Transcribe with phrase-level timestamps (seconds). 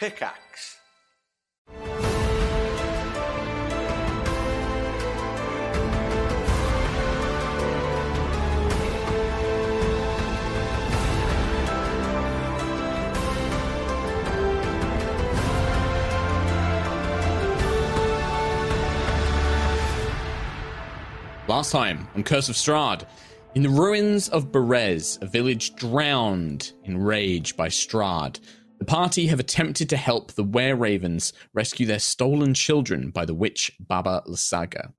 [0.00, 0.78] Pickaxe.
[21.46, 23.04] Last time on Curse of Strahd,
[23.54, 28.40] in the ruins of Berez, a village drowned in rage by Strahd,
[28.80, 33.34] the party have attempted to help the Were Ravens rescue their stolen children by the
[33.34, 34.94] witch Baba Lysaga.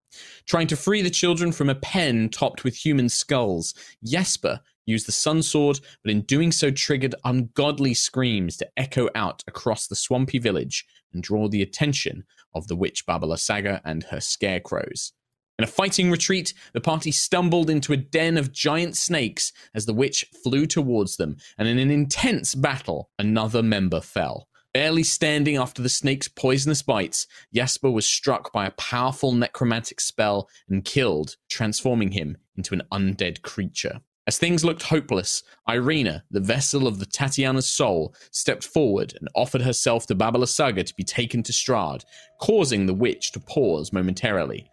[0.45, 3.73] Trying to free the children from a pen topped with human skulls,
[4.05, 9.43] Jesper used the sun sword, but in doing so triggered ungodly screams to echo out
[9.47, 12.23] across the swampy village and draw the attention
[12.53, 15.13] of the witch Baba Lysaga and her scarecrows.
[15.61, 19.93] In a fighting retreat, the party stumbled into a den of giant snakes as the
[19.93, 24.47] witch flew towards them, and in an intense battle, another member fell.
[24.73, 30.49] Barely standing after the snake's poisonous bites, Jesper was struck by a powerful necromantic spell
[30.67, 34.01] and killed, transforming him into an undead creature.
[34.25, 39.61] As things looked hopeless, Irina, the vessel of the Tatiana's soul, stepped forward and offered
[39.61, 42.03] herself to Baba Lysaga to be taken to Strahd,
[42.39, 44.67] causing the witch to pause momentarily.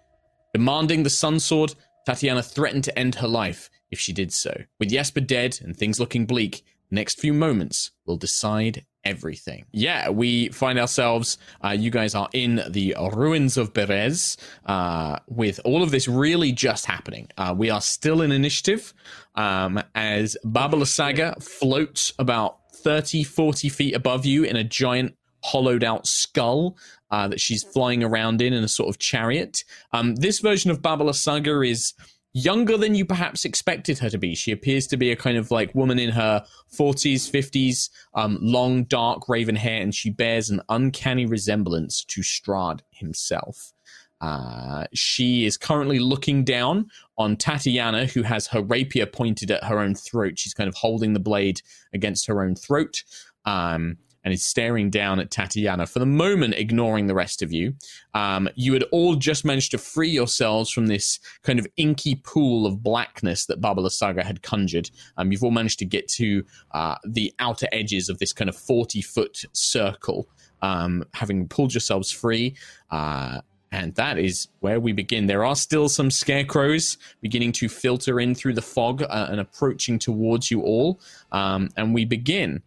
[0.58, 4.52] Demanding the Sun Sword, Tatiana threatened to end her life if she did so.
[4.80, 9.66] With Jesper dead and things looking bleak, the next few moments will decide everything.
[9.70, 14.36] Yeah, we find ourselves, uh, you guys are in the ruins of Berez,
[14.66, 17.28] uh, with all of this really just happening.
[17.38, 18.92] Uh, we are still in initiative
[19.36, 25.14] um, as Baba Lysaga floats about 30, 40 feet above you in a giant
[25.44, 26.76] hollowed out skull
[27.10, 29.64] uh, that she's flying around in in a sort of chariot.
[29.92, 31.94] Um, this version of Baba Lysaga is
[32.34, 34.34] younger than you perhaps expected her to be.
[34.34, 36.44] She appears to be a kind of like woman in her
[36.76, 42.80] 40s, 50s, um, long, dark raven hair, and she bears an uncanny resemblance to Strahd
[42.90, 43.72] himself.
[44.20, 49.78] Uh, she is currently looking down on Tatiana, who has her rapier pointed at her
[49.78, 50.38] own throat.
[50.38, 51.62] She's kind of holding the blade
[51.94, 53.04] against her own throat.
[53.44, 57.74] Um, and is staring down at Tatiana, for the moment ignoring the rest of you.
[58.14, 62.66] Um, you had all just managed to free yourselves from this kind of inky pool
[62.66, 64.90] of blackness that Baba Lysaga had conjured.
[65.16, 68.56] Um, you've all managed to get to uh, the outer edges of this kind of
[68.56, 70.28] 40 foot circle,
[70.62, 72.54] um, having pulled yourselves free.
[72.90, 73.40] Uh,
[73.70, 75.26] and that is where we begin.
[75.26, 79.98] There are still some scarecrows beginning to filter in through the fog uh, and approaching
[79.98, 81.00] towards you all.
[81.32, 82.62] Um, and we begin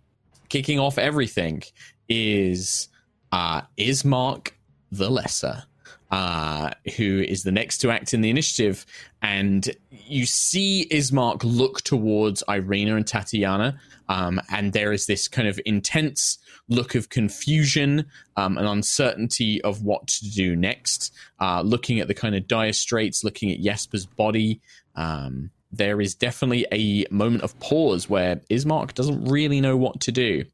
[0.52, 1.64] kicking off everything
[2.10, 2.90] is
[3.32, 4.52] uh, Ismark
[4.92, 5.64] the Lesser,
[6.12, 8.86] uh, who is the next to act in the initiative.
[9.22, 13.80] And you see Ismark look towards Irina and Tatiana,
[14.10, 19.86] um, and there is this kind of intense look of confusion um, and uncertainty of
[19.86, 21.14] what to do next.
[21.40, 24.60] Uh, looking at the kind of dire straits, looking at Jesper's body.
[24.98, 30.12] Um, there is definitely a moment of pause where Ismark doesn't really know what to
[30.12, 30.46] do.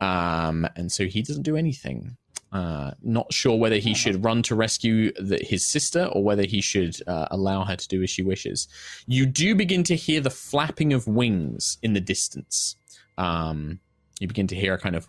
[0.00, 2.16] Um, and so he doesn't do anything.
[2.52, 6.60] Uh, not sure whether he should run to rescue the, his sister or whether he
[6.60, 8.68] should uh, allow her to do as she wishes.
[9.08, 12.76] You do begin to hear the flapping of wings in the distance.
[13.18, 13.80] Um,
[14.20, 15.08] you begin to hear a kind of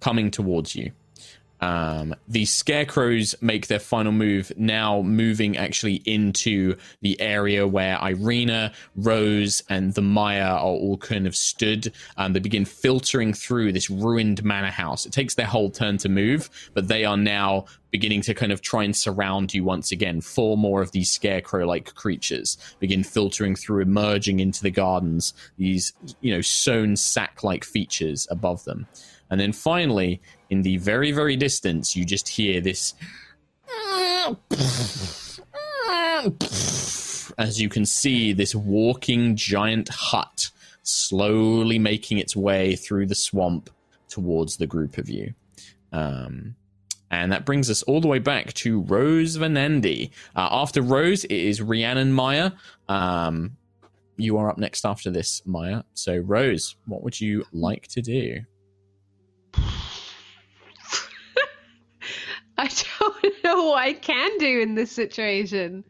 [0.00, 0.92] coming towards you.
[1.64, 8.74] Um, the scarecrows make their final move now, moving actually into the area where Irina,
[8.96, 11.90] Rose, and the Maya are all kind of stood.
[12.18, 15.06] Um, they begin filtering through this ruined manor house.
[15.06, 18.60] It takes their whole turn to move, but they are now beginning to kind of
[18.60, 20.20] try and surround you once again.
[20.20, 25.94] Four more of these scarecrow like creatures begin filtering through, emerging into the gardens, these,
[26.20, 28.86] you know, sewn sack like features above them.
[29.30, 30.20] And then finally,
[30.54, 32.94] in the very, very distance, you just hear this.
[37.36, 40.50] As you can see, this walking giant hut
[40.84, 43.68] slowly making its way through the swamp
[44.08, 45.34] towards the group of you.
[45.90, 46.54] Um,
[47.10, 50.10] and that brings us all the way back to Rose Vanandi.
[50.36, 52.52] Uh, after Rose, it is Rhiannon Maya.
[52.88, 53.56] Um,
[54.16, 55.82] you are up next after this, Maya.
[55.94, 58.44] So, Rose, what would you like to do?
[62.64, 62.68] I
[63.00, 65.84] don't know what I can do in this situation.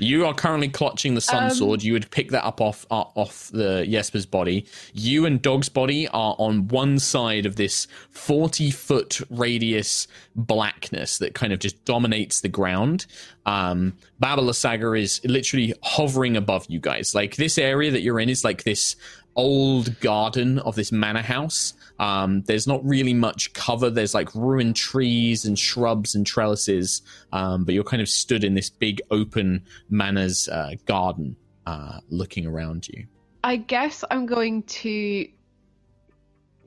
[0.00, 1.82] You are currently clutching the sun um, sword.
[1.82, 4.64] You would pick that up off uh, off the Jesper's body.
[4.94, 11.34] You and Dog's body are on one side of this forty foot radius blackness that
[11.34, 13.04] kind of just dominates the ground.
[13.44, 17.14] Um, Baba Lysaga is literally hovering above you guys.
[17.14, 18.96] Like this area that you're in is like this
[19.36, 21.74] old garden of this manor house.
[22.00, 23.90] Um, there's not really much cover.
[23.90, 27.02] There's like ruined trees and shrubs and trellises,
[27.32, 31.36] um, but you're kind of stood in this big open manor's uh, garden,
[31.66, 33.06] uh, looking around you.
[33.44, 35.28] I guess I'm going to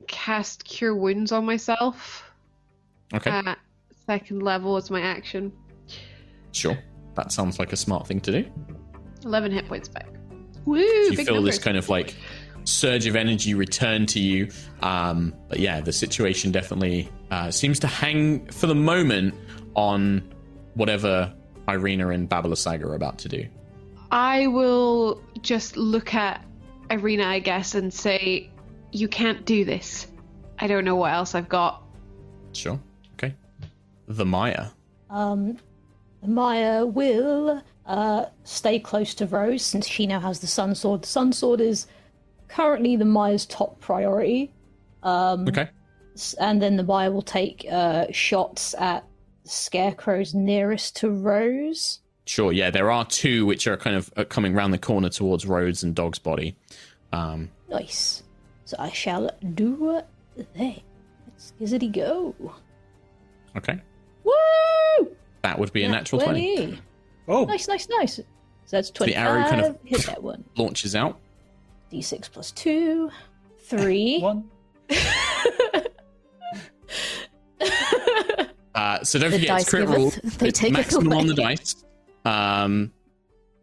[0.06, 2.30] cast Cure Wounds on myself.
[3.12, 3.58] Okay, At
[4.06, 5.52] second level as my action.
[6.52, 6.78] sure.
[7.16, 8.50] That sounds like a smart thing to do.
[9.24, 10.08] 11 hit points back.
[10.64, 10.78] Woo!
[10.78, 12.16] you big feel this kind of like
[12.64, 14.50] surge of energy return to you.
[14.82, 19.34] Um, but yeah, the situation definitely uh, seems to hang for the moment
[19.74, 20.22] on
[20.74, 21.32] whatever
[21.68, 23.46] Irina and Baba Lysaga are about to do.
[24.10, 26.44] I will just look at
[26.90, 28.50] Irina, I guess, and say,
[28.92, 30.06] You can't do this.
[30.58, 31.82] I don't know what else I've got.
[32.52, 32.78] Sure.
[33.14, 33.34] Okay.
[34.06, 34.68] The Maya.
[35.10, 35.58] Um,
[36.22, 41.02] Maya will uh, stay close to Rose since she now has the Sun Sword.
[41.02, 41.86] The Sun Sword is
[42.54, 44.50] currently the Maya's top priority,
[45.04, 45.68] Okay.
[46.40, 49.04] And then the Maya will take uh, shots at
[49.44, 51.98] Scarecrow's nearest to Rose.
[52.26, 52.52] Sure.
[52.52, 55.82] Yeah, there are two which are kind of uh, coming round the corner towards Rhodes
[55.82, 56.56] and Dog's body.
[57.12, 58.22] Um, Nice.
[58.64, 60.00] So I shall do
[60.36, 60.48] that.
[60.56, 62.34] Let's gizzity go.
[63.56, 63.80] okay.
[64.22, 65.16] Woo!
[65.42, 66.78] That would be a natural 20.
[67.26, 68.16] Oh, Nice, nice, nice.
[68.16, 68.22] So
[68.70, 69.12] that's 20.
[69.12, 70.44] the arrow kind of- Hit that one.
[70.56, 71.18] Launches out.
[71.94, 73.10] D6 plus 2.
[73.60, 74.18] 3.
[74.20, 74.50] one.
[78.74, 80.10] Uh, so don't The forget, it's crit giveth, roll.
[80.38, 81.84] they It's taketh maximum on the dice.
[82.24, 82.92] Um,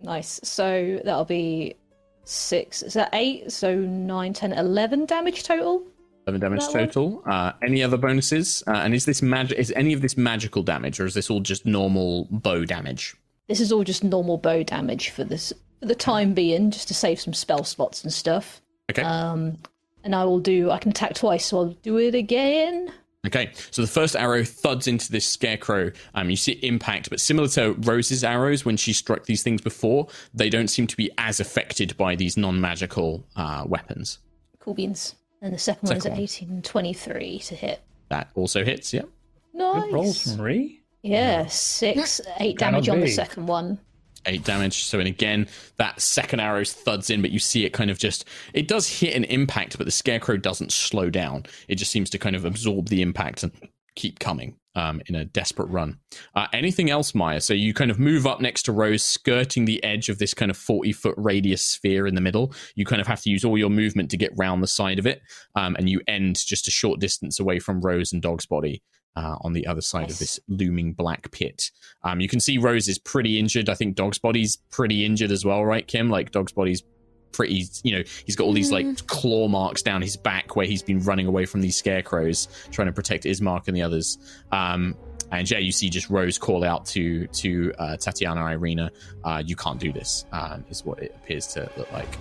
[0.01, 0.39] Nice.
[0.41, 1.75] So that'll be
[2.23, 2.81] 6.
[2.83, 3.51] Is that 8?
[3.51, 5.83] So 9, 10, 11 damage total?
[6.27, 7.21] 11 damage That total.
[7.25, 8.63] Uh, any other bonuses?
[8.67, 11.41] Uh, and is this mag- Is any of this magical damage, or is this all
[11.41, 13.13] just normal bow damage?
[13.49, 15.51] This is all just normal bow damage for this
[15.81, 18.61] for the time being, just to save some spell spots and stuff.
[18.89, 19.01] Okay.
[19.01, 19.57] Um,
[20.03, 20.71] and I will do.
[20.71, 22.93] I can attack twice, so I'll do it again.
[23.25, 25.91] Okay, so the first arrow thuds into this scarecrow.
[26.15, 30.07] Um, you see impact, but similar to Rose's arrows when she struck these things before,
[30.33, 34.17] they don't seem to be as affected by these non-magical uh, weapons.
[34.59, 35.15] Cool beans.
[35.41, 36.21] And the second one is at one.
[36.21, 37.81] 18 and 23 to hit.
[38.09, 38.91] That also hits.
[38.91, 39.07] Yep.
[39.53, 39.91] Nice.
[39.91, 40.81] Rolls Marie.
[41.03, 43.79] Yeah, six, eight Cannot damage on the second one.
[44.25, 44.83] Eight damage.
[44.83, 45.47] So, and again,
[45.77, 49.15] that second arrow thuds in, but you see it kind of just, it does hit
[49.15, 51.45] an impact, but the scarecrow doesn't slow down.
[51.67, 53.51] It just seems to kind of absorb the impact and
[53.95, 55.99] keep coming um, in a desperate run.
[56.35, 57.41] Uh, anything else, Maya?
[57.41, 60.49] So you kind of move up next to Rose, skirting the edge of this kind
[60.49, 62.53] of 40 foot radius sphere in the middle.
[62.75, 65.05] You kind of have to use all your movement to get round the side of
[65.05, 65.21] it,
[65.55, 68.81] um, and you end just a short distance away from Rose and Dog's body.
[69.13, 71.69] Uh, on the other side of this looming black pit.
[72.01, 73.67] Um, you can see Rose is pretty injured.
[73.67, 76.09] I think Dog's body's pretty injured as well, right, Kim?
[76.09, 76.81] Like Dog's body's
[77.33, 80.81] pretty, you know, he's got all these like claw marks down his back where he's
[80.81, 84.17] been running away from these scarecrows, trying to protect Ismark and the others.
[84.51, 84.95] Um,
[85.31, 88.91] and yeah, you see just Rose call out to to uh, Tatiana Irina,
[89.23, 92.17] uh, "You can't do this," um, is what it appears to look like.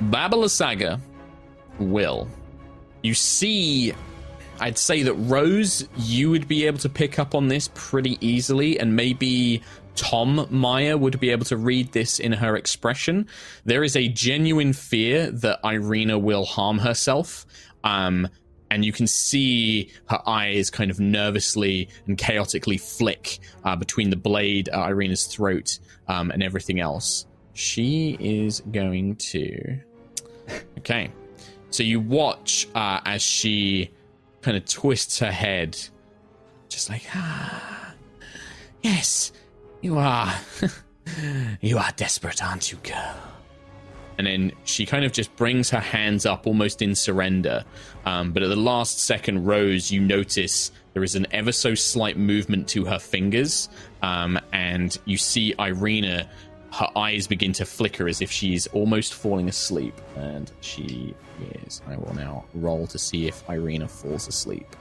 [0.00, 1.00] Baba Lysaga
[1.78, 2.28] will.
[3.02, 3.94] You see
[4.60, 8.78] I'd say that Rose, you would be able to pick up on this pretty easily,
[8.78, 9.62] and maybe
[9.94, 13.26] Tom Meyer would be able to read this in her expression.
[13.64, 17.46] There is a genuine fear that Irina will harm herself.
[17.84, 18.28] Um,
[18.70, 24.16] and you can see her eyes kind of nervously and chaotically flick uh, between the
[24.16, 27.26] blade at Irina's throat um, and everything else.
[27.54, 29.80] She is going to.
[30.78, 31.10] Okay.
[31.70, 33.90] So you watch uh, as she
[34.48, 35.78] kind of twists her head,
[36.70, 37.92] just like, ah,
[38.82, 39.30] yes,
[39.82, 40.34] you are.
[41.60, 43.14] you are desperate, aren't you, girl?
[44.16, 47.62] And then she kind of just brings her hands up almost in surrender.
[48.06, 52.16] Um, but at the last second, Rose, you notice there is an ever so slight
[52.16, 53.68] movement to her fingers.
[54.00, 56.26] Um, and you see Irina,
[56.72, 59.94] her eyes begin to flicker as if she's almost falling asleep.
[60.16, 61.14] And she
[61.64, 61.82] is.
[61.86, 64.76] I will now roll to see if Irina falls asleep.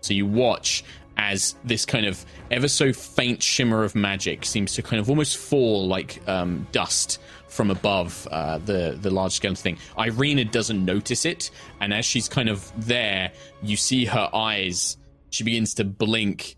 [0.00, 0.84] So you watch
[1.16, 5.36] as this kind of ever so faint shimmer of magic seems to kind of almost
[5.36, 9.78] fall like um, dust from above uh, the the large scale thing.
[9.98, 11.50] Irina doesn't notice it,
[11.80, 13.30] and as she's kind of there,
[13.62, 14.96] you see her eyes.
[15.30, 16.56] She begins to blink,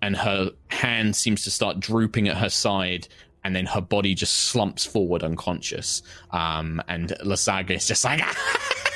[0.00, 3.08] and her hand seems to start drooping at her side.
[3.46, 6.02] And then her body just slumps forward unconscious.
[6.32, 8.20] Um, and Lysaga is just like,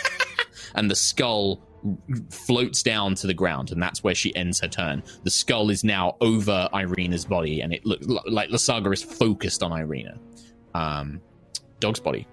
[0.75, 1.62] and the skull
[2.30, 5.04] floats down to the ground, and that's where she ends her turn.
[5.23, 9.71] The skull is now over Irina's body, and it looks like Lysaga is focused on
[9.71, 10.19] Irina.
[10.75, 11.21] Um,
[11.78, 12.26] dog's body.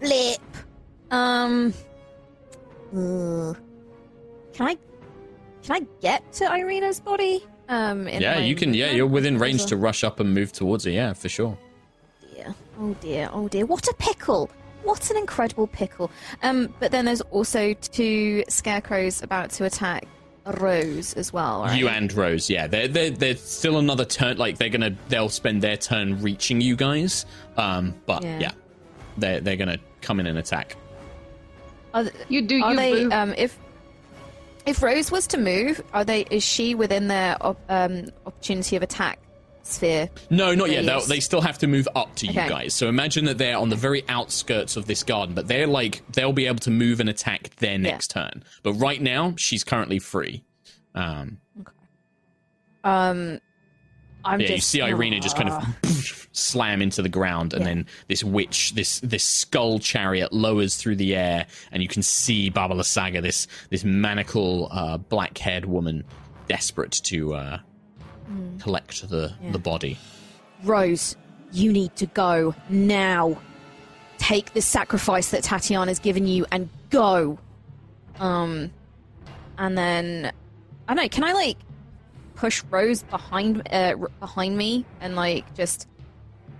[0.00, 0.40] Blip.
[1.12, 1.72] Um.
[2.92, 3.54] uh,
[4.52, 4.76] can I?
[5.62, 7.44] Can I get to Irina's body?
[7.68, 8.06] Um.
[8.08, 8.74] in yeah, you can.
[8.74, 10.92] Yeah, you're within range As to rush up and move towards it.
[10.92, 11.56] Yeah, for sure.
[12.34, 12.54] dear.
[12.78, 13.66] Oh dear, oh dear.
[13.66, 14.50] What a pickle!
[14.84, 16.10] What an incredible pickle.
[16.42, 20.06] Um, but then there's also two scarecrows about to attack
[20.46, 21.76] Rose as well, right?
[21.76, 24.36] You and Rose, yeah, they're they're they're still another turn.
[24.36, 27.26] Like they're gonna they'll spend their turn reaching you guys.
[27.56, 28.38] Um, but Yeah.
[28.38, 28.50] yeah,
[29.18, 30.76] they're they're gonna come in and attack.
[31.94, 33.10] Are, th- You do are you they, boo.
[33.12, 33.58] um, if
[34.66, 36.22] if Rose was to move, are they?
[36.30, 39.18] Is she within their op- um, opportunity of attack
[39.62, 40.08] sphere?
[40.30, 40.84] No, not yet.
[40.84, 42.74] They'll, they still have to move up to you guys.
[42.74, 46.32] So imagine that they're on the very outskirts of this garden, but they're like they'll
[46.32, 48.42] be able to move and attack their next turn.
[48.62, 50.44] But right now, she's currently free.
[50.94, 51.38] Um,
[52.84, 53.40] Um,
[54.24, 57.68] I'm yeah, just you see Irina just kind of slam into the ground, and Yeah.
[57.74, 62.50] then this witch, this this skull chariot lowers through the air, and you can see
[62.50, 66.04] Baba Lysaga, this this maniacal uh, black haired woman,
[66.48, 67.58] desperate to uh,
[68.26, 68.58] Hmm.
[68.58, 69.96] collect the the body.
[70.64, 71.16] Rose.
[71.52, 73.40] You need to go now.
[74.18, 77.38] Take the sacrifice that Tatiana's given you and go.
[78.18, 78.72] Um,
[79.58, 80.32] and then
[80.88, 81.08] I don't know.
[81.08, 81.56] Can I like
[82.34, 85.86] push Rose behind uh, behind me and like just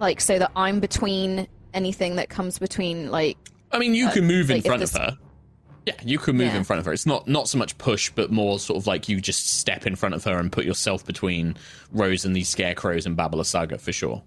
[0.01, 3.37] like so that I'm between anything that comes between like
[3.73, 5.19] I mean, you Uh, can move in like, front of her.
[5.87, 6.57] Yeah, you can move Yeah.
[6.57, 6.93] in front of her.
[6.93, 9.95] It's not not so much push, but more sort of like you just step in
[9.97, 11.57] front of her and put yourself between
[11.93, 14.23] Rose and these scarecrows and Baba Lysaga for sure.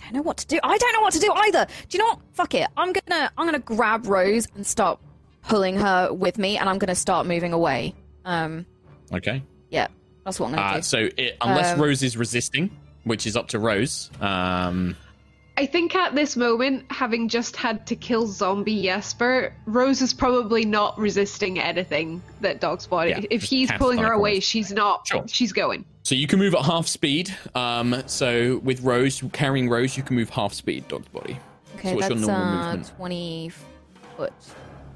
[0.00, 0.58] I don't know what to do.
[0.62, 1.66] I don't know what to do either.
[1.88, 2.18] Do you know what?
[2.32, 2.66] Fuck it.
[2.76, 4.98] I'm gonna I'm gonna grab Rose and start
[5.48, 7.94] pulling her with me, and I'm gonna start moving away.
[8.24, 8.66] Um,
[9.12, 9.42] Okay.
[9.70, 9.86] yeah,
[10.24, 10.82] that's what I'm gonna Uh, do.
[10.82, 12.70] so it, unless Um, Rose is resisting,
[13.04, 14.10] which is up to Rose.
[14.20, 14.96] Um,
[15.60, 20.64] I think at this moment, having just had to kill zombie Jesper, Rose is probably
[20.64, 23.10] not resisting anything that Dog's body.
[23.10, 24.40] Yeah, if he's pulling her away, corner.
[24.40, 25.06] she's not.
[25.06, 25.22] Sure.
[25.26, 25.84] She's going.
[26.02, 27.36] so you can move at half speed.
[27.54, 30.88] Um, so with Rose carrying Rose, you can move half speed.
[30.88, 31.36] Dog's body.
[31.76, 32.96] okay, so what's that's your normal uh, movement?
[32.96, 33.52] twenty
[34.16, 34.32] foot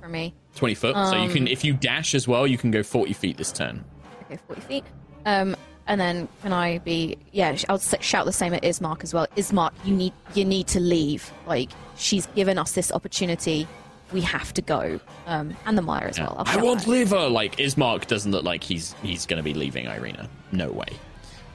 [0.00, 0.34] for me.
[0.56, 0.94] Twenty foot.
[0.94, 3.52] so you um, can, if you dash as well, you can go forty feet this
[3.52, 3.84] turn.
[4.22, 4.84] Okay, forty feet.
[5.26, 7.16] Um, and then can I be?
[7.32, 9.26] Yeah, I'll shout the same at Ismark as well.
[9.36, 11.30] Ismark, you need you need to leave.
[11.46, 13.66] Like she's given us this opportunity.
[14.12, 15.00] We have to go.
[15.26, 16.36] Um, and the Mire as well.
[16.46, 16.88] I'll I won't that.
[16.88, 17.28] leave her.
[17.28, 20.28] Like Ismark doesn't look like he's he's going to be leaving Irina.
[20.52, 20.86] No way.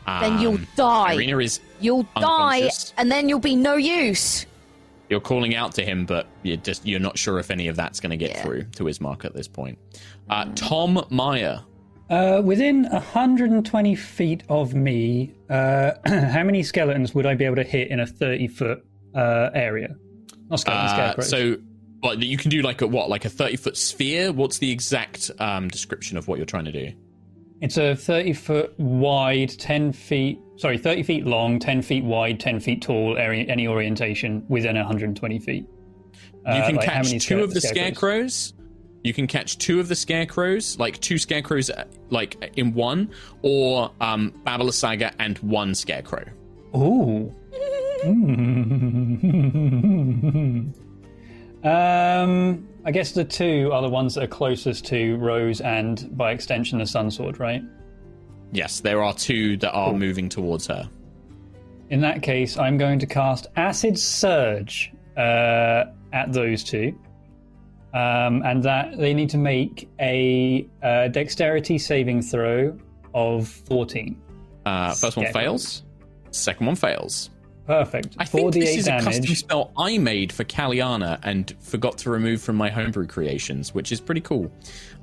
[0.06, 1.14] Then you'll Um, die.
[1.14, 1.60] Irina is.
[1.80, 4.46] You'll die, and then you'll be no use.
[5.08, 8.00] You're calling out to him, but you're just you're not sure if any of that's
[8.00, 8.42] going to get Yeah.
[8.44, 9.78] through to Ismark at this point.
[10.30, 11.62] Uh, Tom Meyer.
[12.10, 17.64] Uh, within 120 feet of me, uh, how many skeletons would I be able to
[17.64, 18.84] hit in a 30 foot
[19.16, 19.96] uh, area?
[20.50, 21.30] Not skeletons, Uh, scarecrows.
[21.30, 21.58] so,
[22.18, 24.32] you can do like a what, like a thirty foot sphere?
[24.32, 26.92] What's the exact um, description of what you're trying to do?
[27.62, 32.62] It's a 30 foot wide, 10 feet, sorry, 30 feet long, 10 feet wide, 10
[32.62, 35.66] feet tall, area, any orientation within 120 feet.
[35.66, 38.54] You Uh, can like, catch two of the scarecrows?
[38.54, 38.54] scarecrows.
[39.04, 43.92] You can catch two of the scarecrows, like two scarecrows, uh, like in one, or
[44.02, 46.26] um, Baba Lysaga and one scarecrow.
[46.76, 47.34] Ooh.
[51.64, 56.32] um, I guess the two are the ones that are closest to Rose and, by
[56.32, 57.62] extension, the Sun Sword, right?
[58.52, 60.90] Yes, there are two that are moving towards her.
[61.90, 66.98] In that case, I'm going to cast Acid Surge uh, at those two.
[67.94, 72.78] Um, and that they need to make a uh, dexterity saving throw
[73.16, 74.16] of 14.
[74.66, 75.84] Uh, first one fails.
[76.32, 77.32] Second one fails.
[77.66, 78.16] Perfect.
[78.18, 82.42] I think this is a custom spell I made for Kaliana and forgot to remove
[82.42, 84.52] from my homebrew creations, which is pretty cool.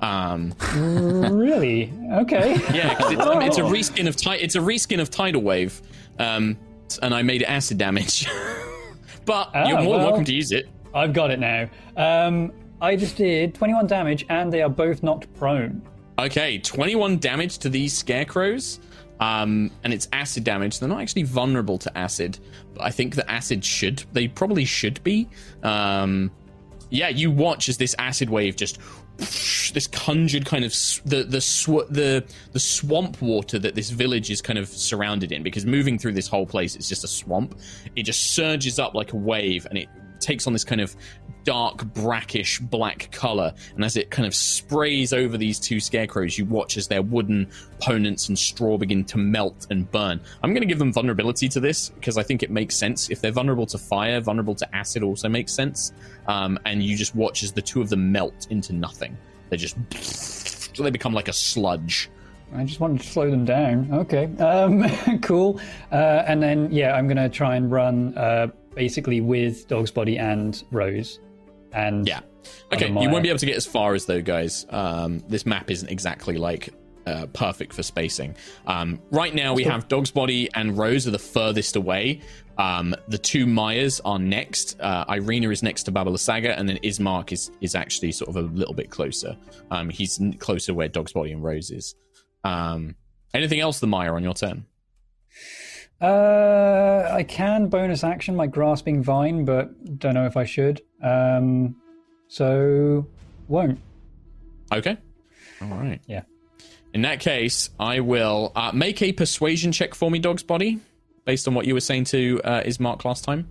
[0.01, 1.93] Um, really?
[2.11, 2.55] Okay.
[2.73, 3.11] yeah, it's,
[3.47, 5.81] it's a reskin of ti- it's a reskin of Tidal Wave,
[6.19, 6.57] um,
[7.01, 8.27] and I made it acid damage.
[9.25, 9.99] but Ah, you're more than well.
[10.07, 10.67] welcome to use it.
[10.93, 11.69] I've got it now.
[11.95, 15.81] Um, I just did 21 damage and they are both knocked prone.
[16.19, 18.79] Okay, 21 damage to these scarecrows.
[19.19, 20.79] Um, and it's acid damage.
[20.79, 22.37] They're not actually vulnerable to acid,
[22.75, 24.03] but I think that acid should.
[24.13, 25.27] They probably should be.
[25.63, 26.31] Um,
[26.89, 28.79] yeah, you watch as this acid wave just
[29.17, 30.71] this conjured kind of
[31.05, 35.41] the the sw- the the swamp water that this village is kind of surrounded in
[35.41, 37.59] because moving through this whole place it's just a swamp.
[37.95, 40.95] It just surges up like a wave and it takes on this kind of
[41.47, 43.53] dark, brackish black color.
[43.75, 47.49] And as it kind of sprays over these two scarecrows, you watch as their wooden
[47.79, 50.19] opponents and straw begin to melt and burn.
[50.43, 53.09] I'm going to give them vulnerability to this because I think it makes sense.
[53.09, 55.93] If they're vulnerable to fire, vulnerable to acid also makes sense.
[56.27, 59.17] Um, and you just watch as the two of them melt into nothing.
[59.49, 59.77] They just.
[60.75, 62.09] So they become like a sludge.
[62.53, 63.89] I just wanted to slow them down.
[63.91, 65.59] Okay, um, cool.
[65.91, 68.47] Uh, and then, yeah, I'm going to try and run uh,
[68.77, 71.19] basically with Dog's Body and Rose.
[71.73, 72.21] And Yeah.
[72.71, 74.65] Okay, you won't be able to get as far as though, guys.
[74.69, 76.69] Um, this map isn't exactly like
[77.05, 78.35] uh, perfect for spacing.
[78.65, 82.21] Um, right now, we have Dog's Body and Rose are the furthest away.
[82.57, 84.79] Um, the two Mayas are next.
[84.79, 88.37] Uh, Irina is next to Baba Lysaga, and then Ismark is is actually sort of
[88.37, 89.35] a little bit closer.
[89.71, 91.95] Um, he's closer where Dog's Body and Rose is.
[92.43, 92.95] Um,
[93.33, 94.65] anything else, the Maya, on your turn?
[95.99, 100.81] Uh, I can bonus action my grasping vine, but don't know if I should.
[101.01, 101.75] Um,
[102.27, 103.07] so
[103.47, 103.79] won't.
[104.71, 104.97] Okay.
[105.61, 105.99] All right.
[106.07, 106.23] Yeah.
[106.93, 110.79] In that case, I will uh, make a persuasion check for me, Dog's Body,
[111.25, 113.47] based on what you were saying to uh, Ismark last time.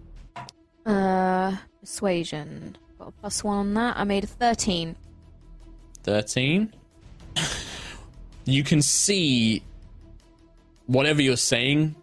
[0.85, 2.77] Uh, persuasion.
[2.99, 3.97] Got a plus one on that.
[3.97, 4.97] I made a 13.
[6.05, 6.73] 13.
[8.49, 9.63] You can see
[10.87, 11.97] whatever you're saying,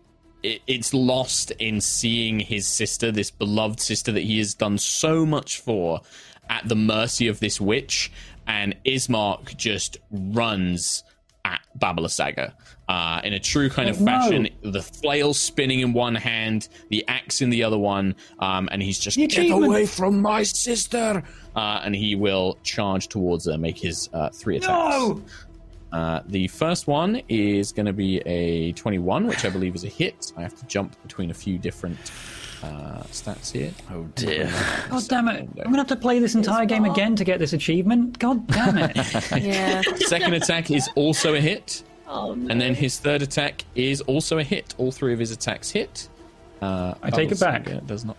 [0.44, 5.26] it, it's lost in seeing his sister, this beloved sister that he has done so
[5.26, 6.02] much for,
[6.50, 8.12] at the mercy of this witch.
[8.46, 11.04] And Ismark just runs
[11.46, 12.54] at Baba Lysaga
[12.88, 14.12] uh, in a true kind of Oh, no.
[14.12, 14.50] fashion.
[14.62, 19.00] The flail spinning in one hand, the axe in the other one, um, and he's
[19.00, 21.24] just get away from my sister.
[21.56, 24.70] Uh, and he will charge towards her, make his uh, three attacks.
[24.96, 25.22] No!
[25.94, 29.88] Uh, the first one is going to be a 21, which I believe is a
[29.90, 30.34] hit.
[30.36, 32.00] I have to jump between a few different
[32.64, 33.72] uh, stats here.
[33.92, 34.52] Oh dear.
[34.90, 35.48] God damn it!
[35.60, 38.18] I'm gonna have to play this entire game again to get this achievement.
[38.20, 38.96] God damn it!
[39.44, 39.82] Yeah.
[39.98, 42.50] Second attack is also a hit, Oh, no.
[42.50, 44.74] and then his third attack is also a hit.
[44.78, 46.08] All three of his attacks hit.
[46.62, 47.68] Uh, I take it back.
[47.68, 48.16] Saga Does not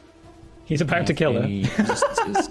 [0.66, 1.43] He's about to have kill her.
[1.43, 2.50] any resistances.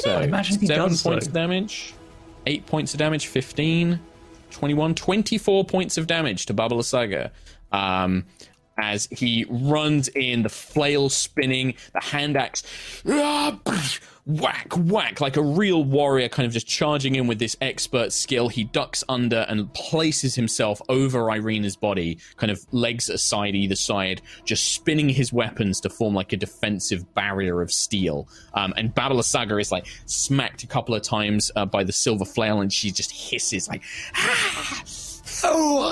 [0.00, 1.30] so, Imagine if he seven does, points though.
[1.30, 1.94] of damage,
[2.46, 4.00] eight points of damage, 15,
[4.50, 7.30] 21, 24 points of damage to Baba Lysaga.
[7.72, 8.26] Um,
[8.78, 12.62] as he runs in, the flail spinning, the hand axe,
[14.24, 18.48] whack, whack, like a real warrior, kind of just charging in with this expert skill.
[18.48, 24.22] He ducks under and places himself over Irina's body, kind of legs aside either side,
[24.44, 28.28] just spinning his weapons to form like a defensive barrier of steel.
[28.54, 32.24] Um, and Baba Lysaga is like smacked a couple of times uh, by the silver
[32.24, 33.82] flail, and she just hisses like,
[34.14, 35.82] "Ah, fool!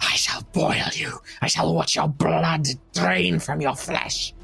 [0.00, 1.18] I shall boil you.
[1.40, 4.34] I shall watch your blood drain from your flesh."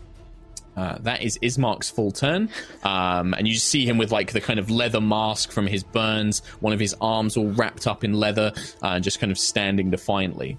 [0.76, 2.48] Uh, that is Ismark's full turn.
[2.82, 6.40] Um, and you see him with like the kind of leather mask from his burns,
[6.60, 10.58] one of his arms all wrapped up in leather, uh, just kind of standing defiantly.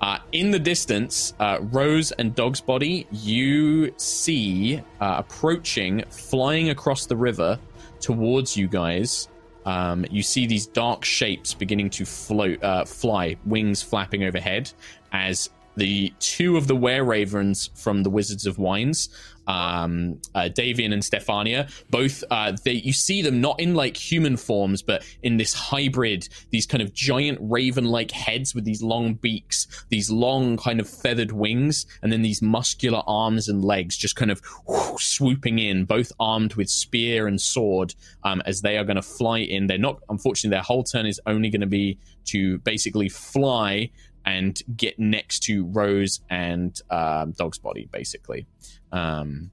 [0.00, 7.06] Uh, in the distance, uh, Rose and Dog's Body, you see uh, approaching, flying across
[7.06, 7.58] the river
[8.00, 9.28] towards you guys.
[9.64, 14.72] Um, you see these dark shapes beginning to float, uh, fly, wings flapping overhead,
[15.12, 19.08] as the two of the were ravens from the Wizards of Wines,
[19.46, 24.36] um, uh, Davian and Stefania, both uh, they you see them not in like human
[24.36, 29.84] forms, but in this hybrid, these kind of giant raven-like heads with these long beaks,
[29.88, 34.30] these long kind of feathered wings, and then these muscular arms and legs just kind
[34.30, 38.96] of whoo, swooping in, both armed with spear and sword, um, as they are going
[38.96, 39.66] to fly in.
[39.66, 43.90] They're not, unfortunately, their whole turn is only going to be to basically fly
[44.24, 48.46] and get next to Rose and um, Dog's body, basically.
[48.92, 49.50] Um,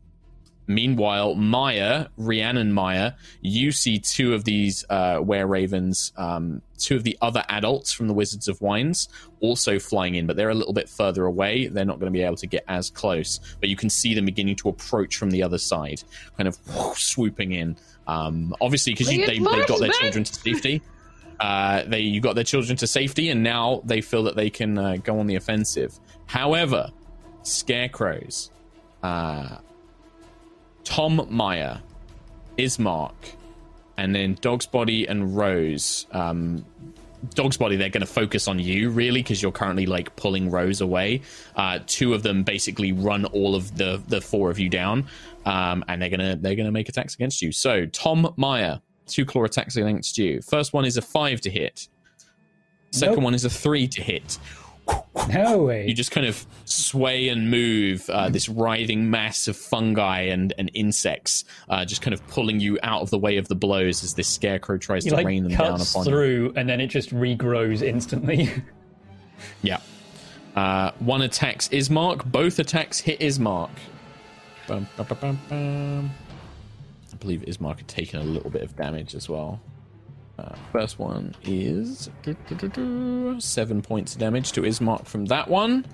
[0.67, 7.03] meanwhile, Maya, Rhiannon Maya, you see two of these uh, were ravens, um, two of
[7.03, 10.73] the other adults from the Wizards of Wines, also flying in, but they're a little
[10.73, 11.67] bit further away.
[11.67, 14.25] They're not going to be able to get as close, but you can see them
[14.25, 16.03] beginning to approach from the other side,
[16.37, 16.57] kind of
[16.95, 17.75] swooping in.
[18.07, 20.81] Um, obviously, because they, they've got their children to safety.
[21.39, 24.77] Uh, they you got their children to safety, and now they feel that they can
[24.77, 25.97] uh, go on the offensive.
[26.25, 26.91] However,
[27.43, 28.51] scarecrows,
[29.03, 29.57] uh,
[30.83, 31.81] Tom Meyer,
[32.57, 33.13] Ismark,
[33.97, 36.07] and then Dog's Body and Rose.
[36.11, 36.65] Um,
[37.33, 40.81] Dog's Body, they're going to focus on you really because you're currently like pulling Rose
[40.81, 41.21] away.
[41.55, 45.05] Uh, two of them basically run all of the the four of you down,
[45.45, 47.51] um, and they're gonna they're gonna make attacks against you.
[47.51, 50.41] So Tom Meyer, two claw attacks against you.
[50.41, 51.87] First one is a five to hit.
[52.91, 53.23] Second Nope.
[53.25, 54.39] one is a three to hit.
[55.31, 55.87] No way.
[55.87, 60.71] You just kind of sway and move uh, this writhing mass of fungi and, and
[60.73, 64.15] insects, uh, just kind of pulling you out of the way of the blows as
[64.15, 66.11] this scarecrow tries to like rain them down upon you.
[66.11, 68.49] through, and then it just regrows instantly.
[69.61, 69.79] Yeah.
[70.53, 72.25] Uh, one attacks Ismark.
[72.25, 73.69] Both attacks hit Ismark.
[74.67, 76.11] Bum, bum, bum.
[77.13, 79.61] I believe Ismark had taken a little bit of damage as well.
[80.71, 82.09] First one is
[83.39, 85.85] seven points of damage to Ismark from that one.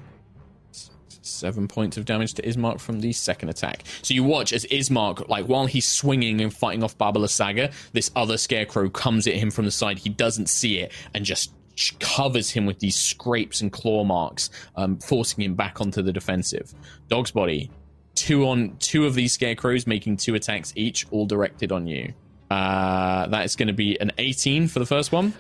[1.22, 3.84] Seven points of damage to Ismark from the second attack.
[4.04, 8.12] So you watch as Ismark, like while he's swinging and fighting off Baba Lysaga, this
[8.16, 9.98] other scarecrow comes at him from the side.
[9.98, 11.52] He doesn't see it and just
[12.00, 16.74] covers him with these scrapes and claw marks, um, forcing him back onto the defensive.
[17.10, 17.72] Dog's body,
[18.14, 22.14] two on two of these scarecrows making two attacks each, all directed on you.
[22.50, 25.34] Uh, that is going to be an 18 for the first one,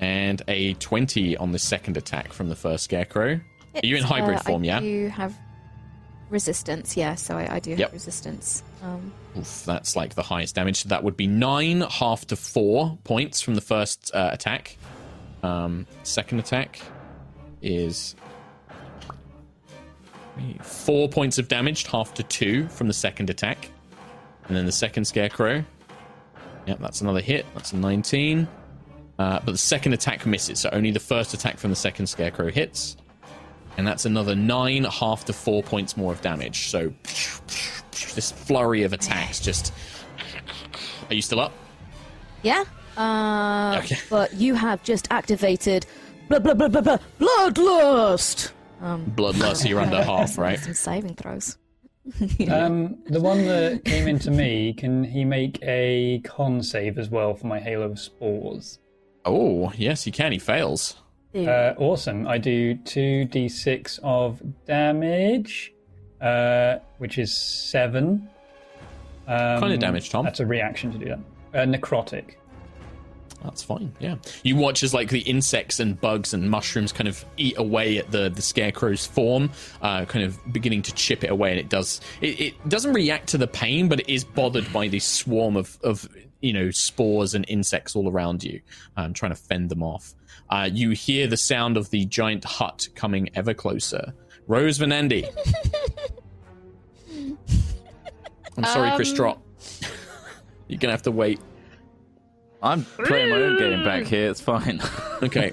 [0.00, 3.40] and a 20 on the second attack from the first scarecrow.
[3.74, 4.62] Are you in hybrid uh, form?
[4.62, 4.80] I yeah.
[4.80, 5.34] do have
[6.30, 7.92] resistance, yeah, so I, I do have Yep.
[7.92, 8.62] resistance.
[8.82, 10.82] Um, Oof, that's like the highest damage.
[10.82, 14.76] So that would be nine, half to four points from the first uh, attack.
[15.42, 16.80] Um, second attack
[17.62, 18.14] is
[20.62, 23.70] four points of damage, half to two from the second attack.
[24.46, 25.64] And then the second scarecrow.
[26.68, 27.46] Yep, that's another hit.
[27.54, 28.46] That's a 19.
[29.18, 32.50] Uh, but the second attack misses, so only the first attack from the second scarecrow
[32.52, 32.96] hits.
[33.76, 36.68] And that's another nine, half to four points more of damage.
[36.68, 36.92] So
[38.14, 39.72] this flurry of attacks just.
[41.08, 41.52] Are you still up?
[42.42, 42.64] yeah.
[42.96, 43.96] Uh, Okay.
[44.10, 45.86] But you have just activated
[46.28, 48.50] blah blah blah blah blah bloodlust.
[48.82, 50.58] Bloodlust, you're under half, right?
[50.58, 51.56] Some saving throws.
[52.50, 57.34] um, the one that came into me, can he make a con save as well
[57.34, 58.78] for my Halo of Spores?
[59.24, 60.32] Oh, yes, he can.
[60.32, 60.96] He fails.
[61.34, 62.26] Uh, awesome.
[62.26, 65.74] I do 2d6 of damage,
[66.20, 68.28] uh, which is 7.
[69.26, 70.24] Um, kind of damage, Tom?
[70.24, 71.18] That's a reaction to do that.
[71.54, 72.34] Uh, necrotic.
[73.42, 73.94] That's fine.
[74.00, 74.16] Yeah.
[74.42, 78.10] You watch as like the insects and bugs and mushrooms kind of eat away at
[78.10, 82.00] the the scarecrow's form, uh, kind of beginning to chip it away, and it does.
[82.20, 85.78] It, it doesn't react to the pain, but it is bothered by this swarm of
[85.84, 86.08] of
[86.40, 88.60] you know spores and insects all around you,
[88.96, 90.14] um, trying to fend them off.
[90.50, 94.14] Uh, you hear the sound of the giant hut coming ever closer.
[94.48, 95.28] Rose Venandi.
[98.56, 99.42] I'm sorry, Chris Um, Trot.
[100.68, 101.38] You're gonna have to wait.
[102.62, 104.30] I'm playing my own game back here.
[104.30, 104.80] It's fine.
[105.22, 105.52] Okay.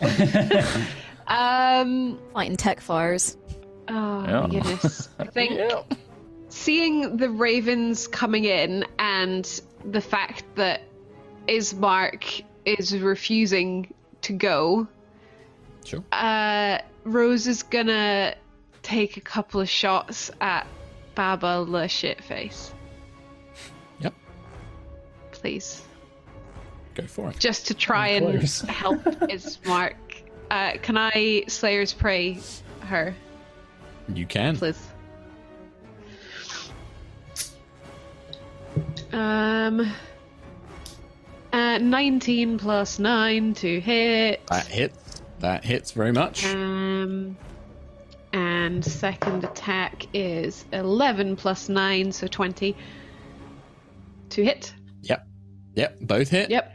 [1.28, 2.20] Um.
[2.34, 3.36] Fighting tech fires.
[3.88, 4.40] Oh Yeah.
[4.42, 5.08] my goodness!
[5.18, 5.60] I think
[6.50, 10.82] seeing the ravens coming in and the fact that
[11.48, 14.86] Ismark is refusing to go,
[15.84, 16.04] Sure.
[16.12, 18.36] uh, Rose is gonna
[18.82, 20.66] take a couple of shots at
[21.16, 22.70] Baba the shitface.
[23.98, 24.14] Yep.
[25.32, 25.82] Please,
[26.96, 27.38] Go for it.
[27.38, 28.60] just to try I'm and close.
[28.68, 29.94] help Ismark.
[30.50, 32.38] Uh, can I Slayer's Prey
[32.80, 33.14] her,
[34.12, 34.56] You can.
[34.56, 34.80] please?
[39.12, 39.92] Um,
[41.52, 44.46] uh, 19 plus 9 to hit.
[44.48, 45.22] That hits.
[45.40, 46.44] That hits very much.
[46.46, 47.36] Um,
[48.32, 52.76] and second attack is 11 plus 9, so 20
[54.30, 54.74] to hit.
[55.02, 55.26] Yep.
[55.74, 55.98] Yep.
[56.02, 56.50] Both hit.
[56.50, 56.72] Yep.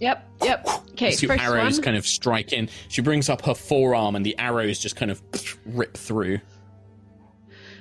[0.00, 0.28] Yep.
[0.42, 0.68] Yep.
[0.92, 1.82] Okay, Two first arrows one.
[1.82, 2.68] kind of strike in.
[2.88, 5.22] She brings up her forearm, and the arrows just kind of
[5.66, 6.40] rip through.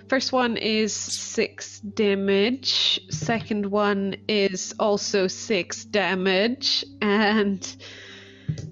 [0.09, 2.99] First one is 6 damage.
[3.11, 6.83] Second one is also 6 damage.
[7.01, 7.75] And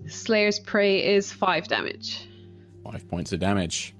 [0.07, 2.27] Slayer's Prey is 5 damage.
[2.83, 3.93] Five points of damage.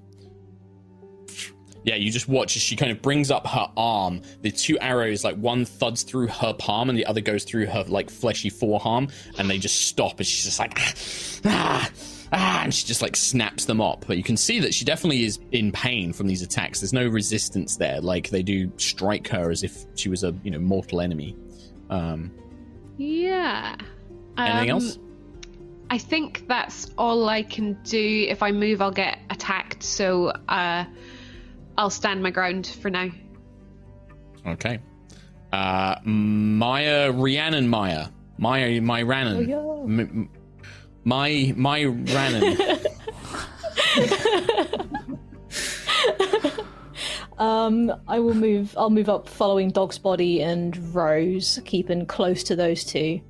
[1.84, 4.20] Yeah, you just watch as she kind of brings up her arm.
[4.42, 7.84] The two arrows, like one thuds through her palm and the other goes through her
[7.88, 10.18] like fleshy forearm, and they just stop.
[10.18, 10.76] And she's just like,
[11.46, 11.88] ah,
[12.32, 14.04] ah, and she just like snaps them up.
[14.06, 16.80] But you can see that she definitely is in pain from these attacks.
[16.80, 18.00] There's no resistance there.
[18.00, 21.36] Like they do strike her as if she was a you know mortal enemy.
[21.90, 22.30] Um,
[22.98, 23.76] Yeah.
[24.36, 24.98] anything Um, else?
[25.90, 28.26] I think that's all I can do.
[28.28, 29.82] If I move, I'll get attacked.
[29.82, 30.84] So uh,
[31.78, 33.08] I'll stand my ground for now.
[34.46, 34.80] Okay.
[35.52, 38.08] Uh, Maya, Rhiannon Maya.
[38.36, 39.50] Maya, my Rannon.
[39.54, 40.30] Oh, M- m-
[41.04, 42.86] my, my Rannon.
[47.38, 48.74] Um, I will move.
[48.76, 53.20] I'll move up, following Dog's body and Rose, keeping close to those two.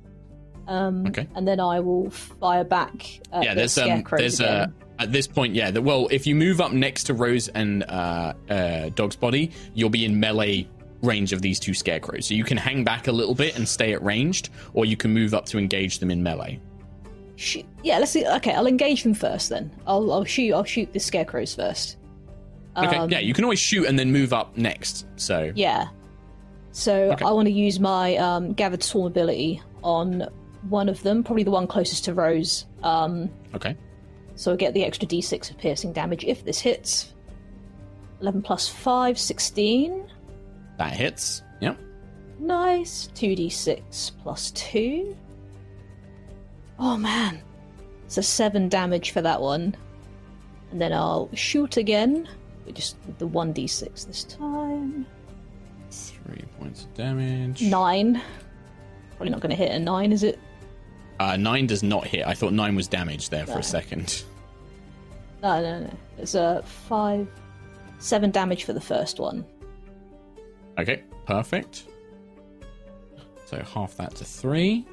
[0.67, 1.27] Um, Okay.
[1.35, 3.19] and then I will fire back.
[3.31, 4.73] At yeah, the there's um, scarecrows there's again.
[4.81, 5.71] a At this point, yeah.
[5.71, 9.89] The, well, if you move up next to Rose and uh, uh, Dog's body, you'll
[9.89, 10.67] be in melee
[11.01, 12.25] range of these two scarecrows.
[12.27, 15.13] So you can hang back a little bit and stay at ranged, or you can
[15.13, 16.59] move up to engage them in melee.
[17.37, 18.27] Sh- yeah, let's see.
[18.27, 19.47] Okay, I'll engage them first.
[19.49, 21.95] Then I'll I'll shoot I'll shoot the scarecrows first.
[22.75, 25.05] Okay, Um, yeah, you can always shoot and then move up next.
[25.15, 25.87] So Yeah.
[26.73, 27.23] So Okay.
[27.25, 30.27] I want to use my um, gathered swarm ability on
[30.69, 32.65] one of them, probably the one closest to Rose.
[32.83, 33.75] Um, okay,
[34.39, 37.13] so I get the extra d6 of piercing damage if this hits.
[38.21, 40.09] 11 plus 5, 16.
[40.77, 41.43] that hits.
[41.59, 41.77] Yep.
[42.39, 43.09] Nice.
[43.15, 45.13] 2d6 plus 2.
[46.79, 47.41] Oh man.
[48.07, 49.75] So 7 damage for that one.
[50.71, 52.25] And then I'll shoot again.
[52.71, 55.05] Just with the 1d6 this time.
[55.91, 57.61] Three points of damage.
[57.61, 58.21] 9.
[59.17, 60.39] Probably not going to hit a 9, is it?
[61.19, 62.25] Uh, nine does not hit.
[62.25, 64.23] I thought nine was damaged there for a second.
[65.41, 65.93] No, no, no.
[66.17, 67.27] It's a 5.
[67.99, 69.45] 7 damage for the first one.
[70.77, 71.83] Okay, perfect.
[73.45, 74.87] So half that to three.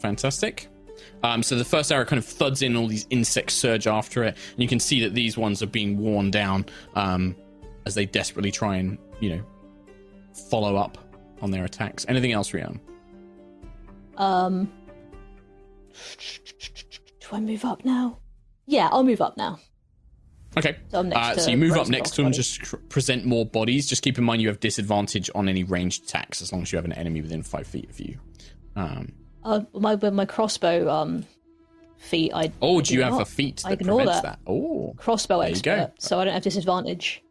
[0.00, 0.68] Fantastic.
[1.22, 4.36] Um, so the first arrow kind of thuds in, all these insects surge after it,
[4.52, 7.36] and you can see that these ones are being worn down um,
[7.86, 9.42] as they desperately try and, you know,
[10.50, 10.98] follow up
[11.40, 12.04] on their attacks.
[12.08, 12.80] Anything else, Rian?
[14.16, 14.70] Um.
[17.20, 18.18] Do I move up now?
[18.66, 19.58] Yeah, I'll move up now.
[20.56, 20.76] Okay.
[20.88, 22.36] So uh, so you move up next to them, body.
[22.36, 23.86] just cr- present more bodies.
[23.88, 26.76] Just keep in mind you have disadvantage on any ranged attacks as long as you
[26.76, 28.18] have an enemy within five feet of you.
[28.76, 29.12] Um,
[29.44, 31.24] Uh, my with my crossbow um
[31.98, 33.22] feet, I oh, I do you have not.
[33.22, 34.38] a feat I that ignore prevents that.
[34.44, 34.50] that?
[34.50, 37.22] Oh, crossbow There you expert, so I don't have disadvantage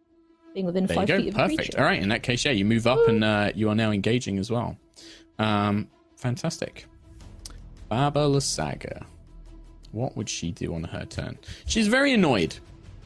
[0.54, 1.18] being within There you five go.
[1.18, 1.76] feet of Perfect.
[1.76, 2.02] All right.
[2.02, 4.78] In that case, yeah, you move up and uh, you are now engaging as well.
[5.38, 6.86] Um, fantastic.
[7.90, 9.04] Baba Lysaga.
[9.92, 11.38] What would she do on her turn?
[11.66, 12.56] She's very annoyed.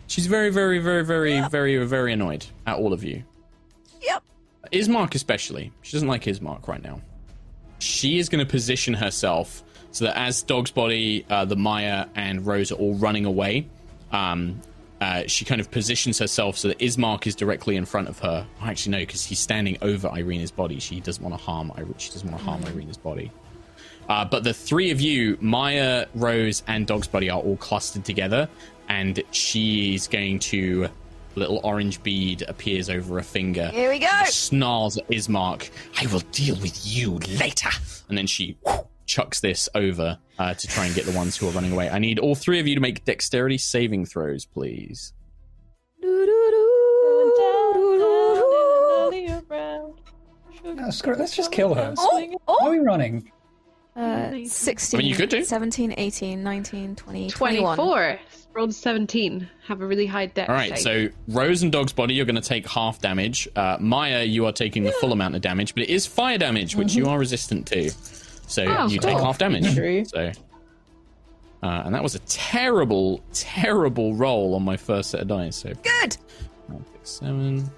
[0.07, 3.23] She's very, very, very, very, very, very annoyed at all of you.
[4.01, 4.23] Yep.
[4.71, 5.71] Ismark especially.
[5.81, 7.01] She doesn't like Ismark right now.
[7.79, 12.45] She is going to position herself so that as Dog's Body, uh, the Maya, and
[12.45, 13.67] Rose are all running away,
[14.11, 14.61] um,
[15.01, 18.47] uh, she kind of positions herself so that Ismark is directly in front of her.
[18.61, 20.79] Oh, Actually, no, because he's standing over Irina's body.
[20.79, 21.71] She doesn't want to harm.
[21.97, 23.31] She doesn't want to harm Irina's body.
[24.07, 28.49] Uh, but the three of you, Maya, Rose, and Dog's Body, are all clustered together,
[28.89, 30.89] and she's going to.
[31.35, 33.69] Little orange bead appears over a finger.
[33.69, 34.07] Here we go.
[34.25, 35.71] Snarls at Ismark.
[35.99, 37.71] I will deal with you later.
[38.07, 38.55] And then she
[39.07, 41.89] chucks this over uh, to try and get the ones who are running away.
[41.89, 45.13] I need all three of you to make dexterity saving throws, please.
[50.75, 51.93] No, screw it, let's just kill her.
[51.97, 52.71] Oh, Why are oh.
[52.71, 53.31] we running?
[53.95, 55.43] Uh, 16, I mean, you could do.
[55.43, 57.77] 17, 18, 19, 20, 21.
[58.53, 58.59] 24.
[58.61, 59.49] Rolled 17.
[59.67, 60.49] Have a really high dex.
[60.49, 61.11] All right, save.
[61.11, 63.47] so Rose and Dog's Body, you're going to take half damage.
[63.55, 66.75] Uh, Maya, you are taking the full amount of damage, but it is fire damage,
[66.75, 67.89] which you are resistant to.
[68.47, 69.25] So Oh, you take cool.
[69.25, 69.73] half damage.
[69.73, 70.05] True.
[70.05, 70.31] So,
[71.63, 75.55] uh, and that was a terrible, terrible roll on my first set of dice.
[75.57, 76.17] So Good.
[76.67, 77.69] five, six, seven.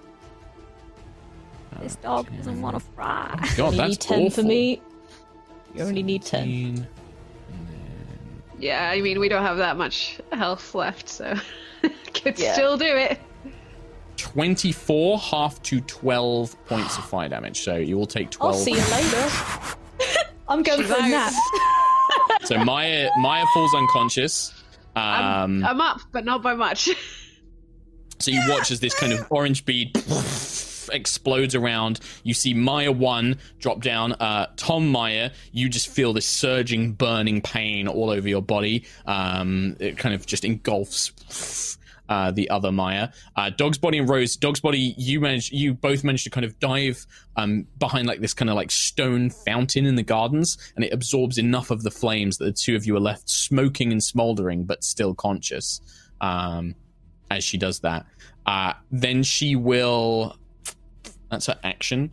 [1.81, 3.37] This dog doesn't want to fry.
[3.57, 4.29] God, you that's need 10 awful.
[4.29, 4.81] for me.
[5.75, 6.41] You only need 10.
[6.77, 6.87] 15.
[8.59, 11.35] Yeah, I mean, we don't have that much health left, so
[12.13, 12.53] could Yeah.
[12.53, 13.19] still do it.
[14.17, 17.61] 24 half to 12 points of fire damage.
[17.61, 18.53] So you will take 12.
[18.55, 20.25] I'll see you later.
[20.47, 21.09] I'm going She's for a out.
[21.09, 21.33] nap.
[22.43, 24.53] So Maya Maya falls unconscious.
[24.95, 26.89] Um, I'm up, but not by much.
[28.19, 29.93] so you watch as this kind of orange bead
[30.89, 31.99] explodes around.
[32.23, 34.13] You see Maya 1 drop down.
[34.13, 38.85] Uh, Tom Maya, you just feel this surging, burning pain all over your body.
[39.05, 41.77] Um, it kind of just engulfs
[42.09, 43.09] uh, the other Maya.
[43.35, 44.35] Uh, Dog's body and Rose.
[44.35, 44.93] Dog's body.
[44.97, 45.51] You managed.
[45.51, 49.29] You both managed to kind of dive um, behind like this kind of like stone
[49.29, 52.85] fountain in the gardens, and it absorbs enough of the flames that the two of
[52.85, 55.81] you are left smoking and smoldering, but still conscious.
[56.21, 56.75] Um,
[57.31, 58.05] as she does that,
[58.45, 60.37] uh, then she will.
[61.29, 62.11] That's her action.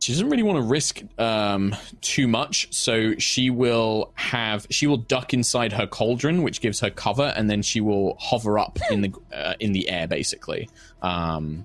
[0.00, 4.98] She doesn't really want to risk um, too much, so she will have she will
[4.98, 9.00] duck inside her cauldron, which gives her cover, and then she will hover up in
[9.00, 10.06] the uh, in the air.
[10.06, 10.68] Basically,
[11.00, 11.64] um,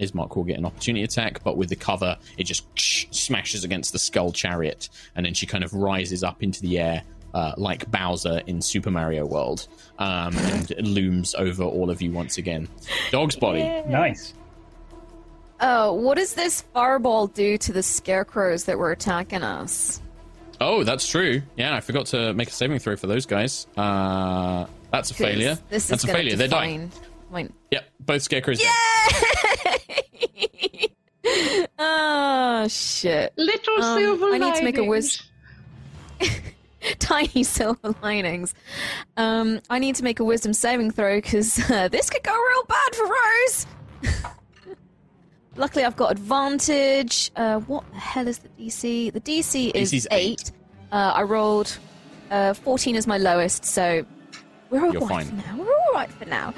[0.00, 2.64] Ismark will get an opportunity attack, but with the cover, it just
[3.14, 7.02] smashes against the skull chariot, and then she kind of rises up into the air
[7.34, 9.66] uh, like Bowser in Super Mario World,
[9.98, 12.68] um, and looms over all of you once again.
[13.10, 13.62] Dog's body.
[13.86, 14.32] Nice.
[15.66, 20.02] Oh, what does this fireball do to the scarecrows that were attacking us?
[20.60, 21.40] Oh, that's true.
[21.56, 23.66] Yeah, I forgot to make a saving throw for those guys.
[23.76, 25.58] Uh, That's a failure.
[25.70, 26.36] This That's is a gonna failure.
[26.36, 26.88] They're dying.
[26.88, 28.58] define my- Yep, both scarecrows.
[28.58, 28.68] dead.
[31.78, 33.32] oh shit!
[33.36, 35.22] Little Um, silver I need to make a linings.
[36.20, 36.40] wis-
[36.98, 38.54] tiny silver linings.
[39.16, 42.64] Um, I need to make a wisdom saving throw because uh, this could go real
[42.64, 43.66] bad for Rose.
[45.56, 47.30] Luckily, I've got advantage.
[47.36, 49.12] Uh, what the hell is the DC?
[49.12, 50.50] The DC is DC's eight.
[50.50, 50.52] eight.
[50.92, 51.76] Uh, I rolled
[52.30, 54.04] uh, fourteen as my lowest, so
[54.70, 55.26] we're all You're right fine.
[55.26, 55.56] for now.
[55.58, 56.54] We're all right for now.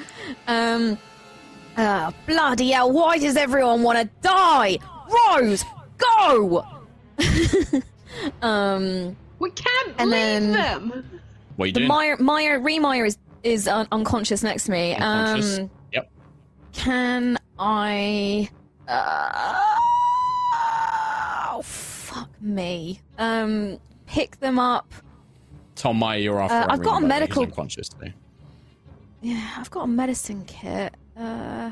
[0.47, 0.97] Um,
[1.77, 2.91] uh, bloody hell!
[2.91, 4.79] Why does everyone want to die?
[5.31, 5.63] Rose,
[5.97, 6.65] go!
[8.41, 11.21] um, We can't And leave then- them.
[11.55, 11.87] What are you the doing?
[11.87, 14.93] Meyer, Meyer, Remeyer is is un- unconscious next to me.
[14.95, 15.59] Unconscious.
[15.59, 16.11] Um, Yep.
[16.73, 18.49] can I?
[18.87, 19.63] Uh,
[21.53, 22.99] oh fuck me.
[23.17, 24.93] Um, pick them up.
[25.75, 26.55] Tom Meyer, you're after.
[26.55, 27.05] Uh, I've got a by the.
[27.05, 27.89] He's medical- unconscious.
[27.99, 28.07] So.
[29.21, 30.93] Yeah, I've got a medicine kit.
[31.17, 31.71] Uh,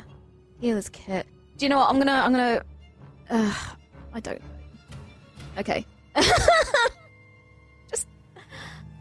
[0.60, 1.25] healer's kit.
[1.58, 1.89] Do you know what?
[1.89, 2.12] I'm gonna.
[2.12, 2.62] I'm gonna.
[3.30, 3.54] Uh,
[4.13, 4.41] I don't.
[5.58, 5.86] Okay.
[7.89, 8.08] Just.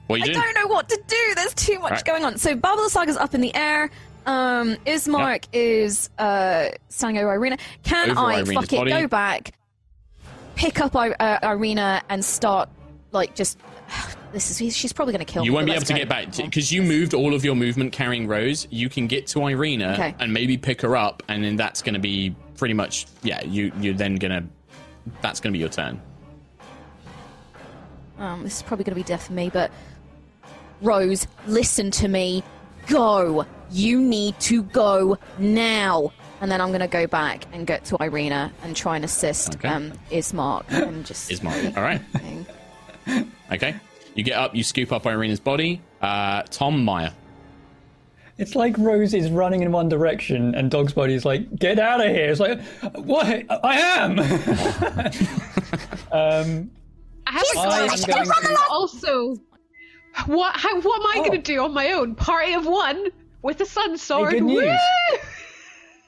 [0.07, 0.41] What are you I doing?
[0.41, 1.17] don't know what to do.
[1.35, 2.05] There's too much Right.
[2.05, 2.39] going on.
[2.39, 3.91] So Baba Lysaga's up in the air.
[4.27, 6.69] Um, Ismark is uh,
[7.03, 7.59] over Irina.
[7.83, 8.77] Can Over I Irina's fuck it?
[8.77, 8.91] body.
[8.91, 9.53] Go back,
[10.55, 12.69] pick up I- uh, Irina, and start
[13.13, 13.59] like just.
[14.33, 14.77] This is.
[14.77, 15.55] She's probably going to kill You me.
[15.55, 15.97] won't be able to go.
[15.97, 18.67] get back because you moved all of your movement carrying Rose.
[18.69, 20.13] You can get to Irina Okay.
[20.19, 23.45] and maybe pick her up, and then that's going to be pretty much yeah.
[23.45, 24.45] You you're then gonna
[25.21, 26.03] that's going to be your turn.
[28.19, 29.71] Um, this is probably going to be death for me, but
[30.83, 32.43] Rose, listen to me.
[32.89, 33.47] Go.
[33.71, 36.13] You need to go now.
[36.41, 39.55] And then I'm going to go back and get to Irina and try and assist
[39.57, 39.69] Okay.
[39.69, 42.01] um, Ismark and just Ismark, all right.
[43.53, 43.77] Okay,
[44.15, 45.81] you get up, you scoop up Irina's body.
[46.03, 47.13] Uh, Tom Meyer.
[48.37, 52.01] It's like Rose is running in one direction and Dog's body is like, get out
[52.05, 52.31] of here.
[52.31, 52.61] It's like,
[52.97, 53.45] what?
[53.65, 54.19] I am.
[56.13, 56.71] um,
[57.27, 58.15] I have a I am question.
[58.15, 58.59] to.
[58.71, 59.37] Also,
[60.27, 61.21] what how, what am I Oh.
[61.29, 62.15] going to do on my own?
[62.17, 63.07] Party of one
[63.45, 64.33] with the sun sword.
[64.33, 64.77] good news.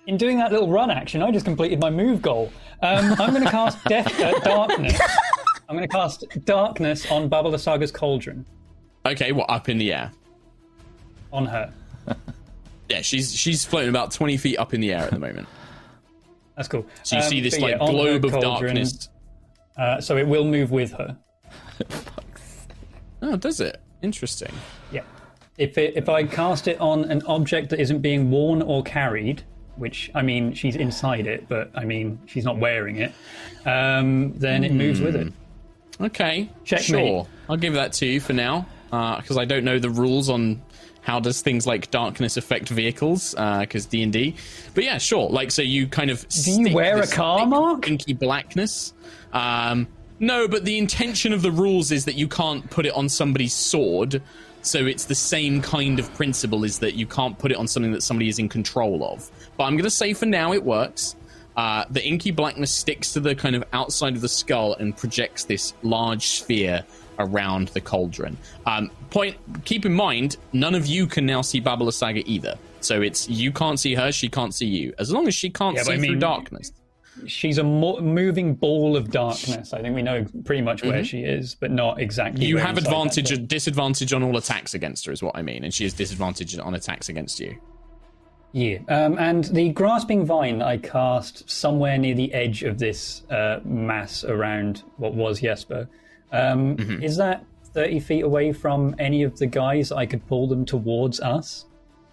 [0.08, 2.50] In doing that little run action, I just completed my move goal.
[2.82, 5.00] Um, I'm going to cast Death, uh, Darkness.
[5.68, 8.44] I'm going to cast Darkness on Baba Lysaga's Cauldron
[9.04, 10.10] Okay, well up in the air.
[11.32, 11.72] on her.
[12.88, 15.48] Yeah, she's she's floating about twenty feet up in the air at the moment.
[16.54, 16.86] That's cool.
[17.02, 19.08] So you Um, see this like yeah, globe of cauldron, darkness.
[19.76, 21.18] Uh, so it will move with her.
[23.22, 23.80] Oh, does it?
[24.02, 24.52] Interesting.
[25.58, 29.42] If it, if I cast it on an object that isn't being worn or carried,
[29.76, 33.12] which I mean she's inside it, but I mean she's not wearing it,
[33.64, 35.32] um, then it moves with it.
[36.00, 36.86] Okay, Checkmate.
[36.86, 37.26] sure.
[37.48, 40.62] I'll give that to you for now because I don't know the rules on
[41.00, 44.34] how does things like darkness affect vehicles because D and D.
[44.74, 45.30] But yeah, sure.
[45.30, 47.88] Like so, you kind of Do you wear a car, Mark?
[47.88, 48.92] Inky blackness.
[49.32, 49.86] Um,
[50.18, 53.52] no, but the intention of the rules is that you can't put it on somebody's
[53.54, 54.20] sword.
[54.66, 57.92] So it's the same kind of principle is that you can't put it on something
[57.92, 59.30] that somebody is in control of.
[59.56, 61.14] But I'm going to say for now it works.
[61.56, 65.44] Uh, the inky blackness sticks to the kind of outside of the skull and projects
[65.44, 66.84] this large sphere
[67.20, 68.36] around the cauldron.
[68.66, 69.36] Um, point.
[69.64, 72.56] Keep in mind, none of you can now see Baba Lysaga either.
[72.80, 74.94] So it's you can't see her, she can't see you.
[74.98, 76.72] As long as she can't Yeah, see I through darkness.
[77.26, 79.72] She's a mo- moving ball of darkness.
[79.72, 82.42] I think we know pretty much where she is, but not exactly.
[82.42, 82.48] Mm-hmm.
[82.48, 83.46] You have advantage, thing.
[83.46, 86.74] disadvantage on all attacks against her, is what I mean, and she has disadvantage on
[86.74, 87.56] attacks against you.
[88.52, 93.22] Yeah, um, and the grasping vine that I cast somewhere near the edge of this
[93.30, 95.88] uh, mass around what was Jesper.
[96.32, 97.02] Um, Mm-hmm.
[97.02, 99.92] Is that thirty feet away from any of the guys?
[99.92, 101.66] I could pull them towards us.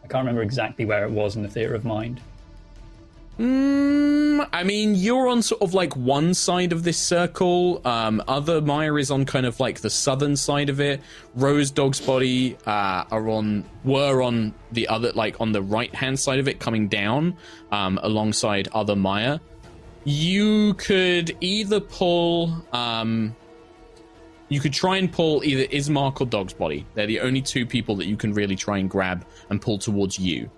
[0.03, 2.19] I can't remember exactly where it was in the theater of mind.
[3.39, 7.81] Mm, I mean, you're on sort of like one side of this circle.
[7.83, 11.01] Um, other Maya is on kind of like the southern side of it.
[11.33, 16.19] Rose Dog's body uh, are on were on the other like on the right hand
[16.19, 17.35] side of it, coming down
[17.71, 19.39] um, alongside other Maya.
[20.03, 22.53] You could either pull.
[22.71, 23.35] Um,
[24.49, 26.85] you could try and pull either Ismark or Dog's body.
[26.93, 30.19] They're the only two people that you can really try and grab and pull towards
[30.19, 30.51] you.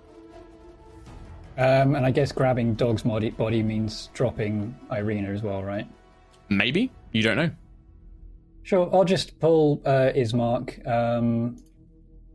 [1.58, 5.86] Um, and I guess grabbing dog's body, body means dropping Irina as well, right?
[6.50, 7.50] Maybe you don't know.
[8.62, 10.86] Sure, I'll just pull uh, Ismark.
[10.86, 11.56] Um,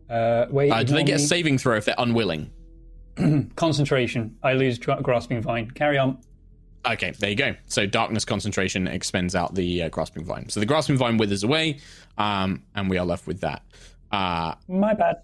[0.09, 2.49] uh, wait, Uh, do they get a saving throw if they're unwilling?
[3.55, 4.38] concentration?
[4.41, 5.69] I lose gra- grasping vine.
[5.72, 6.17] Carry on.
[6.86, 7.53] Okay, there you go.
[7.67, 10.49] So darkness concentration expends out the uh, grasping vine.
[10.49, 11.80] So the grasping vine withers away,
[12.17, 13.61] um, and we are left with that.
[14.11, 15.17] Uh, My bad.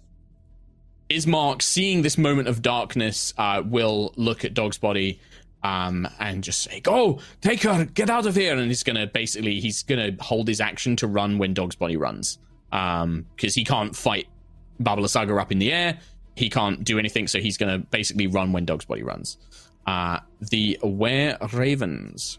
[1.10, 5.18] Ismark, seeing this moment of darkness, uh, will look at Dog's body
[5.62, 9.60] um, and just say, "Go, take her, get out of here!" And he's gonna basically
[9.60, 12.38] he's gonna hold his action to run when Dog's body runs,
[12.72, 14.28] um, because he can't fight
[14.78, 15.98] Baba Lysaga up in the air.
[16.36, 19.38] He can't do anything, so he's gonna basically run when Dog's body runs.
[19.86, 22.38] Uh, the Were Ravens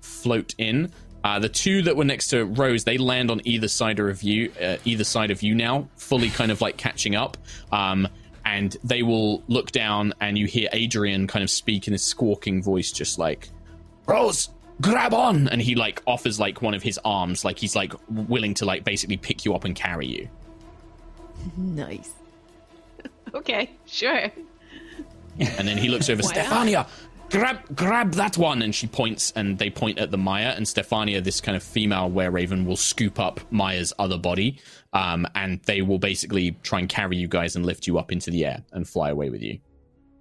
[0.00, 0.90] float in.
[1.24, 4.52] Uh, the two that were next to Rose, they land on either side of you,
[4.60, 7.36] uh, either side of you now, fully kind of like catching up.
[7.70, 8.08] Um,
[8.44, 12.60] and they will look down, and you hear Adrian kind of speak in a squawking
[12.60, 13.48] voice, just like,
[14.06, 14.48] "Rose,
[14.80, 18.54] grab on!" And he like offers like one of his arms, like he's like willing
[18.54, 20.28] to like basically pick you up and carry you.
[21.56, 22.10] Nice.
[23.34, 24.30] Okay, sure.
[25.38, 26.22] And then he looks over?
[26.22, 26.86] Stefania,
[27.32, 28.62] grab grab that one.
[28.62, 30.54] And she points, and they point at the Maya.
[30.56, 34.60] And Stefania, this kind of female were raven, will scoop up Maya's other body,
[34.92, 38.30] um, and they will basically try and carry you guys and lift you up into
[38.30, 39.58] the air and fly away with you.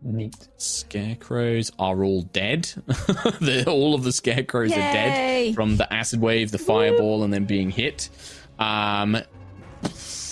[0.04, 0.48] Neat.
[0.58, 2.64] Scarecrows are all dead.
[2.88, 7.46] the, all of the scarecrows are dead from the acid wave, the fireball, and then
[7.46, 8.10] being hit.
[8.58, 9.18] Um,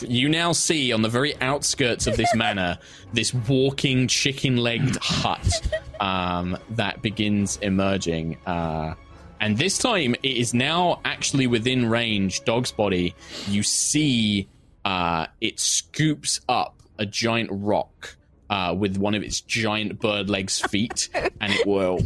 [0.07, 2.77] you now see on the very outskirts of this manor
[3.13, 5.61] this walking chicken-legged hut
[5.99, 8.37] um, that begins emerging.
[8.45, 8.93] Uh,
[9.41, 12.43] and this time it is now actually within range.
[12.43, 13.15] Dog's body.
[13.47, 14.47] You see
[14.85, 18.15] uh, it scoops up a giant rock
[18.49, 21.99] uh, with one of its giant bird legs feet, and it will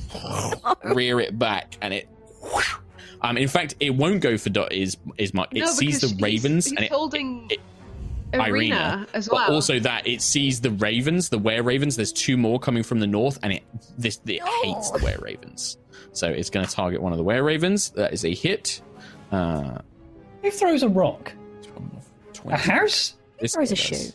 [0.83, 2.09] rear it back, and it.
[3.24, 5.49] Um, in fact, it won't go for dot is is Mark.
[5.55, 7.59] It no, sees the because ravens He's, he's and it, holding it-
[8.34, 9.47] Irina, Irina as well.
[9.47, 11.95] but also that it sees the ravens, the were ravens.
[11.95, 13.63] There's two more coming from the north, and it
[13.97, 15.78] this it hates the were ravens.
[16.13, 17.89] So it's going to target one of the were ravens.
[17.91, 18.82] That is a hit.
[19.32, 19.78] Uh,
[20.41, 21.32] Who throws a rock?
[22.34, 22.53] 20.
[22.53, 23.13] A house?
[23.39, 23.84] This Throws a does.
[23.86, 24.11] shoe.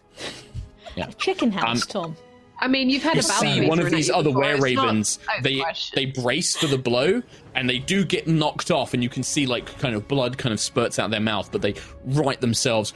[0.96, 2.16] A chicken house, Um, Tom.
[2.60, 5.18] I mean, you've had you a battle see one of these other before, were ravens
[5.42, 5.94] they question.
[5.94, 7.22] they brace for the blow
[7.54, 10.52] and they do get knocked off and you can see like kind of blood kind
[10.52, 12.94] of spurts out their mouth but they right themselves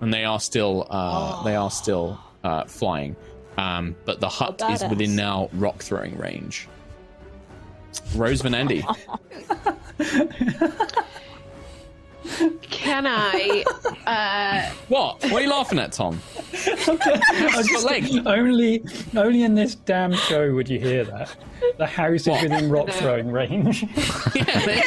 [0.00, 3.14] and they are still uh they are still uh flying.
[3.58, 6.66] Um but the hut Oh, is within now rock throwing range.
[8.14, 8.82] Rose vanandi
[12.62, 13.64] Can I?
[14.06, 16.20] Uh, what what are you laughing at tom
[16.52, 18.04] I just- leg.
[18.26, 18.82] only,
[19.16, 21.34] only in this damn show would you hear that.
[21.78, 23.82] The house is within rock throwing range.
[24.34, 24.82] yeah, they-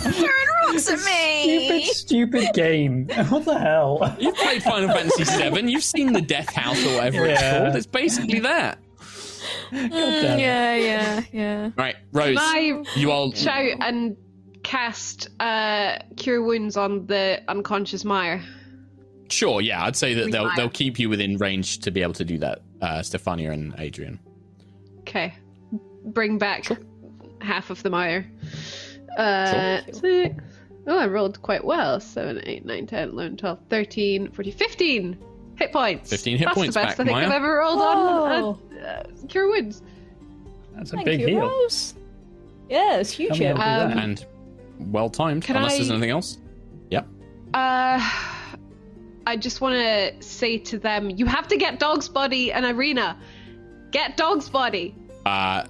[0.00, 1.84] Throwing rocks at me.
[1.86, 3.08] stupid stupid game.
[3.28, 4.16] What the hell?
[4.18, 7.86] you've played final fantasy 7 you've seen the death house or whatever it's called it's
[7.86, 8.78] basically that
[9.70, 10.40] God damn it.
[10.40, 11.70] Yeah, yeah, yeah.
[11.76, 14.16] right rose can I you all shout and
[14.64, 18.42] cast uh, Cure Wounds on the unconscious Mire?
[19.28, 22.24] Sure, yeah, I'd say that they'll they'll keep you within range to be able to
[22.24, 24.18] do that, uh, Stefania and Adrian.
[25.00, 25.34] Okay.
[26.06, 26.66] Bring back
[27.40, 28.30] half of the Mire.
[29.16, 30.36] Uh, six.
[30.86, 31.98] Oh, I rolled quite well.
[31.98, 35.18] 7, 8, 9, 10, 11, 12, 13, 14, 15
[35.56, 36.10] hit points.
[36.10, 37.26] 15 hit That's points the best back, I think Maya.
[37.26, 37.84] I've ever rolled Whoa.
[37.84, 39.82] on uh, uh, Cure Wounds.
[40.74, 41.40] That's a Thank big you, heal.
[41.40, 41.94] Rose.
[42.68, 43.30] Yeah, it's huge.
[43.30, 43.56] How hit.
[43.56, 43.98] health Um.
[43.98, 44.26] And
[44.78, 46.38] well timed, Can unless there's anything else.
[46.90, 47.06] Yep.
[47.54, 48.00] Uh,
[49.26, 53.18] I just want to say to them, you have to get Dog's Body and Irina.
[53.90, 54.94] Get Dog's Body.
[55.24, 55.64] Uh,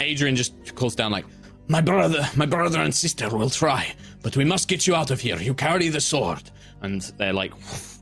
[0.00, 1.26] Adrian just calls down like,
[1.68, 5.20] "My brother, my brother and sister will try, but we must get you out of
[5.20, 5.36] here.
[5.36, 7.52] You carry the sword." And they're like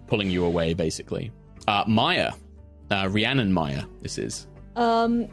[0.07, 1.32] pulling you away, basically.
[1.66, 2.32] Uh, Maya,
[2.91, 4.47] uh, Rhiannon Maya, this is.
[4.76, 5.28] Um,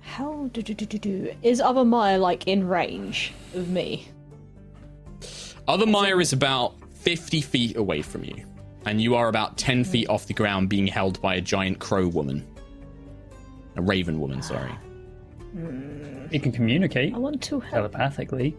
[0.00, 1.34] how do do do do do?
[1.42, 4.08] Is other Maya like in range of me?
[5.68, 8.36] Other Maya is about 50 feet away from you,
[8.86, 12.08] and you are about 10 feet off the ground being held by a giant crow
[12.08, 12.44] woman.
[13.76, 14.72] A raven woman, sorry.
[15.54, 17.92] You can communicate I want to help.
[17.92, 18.56] telepathically.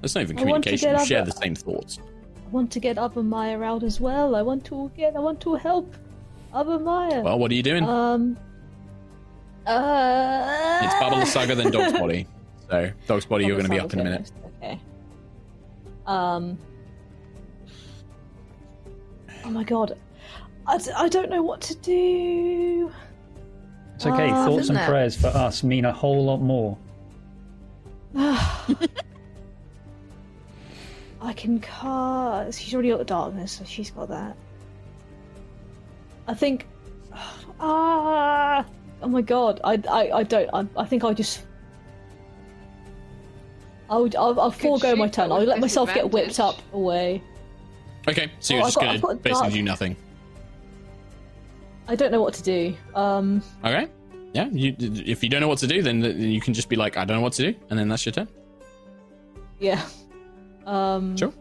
[0.00, 1.98] There's not even I want to communication, get you share other- the same thoughts.
[2.44, 4.36] I want to get other Maya out as well.
[4.36, 5.16] I want to get.
[5.16, 5.94] I want to help
[6.52, 7.20] other Maya.
[7.22, 7.84] Well, what are you doing?
[7.84, 8.36] um.
[9.66, 10.80] Uh.
[10.82, 12.26] it's Baba Lysaga, then Dog's Body.
[12.70, 14.30] So, Dog's Body, you're going to be up in a minute.
[16.06, 16.58] Um.
[19.44, 19.98] Oh my god.
[20.66, 22.90] I, d- I don't know what to do.
[23.96, 24.30] It's okay.
[24.30, 24.88] Ah, Thoughts and it?
[24.88, 26.78] prayers for us mean a whole lot more.
[28.16, 28.88] I
[31.34, 32.60] can cast.
[32.60, 34.36] She's already got the darkness, so she's got that.
[36.26, 36.66] I think.
[37.60, 38.66] Ah!
[39.00, 39.60] Oh my god!
[39.62, 40.50] I I, I don't.
[40.52, 41.46] I, I think I just.
[43.90, 44.16] I would.
[44.16, 45.30] I'll, I'll forego my turn.
[45.32, 47.22] I'll let myself get whipped up away.
[48.08, 49.96] Okay, so you're Well, just I've got- gonna got basically dark- do nothing.
[51.88, 52.74] I don't know what to do.
[52.94, 53.88] Um, Okay.
[54.32, 54.48] Yeah.
[54.50, 56.96] You, if you don't know what to do, then then you can just be like,
[56.96, 58.28] I don't know what to do, and then that's your turn.
[59.60, 59.82] yeah.
[60.66, 61.32] Um, Sure.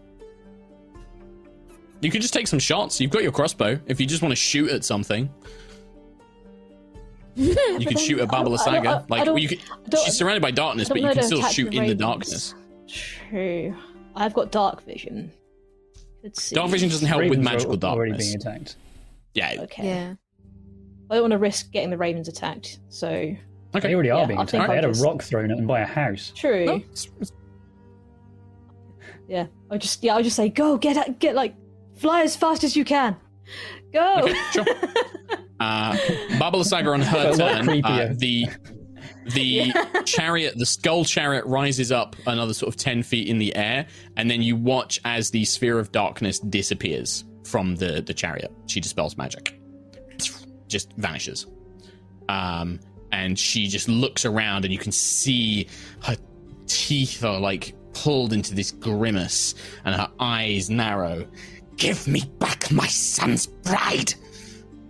[2.02, 3.00] You can just take some shots.
[3.00, 3.80] You've got your crossbow.
[3.88, 5.30] If you just want to shoot at something,
[7.36, 9.10] you can then shoot at I don't- Baba Lysaga.
[9.10, 9.60] Like I don't- you can,
[10.04, 12.54] she's surrounded by darkness, but you can still shoot the in the darkness.
[13.30, 13.76] True.
[14.16, 15.32] I've got dark vision.
[16.22, 16.56] Could see.
[16.56, 17.98] Dark vision doesn't help with Ravens are magical darkness.
[17.98, 18.78] Already being attacked.
[19.34, 19.56] Yeah.
[19.64, 19.86] Okay.
[19.88, 20.14] Yeah.
[21.10, 22.80] I don't want to risk getting the ravens attacked.
[22.90, 23.36] So Okay.
[23.88, 24.52] They already are Yeah, being I attacked.
[24.68, 26.32] They I'll had a rock thrown at them by a house.
[26.36, 26.66] true.
[26.66, 27.32] No, it's- it's-
[29.28, 29.48] Yeah.
[29.72, 30.16] I just yeah.
[30.16, 31.56] I just say go get at- get like
[31.96, 33.16] fly as fast as you can.
[33.92, 34.16] Go.
[34.24, 34.66] Okay, sure.
[35.60, 35.98] Uh,
[36.40, 37.70] Baba Lysaga on her But a lot turn.
[37.70, 38.20] Uh, creepier.
[38.20, 38.48] the
[39.34, 39.74] the
[40.06, 43.86] chariot, the skull chariot, rises up another sort of ten feet in the air,
[44.18, 48.52] and then you watch as the sphere of darkness disappears from the the chariot.
[48.68, 49.60] She dispels magic,
[50.68, 51.48] just vanishes.
[52.30, 52.80] Um,
[53.12, 55.68] and she just looks around, and you can see
[56.02, 56.16] her
[56.66, 61.26] teeth are like pulled into this grimace, and her eyes narrow.
[61.78, 64.14] Give me back my son's bride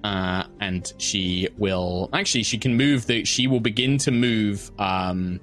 [0.03, 5.39] uh, and she will actually she can move the she will begin to move um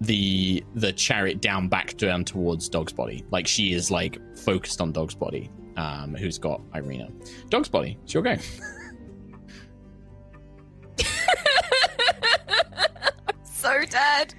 [0.00, 4.92] the the chariot down back down towards dog's body like she is like focused on
[4.92, 7.08] dog's body um who's got irina
[7.48, 8.36] dog's body it's your go
[13.64, 14.34] so dead.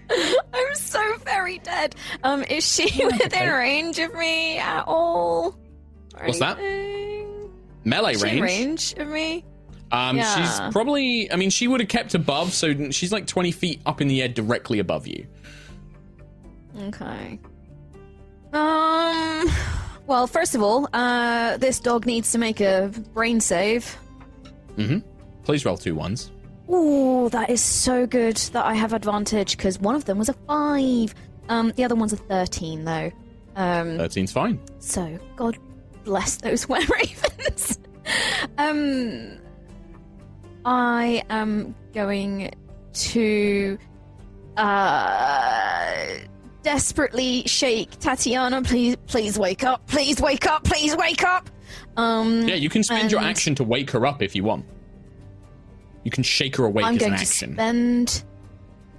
[0.53, 1.95] I'm so very dead.
[2.24, 3.49] Um, is she within okay.
[3.49, 5.57] range of me at all?
[6.16, 6.59] Or What's that?
[7.84, 9.45] melee Is she in range range of me?
[9.91, 10.36] Um Yeah.
[10.36, 14.01] she's probably i mean she would have kept above so she's like 20 feet up
[14.01, 15.25] in the air directly above you
[16.88, 17.39] Okay.
[18.53, 19.49] Um.
[20.07, 23.97] Well, first of all, uh, this dog needs to make a brain save.
[24.77, 24.99] mm-hmm
[25.43, 26.31] please roll two ones
[26.69, 30.33] Oh, that is so good that I have advantage because one of them was a
[30.47, 31.15] five.
[31.49, 33.11] Um, the other one's a thirteen though.
[33.55, 35.57] Um, 13's fine so God
[36.03, 37.79] bless those were ravens.
[38.59, 39.39] um,
[40.66, 42.53] I am going
[42.93, 43.78] to
[44.57, 46.05] uh
[46.63, 48.61] desperately shake Tatiana.
[48.63, 49.86] Please, please wake up.
[49.88, 50.63] Please wake up.
[50.63, 51.49] Please wake up.
[51.97, 54.66] Um, yeah you can spend your action to wake her up if you want
[56.03, 58.24] you can shake her awake I'm as an going to spend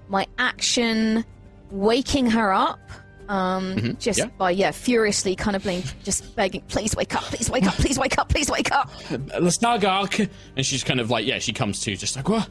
[0.08, 1.24] my action
[1.70, 2.80] waking her up.
[3.28, 4.26] Um, Mhm, just yeah.
[4.38, 7.98] by yeah, furiously kind of being just begging, please wake up, please wake up, please
[7.98, 8.90] wake up, please wake up.
[9.10, 10.28] Lastargark.
[10.56, 12.48] And she's kind of like, yeah, she comes to just like, what?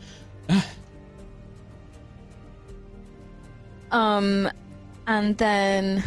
[3.91, 4.49] Um,
[5.07, 6.03] and then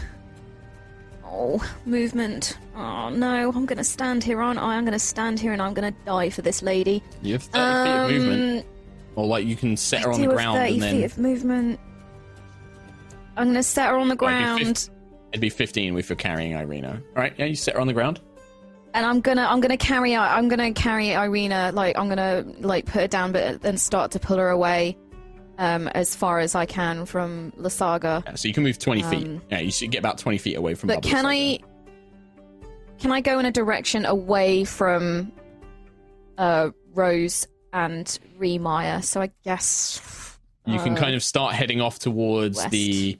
[1.24, 2.58] oh, movement.
[2.76, 4.76] Oh no, I'm gonna stand here, aren't I?
[4.76, 7.02] I'm gonna stand here and I'm gonna die for this lady.
[7.22, 7.54] You have 30
[7.90, 8.60] feet of movement.
[8.60, 8.70] Um,
[9.16, 11.80] Or like you can set her on the ground 30 and then feet of movement.
[13.38, 14.90] I'm gonna set her on the Well, it'd be ground.
[15.32, 17.00] it'd be 15 if you're carrying Irina.
[17.16, 18.20] All right, yeah, you set her on the ground.
[18.94, 23.02] and I'm gonna I'm gonna carry I'm gonna carry Irina like I'm gonna like put
[23.02, 24.96] her down but then start to pull her away
[25.58, 28.24] um as far as I can from Lysaga.
[28.26, 29.26] Yeah, so you can move 20 feet.
[29.26, 31.58] Um, Yeah, you should get about 20 feet away from But can I
[32.98, 35.30] can I go in a direction away from
[36.38, 38.06] uh Rose and
[38.40, 39.04] Remire?
[39.04, 40.00] So I guess.
[40.66, 42.70] You can uh, kind of start heading off towards west.
[42.70, 43.18] the.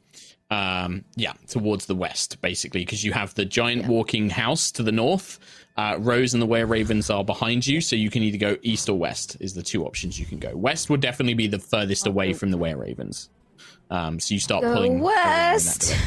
[0.51, 3.89] Um, yeah, towards the west, basically, because you have the giant Yeah.
[3.89, 5.39] walking house to the north.
[5.77, 8.89] Uh, Rose and the Were Ravens are behind you, so you can either go east
[8.89, 9.37] or west.
[9.41, 10.57] Is the two options you can go.
[10.57, 13.29] West would definitely be the furthest away from the Were Ravens.
[13.91, 15.95] Um, so you start go pulling west.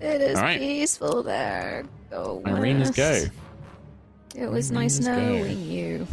[0.00, 0.58] It is right.
[0.60, 1.84] peaceful there.
[2.10, 2.58] Go west.
[2.58, 3.22] Irina's go.
[4.36, 5.38] It was nice Irina's go.
[5.38, 6.06] knowing you.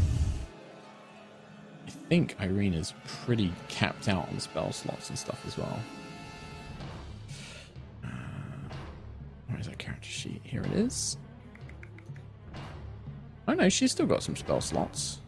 [1.88, 2.94] I think Irina's
[3.26, 5.78] pretty capped out on spell slots and stuff as well.
[9.52, 10.42] Where is that character sheet?
[10.44, 11.18] Here it is.
[13.48, 15.20] Oh no, she's still got some spell slots.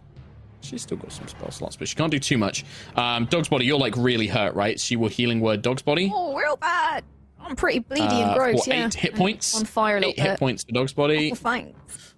[0.61, 2.63] She's still got some spell slots, but she can't do too much.
[2.95, 4.79] Um, Dog's body, you're like really hurt, right?
[4.79, 6.09] She will healing word Dog's body.
[6.13, 7.03] Oh, real bad.
[7.41, 8.63] I'm pretty bleedy Uh, and gross.
[8.63, 8.85] for yeah.
[8.85, 9.59] eight hit points.
[9.59, 11.31] On fire a little Eight hit points for Dog's body.
[11.33, 12.12] Oh, thanks.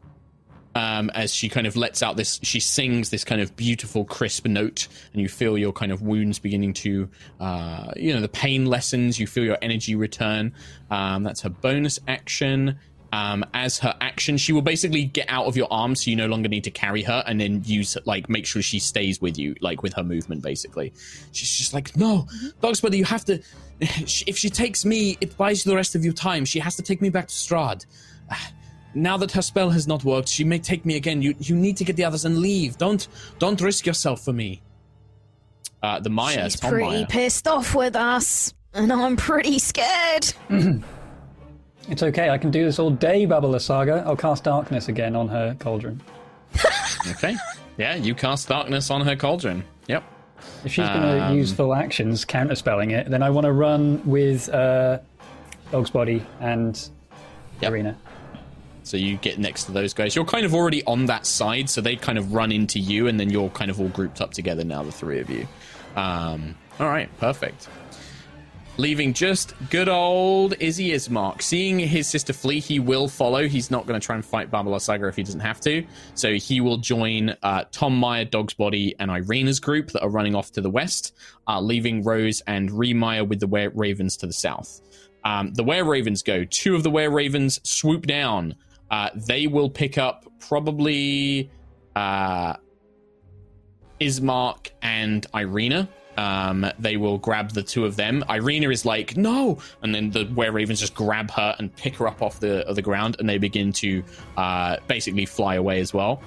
[0.76, 4.46] Um, as she kind of lets out this, she sings this kind of beautiful, crisp
[4.46, 7.10] note, and you feel your kind of wounds beginning to,
[7.40, 9.18] uh, you know, the pain lessens.
[9.18, 10.54] You feel your energy return.
[10.92, 12.78] Um, that's her bonus action.
[13.14, 16.28] Um, as her action, she will basically get out of your arms, so you no
[16.28, 19.56] longer need to carry her, and then use like make sure she stays with you,
[19.62, 20.42] like with her movement.
[20.42, 20.92] Basically,
[21.32, 22.28] she's just like, no,
[22.62, 23.42] Dogsbody, you have to.
[23.80, 26.44] If she takes me, it buys you the rest of your time.
[26.44, 27.86] She has to take me back to Strahd.
[28.96, 31.22] now that her spell has not worked, she may take me again.
[31.22, 32.78] You you need to get the others and leave.
[32.78, 34.62] Don't don't risk yourself for me.
[35.84, 37.06] Uh, the Maya, She's Tom pretty Maya.
[37.08, 40.34] pissed off with us, and I'm pretty scared.
[41.88, 44.04] It's okay, I can do this all day, Baba Lysaga.
[44.08, 46.02] I'll cast darkness again on her cauldron.
[47.12, 47.36] Okay.
[47.78, 49.64] Yeah, you cast darkness on her cauldron.
[49.88, 50.04] Yep.
[50.64, 54.50] If she's going to use full actions counterspelling it, then I want to run with
[54.50, 54.98] uh,
[55.72, 56.90] Dog's Body and
[57.62, 57.70] Yep.
[57.72, 57.96] Irina.
[58.86, 60.16] So you get next to those guys.
[60.16, 63.20] You're kind of already on that side, so they kind of run into you, and
[63.20, 65.48] then you're kind of all grouped up together now, the three of you.
[65.96, 67.68] Um, all right, perfect.
[68.78, 71.42] Leaving just good old Izzy Ismark.
[71.42, 73.48] Seeing his sister flee, he will follow.
[73.48, 75.86] He's not going to try and fight Baba Lysaga if he doesn't have to.
[76.14, 80.36] So he will join uh, Tom Meyer, Dog's Body, and Irina's group that are running
[80.36, 81.16] off to the west,
[81.48, 84.82] uh, leaving Rose and Remeyer with the Were Ravens to the south.
[85.24, 86.44] Um, the Were Ravens go.
[86.44, 88.56] Two of the Were Ravens swoop down.
[88.92, 91.50] Uh, they will pick up probably
[91.96, 92.56] uh,
[94.00, 95.90] Ismark and Irina.
[96.18, 98.24] Um, they will grab the two of them.
[98.30, 99.60] Irina is like, no!
[99.82, 102.76] And then the Were Ravens just grab her and pick her up off the, of
[102.76, 104.04] the ground, and they begin to
[104.38, 106.22] uh, basically fly away as well.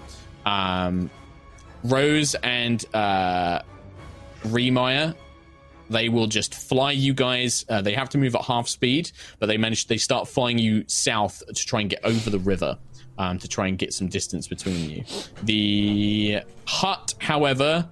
[0.45, 1.11] Um,
[1.85, 3.63] Rose and uh,
[5.91, 7.65] they will just fly you guys.
[7.69, 9.87] Uh, they have to move at half speed, but they manage.
[9.87, 12.79] They start flying you south to try and get over the river,
[13.19, 15.05] um, to try and get some distance between you.
[15.43, 17.89] The hut, however,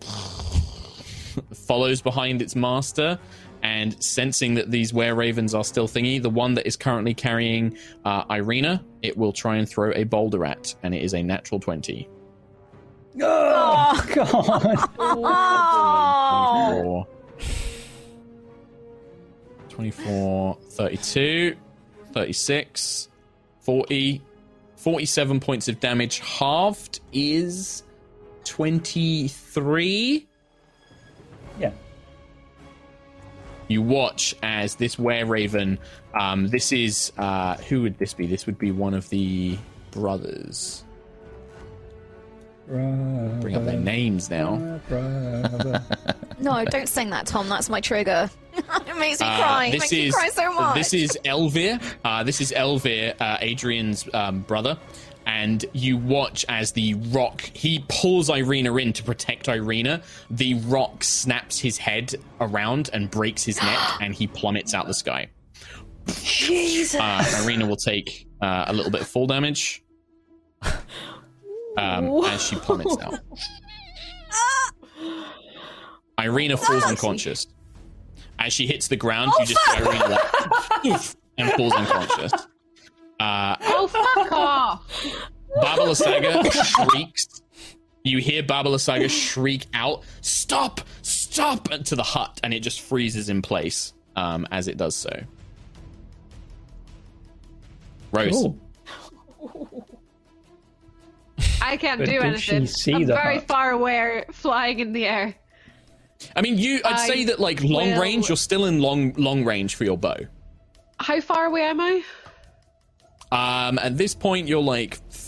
[1.54, 3.18] follows behind its master.
[3.64, 7.78] And sensing that these were ravens are still thingy, the one that is currently carrying
[8.04, 11.60] uh, Irina, it will try and throw a boulder at, and it is a natural
[11.60, 12.08] twenty.
[13.20, 14.76] Oh, God.
[14.98, 17.06] Oh,
[19.68, 21.56] 24, 24 32,
[22.12, 23.08] 36,
[23.60, 24.22] 40,
[24.76, 26.20] 47 points of damage.
[26.20, 27.82] Halved is
[28.44, 30.26] 23.
[31.58, 31.72] yeah.
[33.68, 35.78] You watch as this were raven.
[36.18, 38.26] Um, this is uh, who would this be?
[38.26, 39.56] This would be one of the
[39.92, 40.84] brothers.
[42.66, 44.56] Bring up their names now.
[46.38, 47.48] no, don't sing that, Tom.
[47.48, 48.30] That's my trigger.
[48.54, 49.66] it makes me Uh, cry.
[49.66, 50.74] It makes is me cry so much.
[50.74, 51.82] this is Elvir.
[52.04, 54.78] Uh, this is Elvir, uh, Adrian's um, brother,
[55.26, 60.02] and you watch as the rock he pulls Irina in to protect Irina.
[60.30, 64.94] The rock snaps his head around and breaks his neck, and he plummets out the
[64.94, 65.28] sky.
[66.22, 67.00] Jesus.
[67.00, 69.81] Uh, Irina will take uh, a little bit of fall damage
[71.76, 73.18] um, as she plummets out.
[76.18, 77.46] Irina falls unconscious.
[78.38, 80.84] As she hits the ground, you just see Irina like,
[81.38, 82.32] and falls unconscious.
[83.20, 85.30] Uh, Oh, fuck off!
[85.60, 86.50] Baba Lysaga
[86.90, 87.42] shrieks.
[88.04, 90.80] You hear Baba Lysaga shriek out, "Stop!
[91.02, 95.22] Stop!" to the hut, and it just freezes in place um, as it does so.
[98.12, 98.58] Rose, Cool.
[101.62, 102.66] I can't But do did she anything.
[102.66, 103.48] see I'm the very hut?
[103.48, 105.34] far away, flying in the air.
[106.36, 106.80] I mean, you.
[106.84, 109.84] I'd I say that like long will- range, you're still in long long range for
[109.84, 110.16] your bow.
[111.00, 112.02] How far away am I?
[113.30, 114.98] Um, at this point, you're like.
[115.10, 115.22] Th-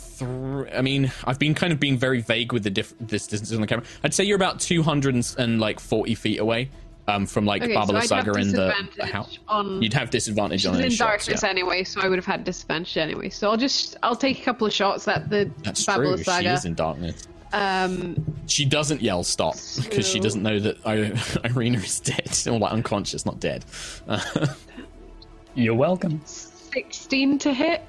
[0.72, 3.61] I mean, I've been kind of being very vague with the diff- this distance on
[3.61, 3.85] the camera.
[4.05, 6.70] I'd say you're about 200 and, and like 40 feet away
[7.07, 9.38] um, from like Okay, so Babala I'd Saga have and the, the house.
[9.48, 9.82] on.
[9.82, 11.48] You'd have disadvantage She's on any in shots, darkness yeah.
[11.50, 13.28] anyway, so I would have had disadvantage anyway.
[13.28, 16.18] So I'll just I'll take a couple of shots at the That's Babylon true.
[16.18, 16.52] She Saga.
[16.55, 17.28] is in darkness.
[17.52, 21.12] Um, She doesn't yell stop because she doesn't know that I-
[21.48, 23.64] Irina is dead or like unconscious, not dead.
[25.55, 26.20] You're welcome.
[26.24, 27.88] 16 to hit.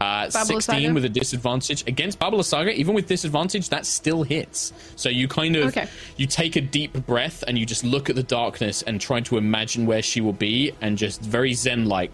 [0.00, 0.92] Uh, 16 Saga?
[0.94, 2.72] with a disadvantage against Baba Lysaga.
[2.74, 4.72] Even with disadvantage, that still hits.
[4.96, 5.86] So you kind of Okay.
[6.16, 9.36] you take a deep breath and you just look at the darkness and try to
[9.36, 12.10] imagine where she will be, and just very zen like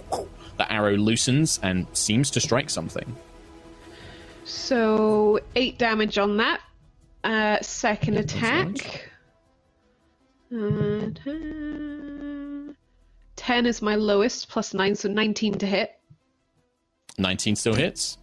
[0.58, 3.16] the arrow loosens and seems to strike something.
[4.44, 6.60] So eight damage on that.
[7.24, 9.10] Uh, second attack.
[10.52, 12.76] Uh, 10.
[13.36, 15.97] 10 is my lowest, plus 9, so 19 to hit.
[17.18, 18.18] 19 still hits.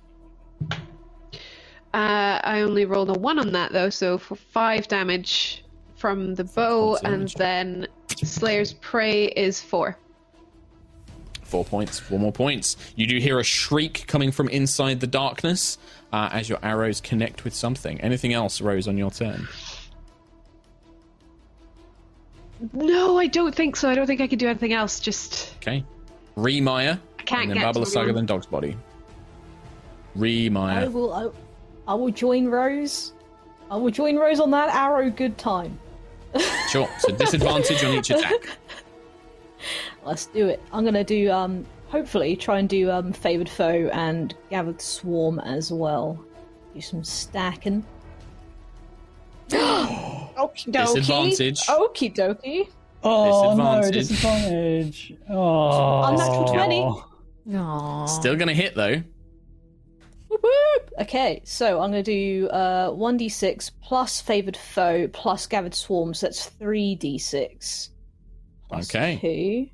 [1.93, 5.63] Uh, I only rolled a 1 on that, though, so for 5 damage
[5.95, 7.87] from the bow, and then
[8.23, 9.97] Slayer's Prey is 4.
[11.43, 12.75] Four points, four more points.
[12.95, 15.77] You do hear a shriek coming from inside the darkness
[16.11, 18.01] uh, as your arrows connect with something.
[18.01, 19.47] Anything else, Rose, on your turn?
[22.73, 23.89] No, I don't think so.
[23.89, 24.99] I don't think I can do anything else.
[24.99, 25.53] Just.
[25.57, 25.85] Okay.
[26.35, 26.99] Remeyer.
[27.25, 28.77] I can't and then get to Baba Lysaga, then Dog's Body.
[30.13, 31.11] Re I will.
[31.11, 33.13] I, I will join Rose.
[33.71, 35.09] I will join Rose on that arrow.
[35.09, 35.79] Good time.
[36.69, 36.89] Sure.
[36.99, 38.57] So disadvantage on each attack.
[40.03, 40.61] Let's do it.
[40.73, 45.71] I'm gonna do um hopefully try and do um favored foe and gathered swarm as
[45.71, 46.19] well.
[46.73, 47.85] Do some stacking.
[49.49, 50.95] Okie dokie.
[50.95, 51.61] Disadvantage.
[51.61, 52.67] Okie dokie.
[53.03, 53.93] Oh no, Disadvantage.
[53.93, 55.13] disadvantage.
[55.29, 56.03] Oh.
[56.03, 57.14] Unnatural 20.
[57.53, 58.05] Aw.
[58.07, 59.01] Still gonna hit though.
[60.29, 60.91] Whoop, whoop.
[61.01, 66.49] Okay, so I'm gonna do uh 1d6 plus favored foe plus gathered swarm, so that's
[66.59, 67.89] 3d6.
[68.69, 69.19] Plus Okay.
[69.21, 69.69] Two.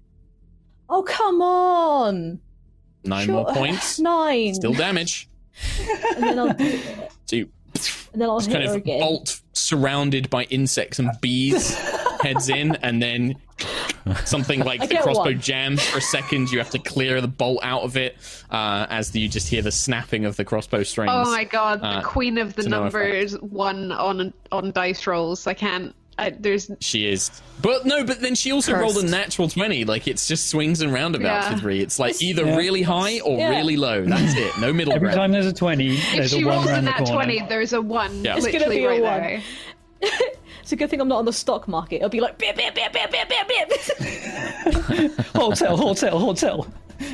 [0.90, 2.40] Oh come on!
[3.06, 3.36] Nine Sure.
[3.44, 4.00] more points.
[4.00, 4.54] Nine.
[4.56, 5.30] Still damage.
[6.16, 6.80] And then I'll do,
[7.28, 7.50] So you
[8.14, 9.00] and then I'll hit kind her of again.
[9.00, 11.74] bolt surrounded by insects and bees
[12.22, 13.36] heads in and then
[14.26, 15.39] something like the crossbow one.
[15.39, 18.18] jams for a second you have to clear the bolt out of it
[18.49, 21.97] uh, as you just hear the snapping of the crossbow strings Oh my god, Uh,
[21.99, 25.45] the queen of the to no numbers one on on dice rolls.
[25.47, 25.95] I can't.
[26.20, 27.32] I, there's she is
[27.62, 30.91] but no but then she also rolled a natural 20 like it's just swings and
[30.93, 31.54] roundabouts Yeah.
[31.56, 31.80] with Ree.
[31.82, 32.58] it's like either Yeah.
[32.58, 33.49] really high or Yeah.
[33.49, 36.41] really low that's it no middle Every ground time there's a 20, if there's she
[36.43, 38.36] a 1 rolls a around the nat twenty, there's a one Yeah.
[38.36, 39.41] It's gonna literally be a one.
[40.62, 40.64] there.
[40.64, 41.97] It's a good thing I'm not on the stock market.
[41.97, 43.72] It'll be like bip bip bip bip bip bip bip.
[45.36, 46.68] Hotel, hotel, hotel.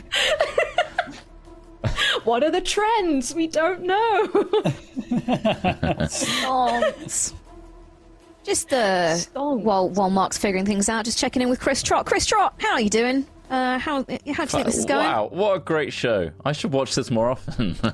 [2.26, 3.34] what are the trends?
[3.34, 4.28] We don't know.
[6.08, 7.34] Stonks.
[8.44, 9.62] Just uh, Stonks.
[9.62, 12.06] while while Mark's figuring things out, just checking in with Chris Trot.
[12.06, 13.26] Chris Trot, how are you doing?
[13.50, 15.06] Uh, how how do you think this is going?
[15.06, 16.32] Wow, what a great show.
[16.44, 17.76] I should watch this more often.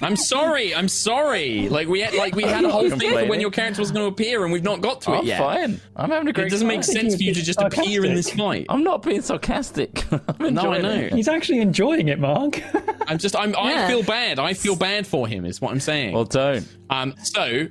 [0.00, 3.40] i'm sorry i'm sorry like we had like we had a whole thing for when
[3.40, 5.80] your character was going to appear and we've not got to it I'm yet fine.
[5.96, 8.30] I'm having a great it doesn't make sense for you to just appear in this
[8.30, 10.04] fight I'm not being sarcastic.
[10.12, 11.12] I'm no i know it.
[11.14, 12.62] He's actually enjoying it, Mark.
[13.06, 14.38] I'm just I'm I feel bad.
[14.38, 16.14] I feel bad for him is what I'm saying.
[16.14, 16.66] Well, don't.
[16.90, 17.66] um so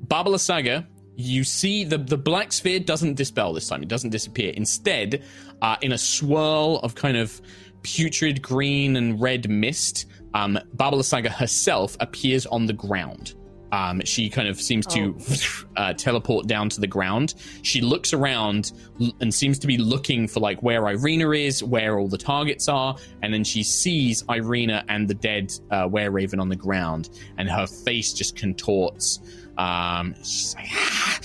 [0.00, 0.86] Baba Lysaga,
[1.18, 3.82] you see the the black sphere doesn't dispel this time.
[3.82, 4.52] It doesn't disappear.
[4.54, 5.24] Instead,
[5.60, 7.42] uh, in a swirl of kind of
[7.82, 10.58] putrid green and red mist, um
[11.28, 13.34] herself appears on the ground.
[13.72, 15.14] Um, she kind of seems to
[15.76, 17.34] uh, teleport down to the ground.
[17.62, 18.72] She looks around
[19.20, 22.96] and seems to be looking for like where Irina is, where all the targets are,
[23.22, 27.50] and then she sees Irina and the dead uh, were raven on the ground, and
[27.50, 29.20] her face just contorts.
[29.58, 31.20] Um, she's like, ah,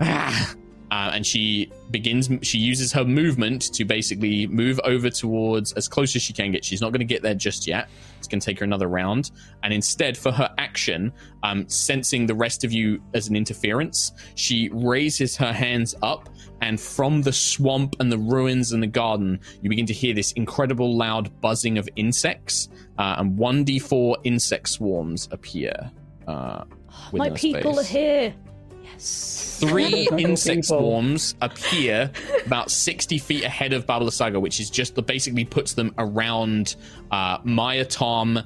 [0.00, 0.54] ah.
[0.90, 2.30] Uh, and she begins.
[2.42, 6.64] She uses her movement to basically move over towards as close as she can get.
[6.64, 7.88] She's not going to get there just yet.
[8.18, 9.32] It's going to take her another round.
[9.64, 11.12] And instead, for her action,
[11.42, 16.28] um, sensing the rest of you as an interference, she raises her hands up,
[16.60, 20.30] and from the swamp and the ruins and the garden, you begin to hear this
[20.32, 22.68] incredible loud buzzing of insects,
[22.98, 25.90] uh, and one d four insect swarms appear.
[26.28, 26.64] Uh,
[27.12, 28.34] My people space are here.
[28.82, 29.56] Yes.
[29.60, 30.78] three insect people.
[30.78, 32.10] swarms appear
[32.46, 36.76] about 60 feet ahead of Baba Lysaga, which is just basically puts them around
[37.10, 38.40] uh, Maya Tom,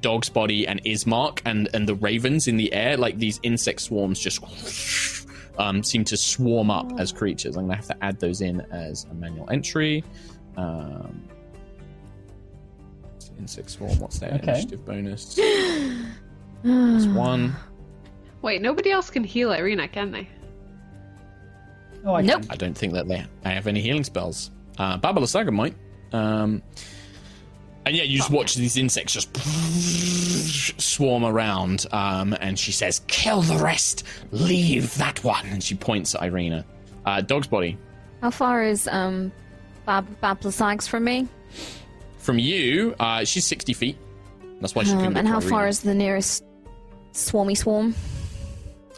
[0.00, 2.96] Dog's Body, and Ismark, and, and the ravens in the air.
[2.96, 4.40] Like these insect swarms just
[5.58, 7.56] um, seem to swarm up as creatures.
[7.56, 10.02] I'm going to have to add those in as a manual entry.
[10.56, 11.22] Um,
[13.38, 14.52] insect swarm, what's their Okay.
[14.52, 15.36] initiative bonus?
[15.38, 17.54] It's one.
[18.42, 20.28] Wait, nobody else can heal Irina, can they?
[22.04, 22.42] Oh, I Nope.
[22.50, 24.50] I don't think that they they have any healing spells.
[24.78, 25.74] Uh, Baba Lysaga might.
[26.12, 26.62] Um,
[27.86, 29.36] and yeah, you just watch these insects just
[30.80, 31.86] swarm around.
[31.92, 34.04] Um, and she says, "Kill the rest.
[34.32, 36.64] Leave that one." And she points at Irina.
[37.06, 37.78] Uh, Dog's body.
[38.20, 39.30] How far is um
[39.86, 41.28] Bab Bablasags from me?
[42.18, 43.96] From you, uh, she's sixty feet.
[44.60, 46.44] That's why she Um, get and to how far is the nearest
[47.12, 47.94] swarmy swarm?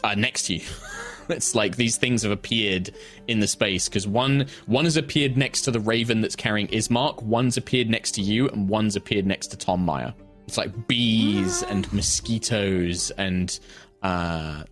[0.05, 0.65] Uh, next to you.
[1.29, 2.91] it's like these things have appeared
[3.27, 7.23] in the space because one one has appeared next to the raven that's carrying Ismark,
[7.23, 10.13] one's appeared next to you, and one's appeared next to Tom Meyer.
[10.47, 13.59] It's like bees and mosquitoes and
[14.03, 14.63] uh,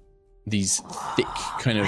[0.46, 0.82] these
[1.16, 1.26] thick
[1.60, 1.88] kind of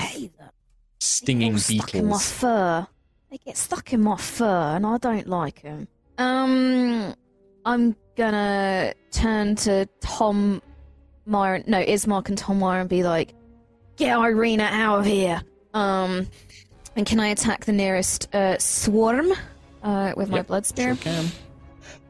[0.99, 2.31] stinging all stuck in my beetles.
[2.31, 2.87] fur.
[3.29, 5.87] They get stuck in my fur, and I don't like them.
[6.17, 7.13] Um,
[7.65, 10.61] I'm gonna turn to Tom
[11.25, 13.34] Meyer, no, Ismark and Tom Meyer, and be like,
[13.97, 15.41] "Get Irina out of here."
[15.73, 16.27] Um,
[16.95, 19.31] and can I attack the nearest uh, swarm
[19.83, 20.95] uh, with my Yep, blood spear?
[20.95, 21.25] Sure can.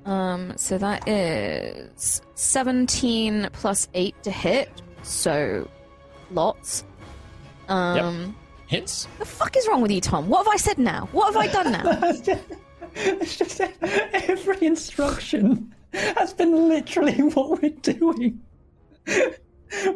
[0.06, 4.70] Um, so that is 17 plus 8 to hit,
[5.02, 5.68] so
[6.30, 6.84] lots.
[7.70, 8.36] Um,
[8.68, 9.08] Hits.
[9.18, 10.30] the fuck is wrong with you, Tom?
[10.30, 11.10] What have I said now?
[11.12, 12.40] What have I done now?
[12.96, 15.74] it's just every instruction.
[15.92, 18.42] That's been literally what we're doing.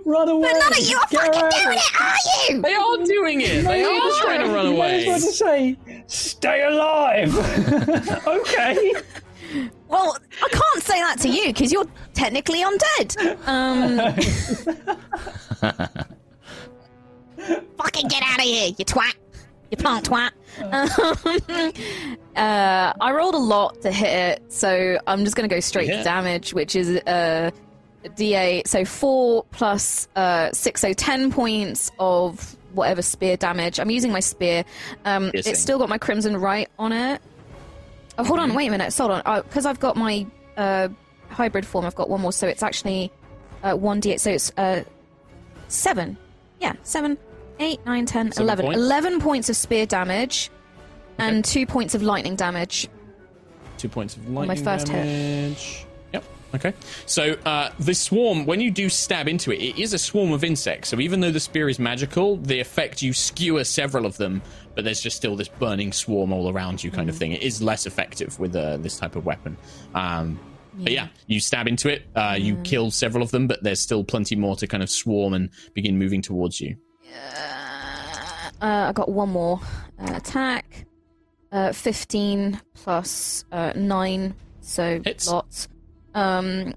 [0.06, 0.50] Run away!
[0.52, 1.52] But none of you are Get fucking out.
[1.52, 2.16] doing it, are
[2.50, 2.62] you?
[2.62, 3.64] They are doing it.
[3.64, 5.76] They are trying to run You might as well away.
[5.76, 7.36] say, "Stay alive."
[8.28, 8.94] okay.
[9.88, 13.18] Well, I can't say that to you because you're technically undead.
[13.48, 13.98] Um,
[17.78, 19.14] fucking get out of here, you twat.
[19.72, 20.32] You plant twat.
[20.62, 21.72] Um,
[22.36, 24.08] uh, I rolled a lot to hit
[24.42, 25.98] it, so I'm just going to go straight Yeah.
[26.00, 27.52] to damage, which is uh,
[28.04, 28.68] D8.
[28.68, 33.80] So 4 plus uh, 6, so 10 points of whatever spear damage.
[33.80, 34.64] I'm using my spear.
[35.06, 35.52] Um, Piercing.
[35.52, 37.22] it's still got my Crimson Rite on it.
[38.18, 38.96] Oh, hold on, wait a minute.
[38.96, 39.42] Hold on.
[39.44, 40.26] Because I've got my
[40.58, 40.90] uh,
[41.30, 43.12] hybrid form, I've got one more, so it's actually
[43.64, 44.20] uh, 1d8.
[44.20, 44.84] So it's uh,
[45.68, 46.18] 7.
[46.60, 47.18] Yeah, 7,
[47.60, 48.66] 8, 9, 10, Seven 11.
[48.66, 48.78] points.
[48.78, 50.50] 11 points of spear damage
[51.18, 52.88] and 2 points of lightning damage.
[53.78, 54.96] Two points of lightning my first hit.
[55.04, 55.86] damage.
[56.56, 56.74] Okay.
[57.06, 60.44] So uh, the swarm, when you do stab into it, it is a swarm of
[60.44, 60.90] insects.
[60.90, 64.42] So even though the spear is magical, the effect you skewer several of them,
[64.76, 67.34] but there's just still this burning swarm all around you, kind of thing.
[67.34, 69.58] It is less effective with uh, this type of weapon.
[69.94, 70.40] Um,
[70.76, 74.04] But yeah, you stab into it, uh, you kill several of them, but there's still
[74.04, 76.78] plenty more to kind of swarm and begin moving towards you.
[78.62, 79.60] Uh, I got one more
[80.00, 80.86] uh, attack.
[81.52, 85.28] Uh, 15 plus uh, 9, so Hits.
[85.28, 85.68] lots.
[86.16, 86.74] Um,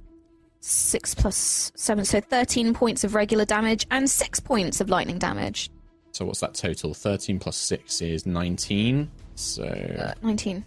[0.61, 5.71] 6 plus 7, so 13 points of regular damage and 6 points of lightning damage.
[6.13, 6.95] So what's that total?
[6.95, 9.11] 13 plus 6 is 19.
[9.35, 10.65] So Uh, 19.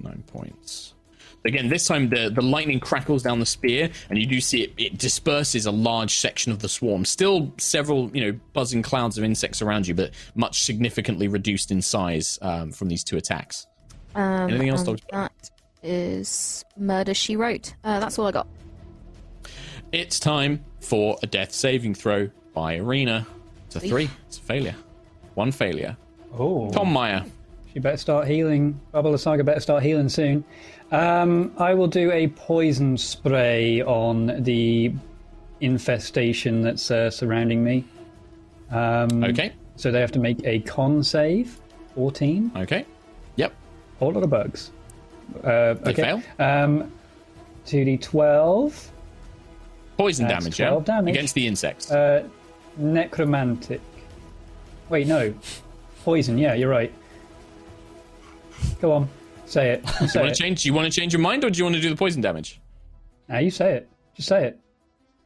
[0.00, 0.94] nine points.
[1.44, 4.72] Again, this time the, the lightning crackles down the spear, and you do see it,
[4.76, 7.04] it disperses a large section of the swarm.
[7.04, 11.80] Still several, you know, buzzing clouds of insects around you, but much significantly reduced in
[11.80, 13.66] size um, from these two attacks.
[14.16, 14.82] Um, Anything else.
[14.82, 15.32] That
[15.82, 17.74] is Murder She Wrote.
[17.84, 18.46] Uh, that's all I got.
[19.92, 23.26] It's time for a death saving throw by Irina.
[23.66, 24.08] It's a three.
[24.26, 24.74] It's a failure.
[25.34, 25.96] One failure.
[26.36, 27.24] Oh, Tom Meyer.
[27.72, 28.80] she better start healing.
[28.92, 30.44] Baba Lysaga better start healing soon.
[30.90, 34.92] Um, I will do a poison spray on the
[35.60, 37.84] infestation that's uh, surrounding me.
[38.70, 39.52] Um, Okay.
[39.76, 41.60] So they have to make a con save.
[41.94, 42.50] 14.
[42.56, 42.84] Okay.
[43.36, 43.52] Yep.
[44.00, 44.72] Whole lot of bugs.
[45.36, 46.02] Uh, They okay.
[46.02, 46.22] fail.
[46.38, 46.92] Um,
[47.66, 48.88] 2d12.
[49.96, 50.68] Poison That's damage, yeah?
[50.68, 51.14] 12 damage.
[51.14, 51.90] Against the insects.
[51.90, 52.26] Uh,
[52.76, 53.80] necromantic.
[54.88, 55.34] Wait, no.
[56.04, 56.92] Poison, yeah, you're right.
[58.80, 59.08] Go on.
[59.46, 59.84] Say it.
[60.00, 60.62] You you want to change?
[60.62, 62.20] Do you want to change your mind, or do you want to do the poison
[62.20, 62.60] damage?
[63.28, 63.88] Now you say it.
[64.14, 64.58] Just say it.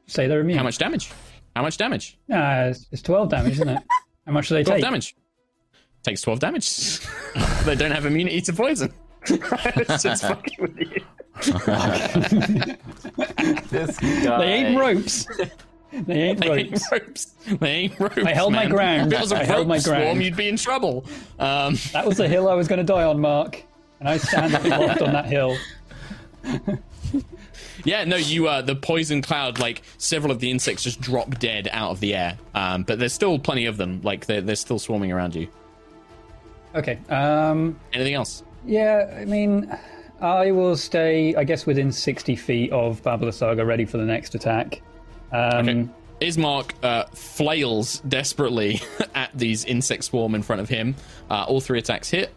[0.06, 0.58] Say they're immune.
[0.58, 1.10] How much damage?
[1.54, 2.18] How much damage?
[2.28, 3.82] Nah, it's, it's 12 damage, isn't it?
[4.26, 4.84] How much do they 12 take?
[4.84, 5.14] damage.
[6.02, 7.00] Takes 12 damage.
[7.64, 8.92] they don't have immunity to poison.
[9.26, 11.02] It's just fucking with you.
[13.70, 14.38] This guy.
[14.38, 15.26] They ain't ropes.
[15.92, 16.92] They ain't They ain't ropes.
[16.92, 17.26] ropes.
[17.60, 18.18] They ain't ropes.
[18.18, 19.12] I held my ground.
[19.12, 20.22] If it was a I held rope my swarm, ground.
[20.22, 21.04] you'd be in trouble.
[21.38, 23.62] Um, That was the hill I was going to die on, Mark.
[24.00, 25.56] And I stand aloft on that hill.
[27.84, 28.48] yeah, no, you.
[28.48, 32.14] Uh, the poison cloud, like several of the insects, just drop dead out of the
[32.14, 32.38] air.
[32.54, 34.00] Um, but there's still plenty of them.
[34.02, 35.48] Like they're they're still swarming around you.
[36.74, 36.98] Okay.
[37.10, 38.42] Um, Anything else?
[38.64, 39.76] Yeah, I mean,
[40.20, 44.34] I will stay, I guess, within 60 feet of Baba Lysaga, ready for the next
[44.34, 44.82] attack.
[45.32, 45.88] Um, Okay.
[46.20, 48.80] Ismark uh, flails desperately
[49.14, 50.94] at these insect swarm in front of him.
[51.28, 52.32] Uh, all three attacks hit.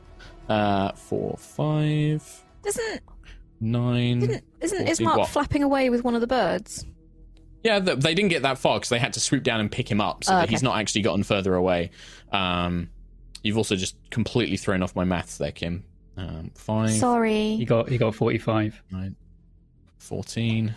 [0.49, 3.01] Uh, four, five, Doesn't
[3.59, 4.41] nine.
[4.59, 4.87] isn't 14.
[4.87, 5.29] Ismark What?
[5.29, 6.83] flapping away with one of the birds?
[7.63, 9.89] Yeah, th- they didn't get that far because they had to swoop down and pick
[9.89, 10.51] him up, so Oh, that okay.
[10.51, 11.91] he's not actually gotten further away.
[12.31, 12.89] Um,
[13.43, 15.83] you've also just completely thrown off my maths there, Kim.
[16.17, 17.55] Um, five, Sorry.
[17.55, 18.81] he got he got 45.
[18.91, 19.15] nine,
[19.97, 20.73] 14,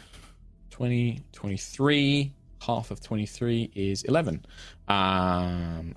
[0.70, 2.32] 20, 23.
[2.61, 4.45] Half of 23 is 11.
[4.89, 5.95] Um,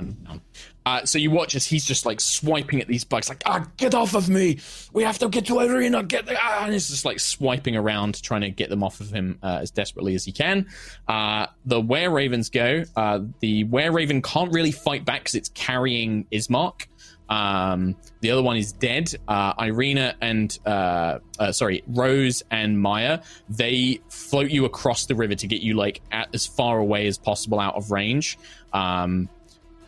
[0.00, 0.40] um,
[0.86, 3.94] uh, so you watch as he's just like swiping at these bugs, like, ah, get
[3.94, 4.58] off of me!
[4.92, 8.22] We have to get to Irina, get the, ah, and he's just like swiping around,
[8.22, 10.66] trying to get them off of him uh, as desperately as he can.
[11.06, 12.84] Uh, the Were Ravens go.
[12.96, 16.86] Uh, the Were Raven can't really fight back because it's carrying Ismark.
[17.30, 19.14] Um, the other one is dead.
[19.26, 23.20] Uh, Irina and uh, uh, sorry, Rose and Maya.
[23.48, 27.16] They float you across the river to get you like at, as far away as
[27.16, 28.36] possible out of range.
[28.72, 29.28] Um,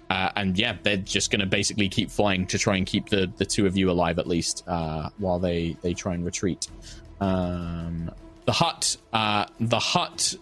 [0.08, 3.32] uh, and yeah, they're just going to basically keep flying to try and keep the,
[3.38, 6.68] the two of you alive at least uh, while they, they try and retreat.
[7.20, 8.10] Um,
[8.44, 10.34] the hut, uh, the hut,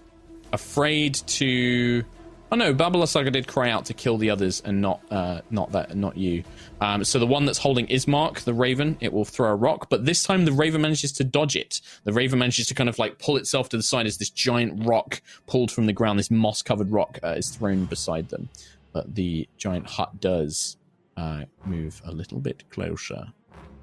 [0.52, 2.04] afraid to
[2.52, 5.70] Oh no, Baba Lysaga did cry out to kill the others and not uh, not
[5.70, 6.42] that not you.
[6.80, 10.04] Um, so the one that's holding Ismark, the Raven, it will throw a rock, but
[10.04, 11.80] this time the Raven manages to dodge it.
[12.02, 14.84] The Raven manages to kind of like pull itself to the side as this giant
[14.84, 18.48] rock pulled from the ground, this moss covered rock uh, is thrown beside them.
[18.92, 20.76] But the giant hut does
[21.16, 23.28] uh, move a little bit closer.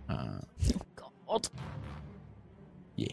[0.10, 0.40] Uh,
[0.96, 1.48] God.
[2.98, 3.08] yeah.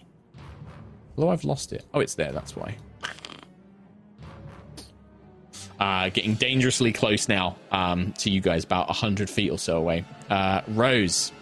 [1.17, 1.85] Although I've lost it.
[1.95, 2.33] Oh, it's there.
[2.33, 2.77] That's why.
[5.79, 10.05] Uh, getting dangerously close now um, to you guys, about 100 feet or so away.
[10.31, 11.33] Uh, Rose,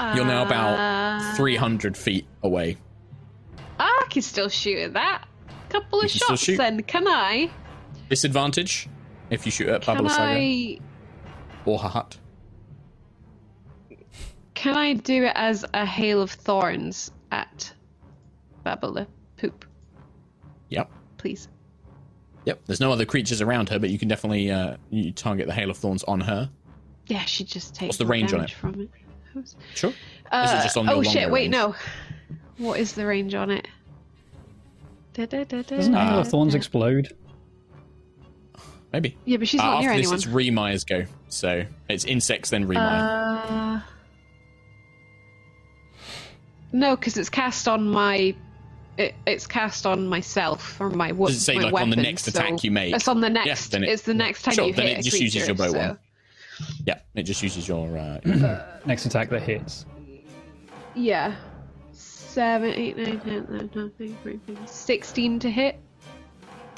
[0.00, 2.76] you're now about 300 feet away.
[3.78, 5.24] I can still shoot at that.
[5.68, 7.50] Couple of shots then, can I?
[8.08, 8.88] Disadvantage
[9.30, 10.80] if you shoot at Saga I
[11.64, 12.18] or her hut.
[14.54, 17.72] can I do it as a hail of thorns at
[18.66, 19.06] Babala
[19.38, 19.64] Poop,
[20.70, 20.90] Yep.
[21.18, 21.48] please?
[22.46, 22.60] Yep.
[22.66, 25.70] There's no other creatures around her, but you can definitely uh, you target the hail
[25.70, 26.50] of thorns on her.
[27.06, 28.56] Yeah, she just takes What's the range on damage it?
[28.56, 28.80] from
[29.34, 29.54] it.
[29.74, 29.92] Sure.
[30.30, 31.30] Uh, just on oh shit!
[31.30, 31.52] Wait, range?
[31.52, 31.74] no.
[32.58, 33.68] What is the range on it?
[35.14, 37.14] Doesn't Doesn't Hail of Thorns explode?
[38.92, 39.16] Maybe.
[39.24, 40.14] Yeah, but she's Uh, not near after this, anyone.
[40.16, 41.04] it's Remaya's go.
[41.28, 43.80] So it's insects, then Remaya.
[43.80, 43.80] Uh,
[46.72, 48.34] no, because it's cast on my.
[49.00, 51.96] It, it's cast on myself or my, wo- Does it say, my like, on the
[51.96, 52.94] weapon, next attack you make?
[52.94, 53.46] It's on the next.
[53.46, 55.46] Yeah, then it- it's the next time Sure, you then hit it a just uses
[55.46, 55.98] your bow so- one.
[56.86, 57.88] yeah, it just uses your.
[57.98, 59.86] Uh, Next attack that hits.
[60.94, 61.34] Yeah.
[61.92, 65.78] 7, 8, 9, 10, 11, 12, 13, 14, 16 to hit.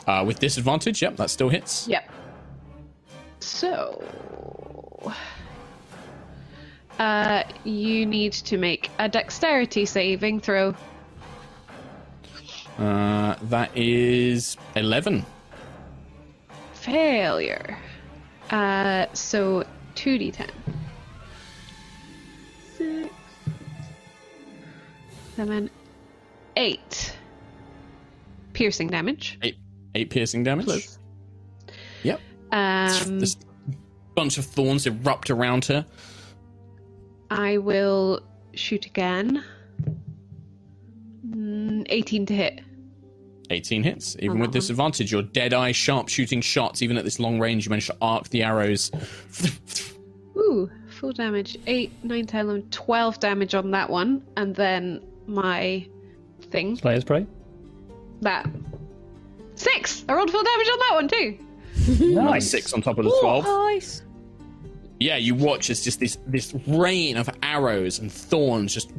[0.07, 1.89] uh, with disadvantage, yep, that still hits.
[1.89, 2.11] Yep.
[3.41, 4.03] So.
[6.99, 10.75] Uh, you need to make a dexterity saving throw.
[12.79, 15.25] Uh, that is 11.
[16.75, 17.79] Failure.
[18.51, 19.65] Uh, so
[19.95, 20.49] 2d10.
[22.77, 23.15] Six,
[25.37, 25.71] seven,
[26.57, 27.17] eight.
[28.53, 29.39] Piercing damage.
[29.43, 29.57] Eight,
[29.95, 30.67] eight piercing damage.
[30.67, 30.99] Close.
[32.03, 32.21] Yep.
[32.51, 33.37] Um, this
[34.15, 35.87] bunch of thorns erupt around her.
[37.31, 38.21] I will
[38.55, 39.43] shoot again.
[41.85, 42.61] Mm, 18 to hit.
[43.51, 44.17] 18 hits.
[44.21, 44.51] Even with that one.
[44.53, 47.97] disadvantage, your dead eye sharp shooting shots, even at this long range, you manage to
[48.01, 48.91] arc the arrows.
[50.37, 51.59] Ooh, full damage.
[51.67, 54.23] 8, 9, 10, 11, 12 damage on that one.
[54.37, 55.87] And then my
[56.51, 56.77] thing.
[56.77, 57.27] Slayer's Prey.
[58.23, 58.47] That.
[59.57, 60.05] 6!
[60.09, 61.39] I rolled full damage on that one too.
[62.13, 62.51] Another Nice.
[62.51, 63.45] six on top of the Oh, 12.
[63.45, 64.03] nice.
[65.01, 68.91] yeah, you watch as just this this rain of arrows and thorns just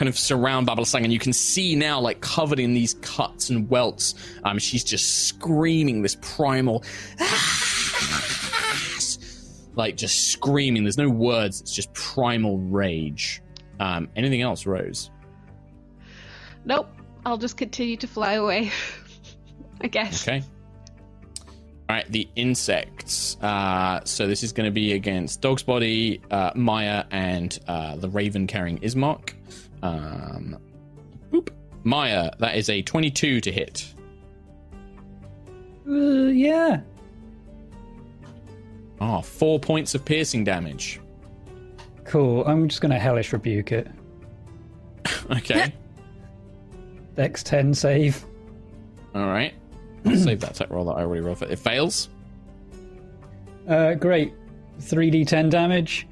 [0.00, 3.50] kind of surround Baba Lysaga, and you can see now, like covered in these cuts
[3.50, 6.82] and welts, um, she's just screaming this primal,
[9.74, 10.84] like just screaming.
[10.84, 11.60] There's no words.
[11.60, 13.42] It's just primal rage.
[13.78, 15.10] Um, anything else, Rose?
[16.64, 16.88] Nope.
[17.26, 18.70] I'll just continue to fly away.
[19.82, 20.26] I guess.
[20.26, 20.42] Okay.
[21.90, 23.36] All right, the insects.
[23.42, 28.08] Uh, so this is going to be against Dog's Body, uh, Maya, and uh, the
[28.08, 29.34] Raven carrying Ismark.
[29.82, 30.56] Um,
[31.32, 31.50] boop.
[31.84, 33.94] Maya, that is a 22 to hit.
[35.88, 35.92] Uh,
[36.28, 36.80] yeah.
[39.00, 41.00] Ah, four points of piercing damage.
[42.04, 42.44] Cool.
[42.46, 43.88] I'm just going to Hellish Rebuke it.
[45.30, 45.72] Okay.
[47.14, 48.24] Dex 10 save.
[49.14, 49.54] All right.
[50.04, 51.44] I'll save that attack roll that I already rolled for.
[51.46, 52.08] It fails.
[53.68, 54.32] Uh, great.
[54.80, 56.08] 3d10 damage.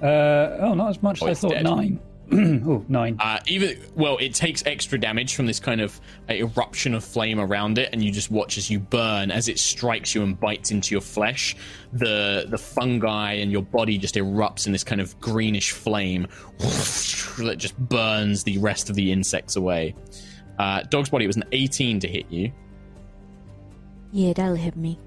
[0.00, 1.54] Uh, oh, not as much Oh, as I thought.
[1.54, 1.64] dead.
[1.64, 2.00] Nine.
[2.32, 3.16] oh, nine.
[3.20, 6.00] Uh, even well, it takes extra damage from this kind of
[6.30, 9.58] uh, eruption of flame around it, and you just watch as you burn as it
[9.58, 11.54] strikes you and bites into your flesh.
[11.92, 16.26] The the fungi and your body just erupts in this kind of greenish flame
[16.58, 19.94] that just burns the rest of the insects away.
[20.58, 22.52] Uh, dog's body was an 18 to hit you
[24.12, 24.98] Yeah, that'll hit me.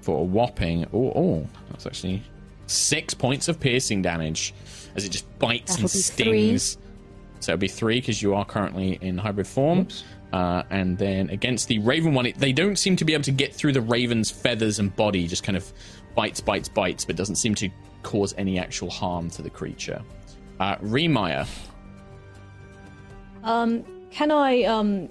[0.00, 0.86] for a whopping.
[0.92, 2.22] Oh, oh, that's actually
[2.66, 4.54] six points of piercing damage
[4.98, 6.58] as it just bites That'll and be three.
[6.58, 6.78] stings.
[7.40, 9.88] So it'll be three because you are currently in hybrid form.
[10.32, 13.30] Uh, and then against the raven one, it, they don't seem to be able to
[13.32, 15.26] get through the raven's feathers and body.
[15.26, 15.72] Just kind of
[16.14, 17.70] bites, bites, bites, but doesn't seem to
[18.02, 20.02] cause any actual harm to the creature.
[20.60, 21.46] Uh, Remire,
[23.44, 25.08] Um, can I um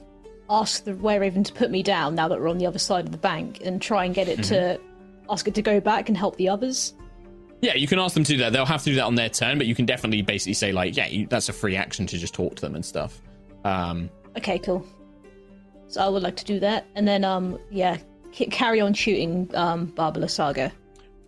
[0.49, 3.05] ask the Were Raven to put me down now that we're on the other side
[3.05, 5.31] of the bank and try and get it to Mm-hmm.
[5.31, 6.93] ask it to go back and help the others?
[7.61, 8.53] Yeah, you can ask them to do that.
[8.53, 10.95] They'll have to do that on their turn, but you can definitely basically say like,
[10.95, 13.21] yeah, you, that's a free action to just talk to them and stuff.
[13.63, 14.85] Um, Okay, cool.
[15.87, 17.97] So I would like to do that, and then um yeah,
[18.31, 20.71] c- carry on shooting um Baba Lysaga.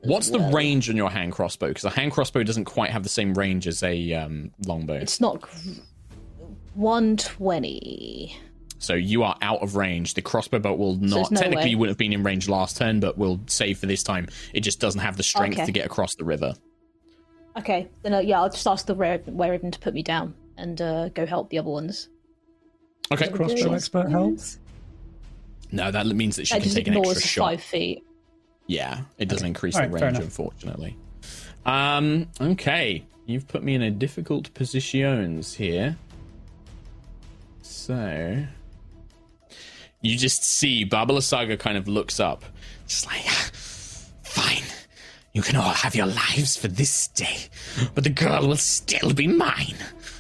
[0.04, 1.70] What's the range on your hand crossbow?
[1.70, 4.94] Because a hand crossbow doesn't quite have the same range as a um, longbow.
[4.94, 5.44] It's not
[6.76, 8.38] one twenty.
[8.80, 10.14] So you are out of range.
[10.14, 11.16] The crossbow bolt will not.
[11.16, 11.70] there's no technically, way.
[11.70, 14.28] you wouldn't have been in range last turn, but will save for this time.
[14.54, 15.66] It just doesn't have the strength Okay.
[15.66, 16.54] to get across the river.
[17.58, 20.82] Okay, then uh, yeah, I'll just ask the Were Raven to put me down and
[20.82, 22.08] uh, go help the other ones.
[23.12, 23.30] Okay.
[23.30, 24.60] Crossbow expert helps.
[25.72, 27.46] No, that means that she That can take an extra the shot.
[27.46, 28.04] five feet.
[28.68, 30.96] Yeah, it doesn't increase Alright, the fair range, unfortunately.
[31.66, 33.04] Um, okay.
[33.26, 35.98] You've put me in a difficult positions here.
[37.62, 38.46] So
[40.02, 42.44] you just see Baba Lysaga kind of looks up.
[42.88, 43.50] Just like ah,
[44.24, 44.64] fine.
[45.34, 47.38] You can all have your lives for this day,
[47.94, 49.76] but the girl will still be mine.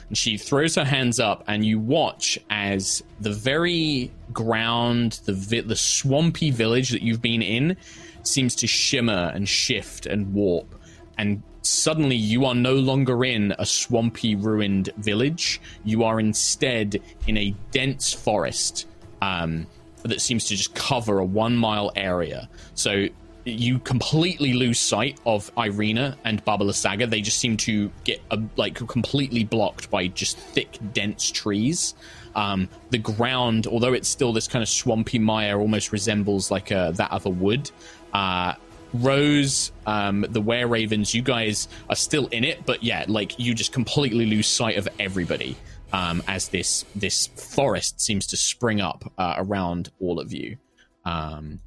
[0.07, 5.61] And she throws her hands up, and you watch as the very ground, the vi-
[5.61, 7.75] the swampy village that you've been in,
[8.23, 10.75] seems to shimmer and shift and warp.
[11.17, 15.59] And suddenly, you are no longer in a swampy, ruined village.
[15.83, 18.85] You are instead in a dense forest
[19.21, 19.67] um,
[20.03, 22.49] that seems to just cover a one mile area.
[22.75, 23.07] So
[23.45, 27.09] you completely lose sight of Irina and Baba Lysaga.
[27.09, 31.95] They just seem to get uh, like completely blocked by just thick, dense trees.
[32.35, 36.91] Um, the ground, although it's still this kind of swampy mire, almost resembles like uh
[36.91, 37.71] that of a wood.
[38.13, 38.53] Uh,
[38.93, 43.53] Rose, um, the Were Ravens, you guys are still in it, but yeah, like you
[43.53, 45.55] just completely lose sight of everybody
[45.93, 50.57] um, as this this forest seems to spring up uh, around all of you.
[51.05, 51.59] Um,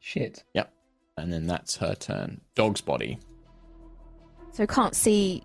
[0.00, 0.44] Shit.
[0.54, 0.72] Yep.
[1.16, 2.40] And then that's her turn.
[2.54, 3.18] Dog's body.
[4.52, 5.42] So can't see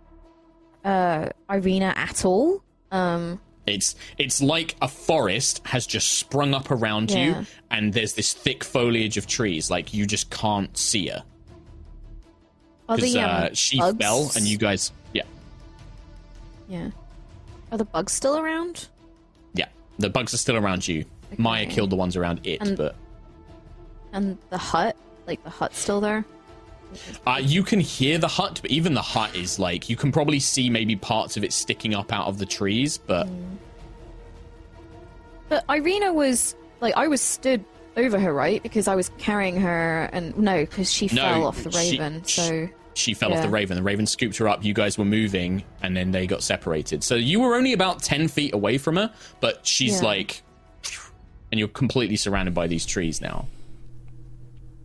[0.85, 2.63] uh, Irina at all.
[2.91, 7.39] Um, It's it's like a forest has just sprung up around Yeah.
[7.41, 9.69] you, and there's this thick foliage of trees.
[9.71, 11.23] Like you just can't see her
[12.89, 15.23] are because the um, uh, she bugs, fell, and you guys, yeah,
[16.67, 16.89] Yeah.
[17.73, 18.87] Are the bugs still around?
[19.55, 19.65] yeah,
[19.97, 21.05] the bugs are still around you.
[21.37, 22.95] Maya killed the ones around it, And- but
[24.13, 24.95] And the hut?
[25.25, 26.23] Like the hut's still there?
[27.25, 28.59] uh, you can hear the hut.
[28.61, 31.95] But even the hut is like you can probably see maybe parts of it sticking
[31.95, 33.57] up out of the trees, but Mm.
[35.49, 37.63] But Irina was like I was stood
[37.97, 38.61] over her, right?
[38.61, 42.23] Because I was carrying her, and no, because she No, fell off the raven.
[42.25, 43.75] sh- so she fell off the raven.
[43.77, 44.63] The raven scooped her up.
[44.63, 47.03] You guys were moving, and then they got separated.
[47.03, 50.07] So you were only about ten feet away from her, but she's Yeah.
[50.07, 50.43] like,
[51.51, 53.47] and you're completely surrounded by these trees now.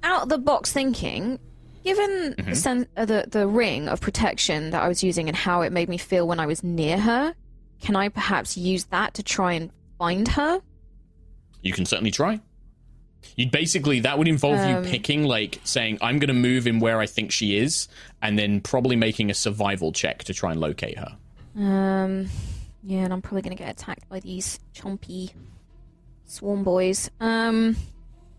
[0.03, 1.39] out of the box thinking,
[1.85, 2.51] given Mm-hmm.
[2.51, 5.73] the, sen- uh, the the ring of protection that I was using and how it
[5.73, 7.35] made me feel when I was near her,
[7.83, 10.61] can I perhaps use that to try and find her?
[11.63, 12.41] You can certainly try.
[13.37, 16.81] You'd basically that would involve Um, you picking, like saying, "I'm going to move in
[16.81, 17.89] where I think she is,"
[18.23, 21.17] and then probably making a survival check to try and locate her.
[21.57, 22.29] Um,
[22.85, 25.33] yeah, and I'm probably gonna get attacked by these chompy
[26.27, 27.11] swarm boys.
[27.21, 27.77] Um,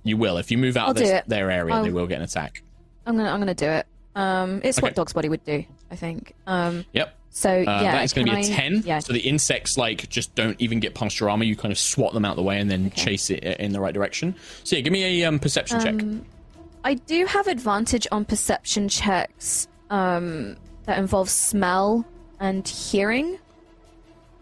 [0.03, 1.73] You will if you move out I'll of this, their area.
[1.81, 2.63] They I'll- will get an attack.
[3.05, 3.85] I'm gonna I'm gonna do it.
[4.15, 4.85] Um, it's Okay.
[4.85, 6.33] what Dog's Body would do, I think.
[6.47, 7.15] Um, Yep.
[7.31, 8.83] So Uh, yeah, that is going to be a I- 10.
[8.85, 11.43] Yeah, So the insects, like, just don't even get past your armor.
[11.43, 13.03] You kind of swat them out the way and then Okay.
[13.05, 14.35] chase it in the right direction.
[14.63, 15.93] So yeah, give me a um, perception check.
[16.01, 16.25] Um,
[16.83, 20.55] I do have advantage on perception checks um,
[20.85, 22.05] that involve smell
[22.39, 23.37] and hearing.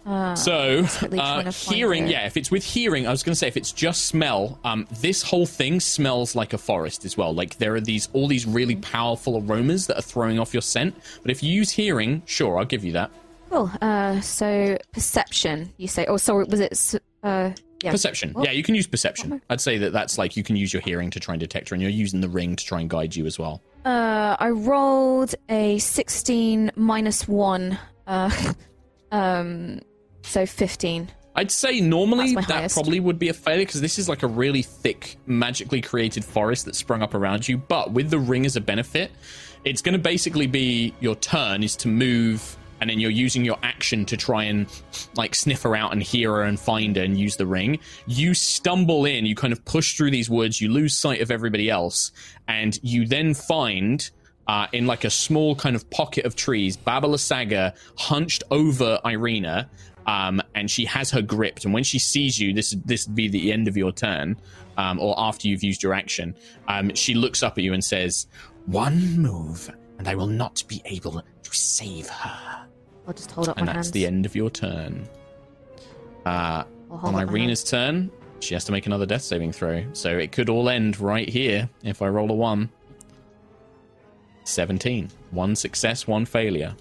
[0.08, 0.86] Uh, So,
[1.20, 4.06] uh, hearing, yeah, if it's with hearing, I was going to say if it's just
[4.06, 7.34] smell, um, this whole thing smells like a forest as well.
[7.34, 10.96] Like there are these all these really powerful aromas that are throwing off your scent.
[11.22, 13.12] But if you use hearing, sure, I'll give you that.
[13.50, 13.70] cool.
[13.82, 16.06] Uh, so perception, you say?
[16.06, 17.02] Oh, sorry, was it?
[17.22, 17.52] Uh,
[17.84, 17.92] yeah.
[17.92, 18.46] Perception, What?
[18.46, 19.40] yeah, you can use perception.
[19.50, 21.74] I'd say that that's like you can use your hearing to try and detect her,
[21.76, 23.62] and you're using the ring to try and guide you as well.
[23.86, 27.78] Uh, I rolled a 16 minus 1.
[28.08, 28.54] Uh,
[29.12, 29.80] um,
[30.28, 31.10] so 15.
[31.36, 32.76] I'd say normally that highest.
[32.76, 36.66] probably would be a failure because this is like a really thick, magically created forest
[36.66, 37.58] that sprung up around you.
[37.58, 39.12] But with the ring as a benefit,
[39.64, 43.60] it's going to basically be your turn is to move, and then you're using your
[43.62, 44.66] action to try and
[45.16, 47.78] like sniff her out and hear her and find her and use the ring.
[48.08, 51.70] You stumble in, you kind of push through these woods, you lose sight of everybody
[51.70, 52.12] else,
[52.48, 54.10] and you then find
[54.48, 59.70] uh, in like a small kind of pocket of trees, Baba Lysaga hunched over Irina,
[60.08, 61.66] um, and she has her gripped.
[61.66, 64.38] And when she sees you, this this would be the end of your turn,
[64.78, 66.36] um, or after you've used your action.
[66.68, 68.28] Um, she looks up at you and says,
[68.66, 69.70] "One move,
[70.00, 72.66] and I will not be able to save her."
[73.08, 73.92] I'll just hold up And my that's hands.
[73.92, 75.08] the end of your turn.
[76.26, 78.12] Uh, on Irina's turn,
[78.42, 79.86] she has to make another death saving throw.
[79.94, 82.70] So it could all end right here if I roll a one.
[84.44, 85.10] 17.
[85.32, 86.76] One success, one failure.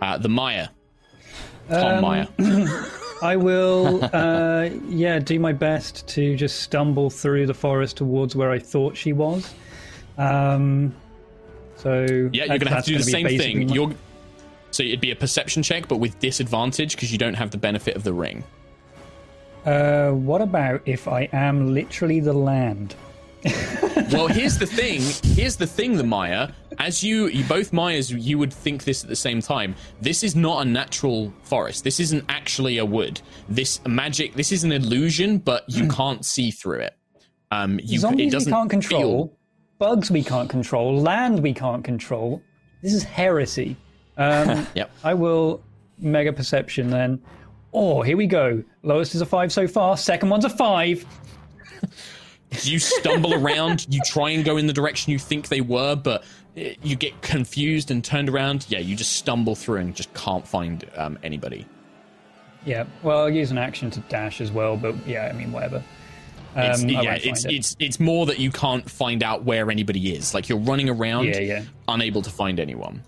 [0.00, 0.68] Uh, the Maya.
[1.68, 2.26] Tom Um, Maya.
[3.22, 8.50] I will, uh, yeah, do my best to just stumble through the forest towards where
[8.50, 9.54] I thought she was.
[10.18, 10.92] Um,
[11.76, 12.02] so
[12.32, 13.68] Yeah, you're going to have to do the same thing.
[13.68, 13.92] my- You're
[14.72, 17.94] so it'd be a perception check, but with disadvantage because you don't have the benefit
[17.94, 18.42] of the ring.
[19.66, 22.96] Uh, what about if I am literally the land?
[24.10, 25.02] Well, here's the thing.
[25.36, 26.48] Here's the thing, the Maya.
[26.78, 29.74] As you, you both Mayas, you would think this at the same time.
[30.00, 31.84] This is not a natural forest.
[31.84, 33.20] This isn't actually a wood.
[33.48, 34.34] This magic.
[34.34, 36.96] This is an illusion, but you can't see through it.
[37.50, 39.00] Um, you, it Zombies we doesn't can't control.
[39.28, 39.38] feel-
[39.78, 40.96] Bugs we can't control.
[41.00, 42.40] Land we can't control.
[42.82, 43.76] This is heresy.
[44.16, 44.90] Um, Yep.
[45.02, 45.62] I will
[45.98, 47.20] mega perception then.
[47.74, 48.62] Oh, here we go.
[48.82, 49.96] Lowest is a five so far.
[49.96, 51.04] Second one's a five.
[52.64, 53.86] You stumble around.
[53.88, 56.22] You try and go in the direction you think they were, but
[56.54, 58.66] you get confused and turned around.
[58.68, 61.66] Yeah, you just stumble through and just can't find um, anybody.
[62.64, 62.84] Yeah.
[63.02, 65.82] Well, I'll use an action to dash as well, but yeah, I mean whatever.
[66.54, 67.52] Um, It's, yeah, it's it.
[67.52, 70.34] it's it's more that you can't find out where anybody is.
[70.34, 71.62] Like you're running around, Yeah, yeah.
[71.88, 73.02] unable to find anyone.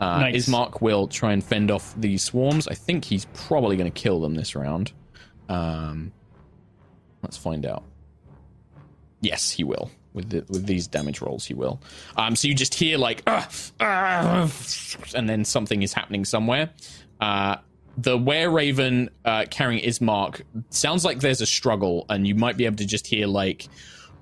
[0.00, 0.46] Uh, Nice.
[0.46, 2.68] Ismark will try and fend off these swarms.
[2.68, 4.92] I think he's probably going to kill them this round.
[5.48, 6.12] Um,
[7.22, 7.84] let's find out.
[9.22, 9.90] Yes, he will.
[10.14, 11.82] With the, with these damage rolls, he will.
[12.16, 13.48] Um, so you just hear like, "Ah,
[13.80, 14.50] ah,"
[15.14, 16.70] and then something is happening somewhere.
[17.20, 17.56] Uh,
[17.98, 22.64] the were raven uh, carrying Ismark sounds like there's a struggle, and you might be
[22.64, 23.68] able to just hear like,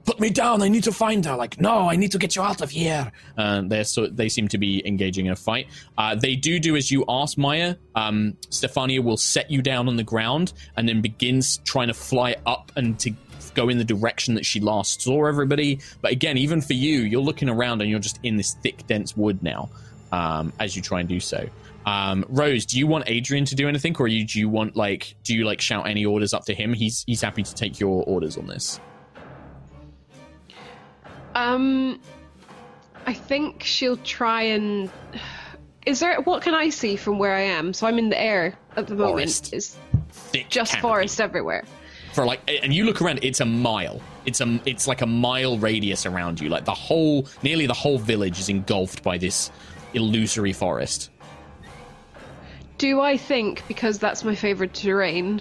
[0.04, 0.62] "Put me down!
[0.62, 3.12] I need to find her!" Like, "No, I need to get you out of here!"
[3.36, 5.68] Uh, they're so they seem to be engaging in a fight.
[5.96, 7.76] Uh, they do do as you ask, Maya.
[7.94, 12.36] Um, Stefania will set you down on the ground and then begins trying to fly
[12.46, 13.12] up and to
[13.54, 15.80] go in the direction that she last saw everybody.
[16.00, 19.16] But again, even for you, you're looking around and you're just in this thick, dense
[19.16, 19.70] wood now
[20.12, 21.48] um, as you try and do so.
[21.84, 25.16] Um, Rose, do you want Adrian to do anything, or you, do you want like
[25.24, 26.72] do you like shout any orders up to him?
[26.72, 28.78] He's he's happy to take your orders on this.
[31.34, 32.00] Um,
[33.06, 34.90] I think she'll try and.
[35.84, 37.72] Is there what can I see from where I am?
[37.72, 39.14] So I'm in the air at the moment.
[39.14, 39.52] Forest.
[39.52, 39.76] Is
[40.10, 40.82] Thick just canopy.
[40.82, 41.64] forest everywhere.
[42.14, 44.00] For like and you look around it's a mile.
[44.26, 46.48] It's a it's like a mile radius around you.
[46.48, 49.50] Like the whole nearly the whole village is engulfed by this
[49.94, 51.10] illusory forest.
[52.78, 55.40] Do I think because that's my favorite terrain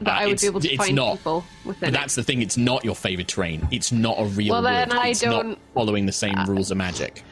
[0.00, 1.18] that Uh, I would be able to find not.
[1.18, 3.66] people but that's the thing it's not your favorite terrain.
[3.70, 4.90] It's not a real Well, then.
[4.92, 7.22] I don't- following the same rules of magic.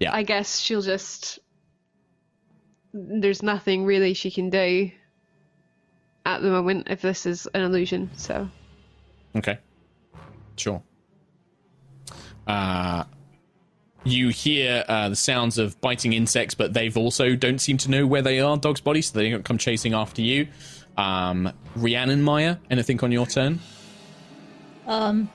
[0.00, 1.38] Yeah, I guess she'll just.
[2.92, 4.90] There's nothing really she can do
[6.24, 8.10] at the moment if this is an illusion.
[8.16, 8.48] So
[9.36, 9.58] Okay.
[10.56, 10.82] Sure.
[12.46, 13.04] Uh,
[14.04, 18.06] you hear uh, the sounds of biting insects, but they've also don't seem to know
[18.06, 20.46] where they are, dog's body, so they don't come chasing after you.
[20.96, 23.58] Um, Rhiannon Maya, anything on your turn?
[24.86, 25.30] Um,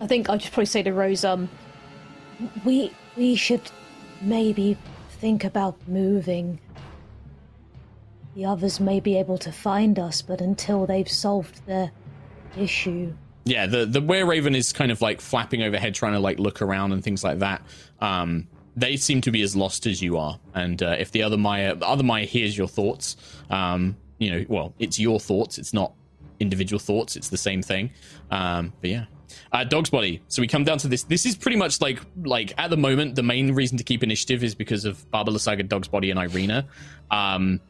[0.00, 1.48] I think I'd just probably say to Rose, um,
[2.64, 3.70] we we should
[4.22, 4.76] maybe
[5.20, 6.58] think about moving.
[8.38, 11.90] The others may be able to find us, but until they've solved their
[12.56, 13.12] issue,
[13.44, 16.62] Yeah, the the were raven is kind of like flapping overhead, trying to like look
[16.62, 17.62] around and things like that.
[18.00, 18.46] Um,
[18.76, 21.74] they seem to be as lost as you are, and uh, if the other Maya,
[21.74, 23.16] the other Maya hears your thoughts,
[23.50, 25.58] um, you know, well, it's your thoughts.
[25.58, 25.94] It's not
[26.38, 27.16] individual thoughts.
[27.16, 27.90] It's the same thing.
[28.30, 29.06] Um, but yeah.
[29.50, 30.22] Uh, dog's body.
[30.28, 31.02] So we come down to this.
[31.02, 34.44] This is pretty much like like at the moment the main reason to keep initiative
[34.44, 36.68] is because of Baba Lysaga, Dog's body, and Irina.
[37.10, 37.60] Um,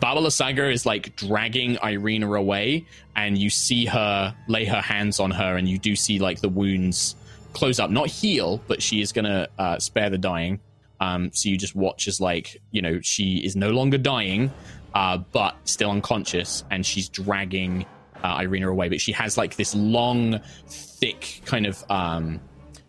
[0.00, 5.30] Baba Lysaga is like dragging Irina away, and you see her lay her hands on
[5.30, 7.16] her, and you do see like the wounds
[7.52, 10.60] close up, not heal, but she is gonna uh, spare the dying.
[11.00, 14.52] Um, so you just watch as like you know she is no longer dying,
[14.94, 17.86] uh, but still unconscious, and she's dragging
[18.22, 18.88] uh, Irina away.
[18.88, 22.40] But she has like this long, thick kind of um,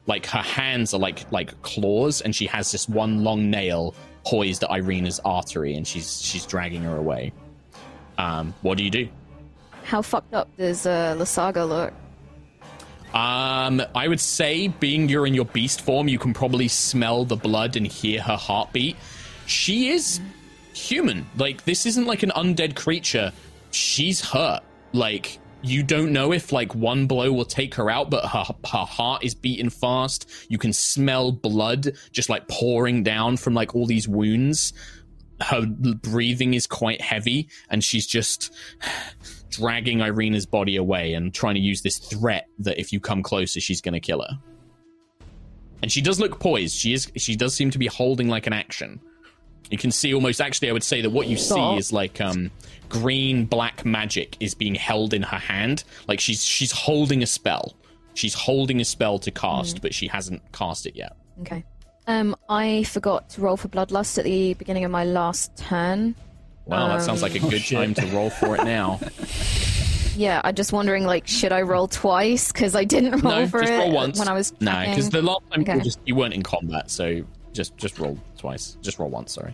[0.08, 3.94] like her hands are like like claws, and she has this one long nail
[4.26, 7.34] poised at Irina's artery, and she's she's dragging her away.
[8.18, 9.10] Um, what do you do?
[9.84, 11.93] How fucked up does uh, Lysaga look?
[13.14, 17.35] Um, I would say, being you're in your beast form, you can probably smell the
[17.35, 18.95] blood and hear her heartbeat.
[19.48, 20.22] She is
[20.73, 21.26] human.
[21.35, 23.34] Like this isn't like an undead creature.
[23.72, 24.61] She's hurt.
[24.93, 28.86] Like you don't know if like one blow will take her out, but her her
[28.86, 30.30] heart is beating fast.
[30.50, 34.74] You can smell blood just like pouring down from like all these wounds.
[35.42, 38.54] Her breathing is quite heavy, and she's just
[39.50, 43.60] dragging Irina's body away and trying to use this threat that if you come closer,
[43.60, 44.40] she's going to kill her.
[45.82, 46.76] And she does look poised.
[46.76, 47.12] She is.
[47.18, 49.00] She does seem to be holding like an action.
[49.70, 50.42] You can see almost.
[50.42, 52.52] Actually, I would say that what you see is like um,
[52.90, 55.84] green black magic is being held in her hand.
[56.08, 57.76] Like she's she's holding a spell.
[58.14, 61.16] She's holding a spell to cast, but she hasn't cast it yet.
[61.42, 61.64] Okay.
[62.08, 66.16] Um, I forgot to roll for bloodlust at the beginning of my last turn.
[66.66, 67.78] Well, that sounds like a good shit.
[67.78, 69.00] time to roll for it now.
[70.18, 72.52] Yeah, I'm just wondering, like, should I roll twice?
[72.52, 74.20] Because I didn't roll no, for just it roll once.
[74.20, 75.76] when I was no, because the last time you, Okay.
[75.78, 77.24] were just, you weren't in combat, so
[77.54, 78.78] just just roll twice.
[78.82, 79.32] Just roll once.
[79.34, 79.54] Sorry.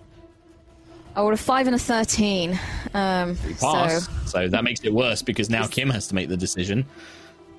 [1.16, 2.60] I rolled a five and a thirteen.
[2.94, 4.10] Um, You so pass.
[4.26, 6.86] So that makes it worse because now Kim has to make the decision.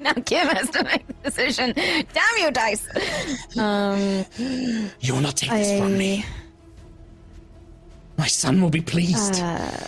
[0.00, 1.72] now Kim has to make the decision.
[1.74, 2.88] Damn you, dice!
[3.58, 4.24] Um,
[5.00, 6.24] You will not take this from me.
[8.16, 9.40] My son will be pleased.
[9.40, 9.86] Uh,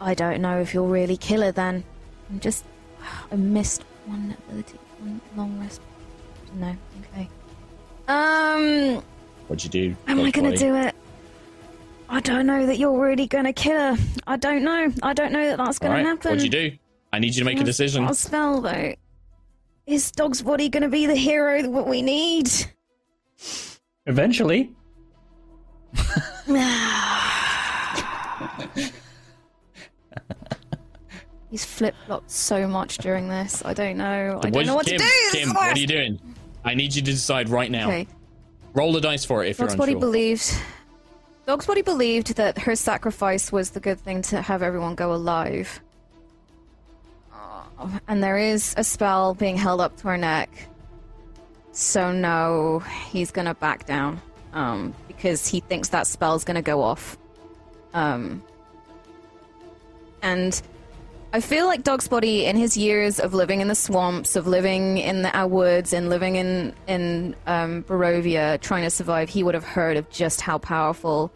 [0.00, 1.84] I don't know if you'll really kill her then.
[2.30, 2.64] I'm just.
[3.32, 5.80] I missed one ability, one long rest.
[6.54, 6.74] No,
[7.14, 7.28] okay.
[8.08, 9.02] Um,
[9.50, 9.96] What'd you do?
[10.06, 10.58] am I gonna Body?
[10.58, 10.94] do it?
[12.08, 14.02] I don't know that you're really gonna kill her.
[14.24, 14.92] I don't know.
[15.02, 16.04] I don't know that that's gonna right.
[16.06, 16.30] happen.
[16.30, 16.70] What'd you do?
[17.12, 18.04] I need you to make a What's- decision.
[18.04, 18.94] What spell though?
[19.86, 22.48] Is Dog's body gonna be the hero that we need?
[24.06, 24.72] Eventually.
[31.50, 33.62] He's flip flopped so much during this.
[33.64, 34.40] I don't know.
[34.44, 35.38] I don't know what Kim, to do.
[35.38, 36.20] Kim, what are you doing?
[36.64, 37.88] I need you to decide right now.
[37.88, 38.06] Okay.
[38.74, 40.08] Roll the dice for it if Dog's you're body unsure.
[40.08, 40.54] believed.
[41.46, 45.80] Dog's body believed that her sacrifice was the good thing to have everyone go alive.
[47.82, 50.50] Oh, and there is a spell being held up to her neck.
[51.72, 52.80] So no,
[53.10, 54.20] he's gonna back down.
[54.52, 57.16] Um, because he thinks that spell's gonna go off.
[57.94, 58.42] Um,
[60.22, 60.60] and
[61.32, 64.98] I feel like Dog's body, in his years of living in the swamps, of living
[64.98, 69.54] in the uh, woods, and living in in um, Barovia, trying to survive, he would
[69.54, 71.30] have heard of just how powerful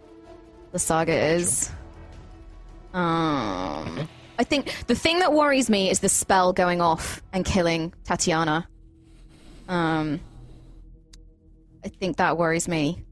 [0.73, 1.71] the saga is.
[2.93, 4.09] Um,
[4.39, 8.67] I think the thing that worries me is the spell going off and killing Tatiana.
[9.69, 10.21] Um,
[11.85, 13.05] I think that worries me.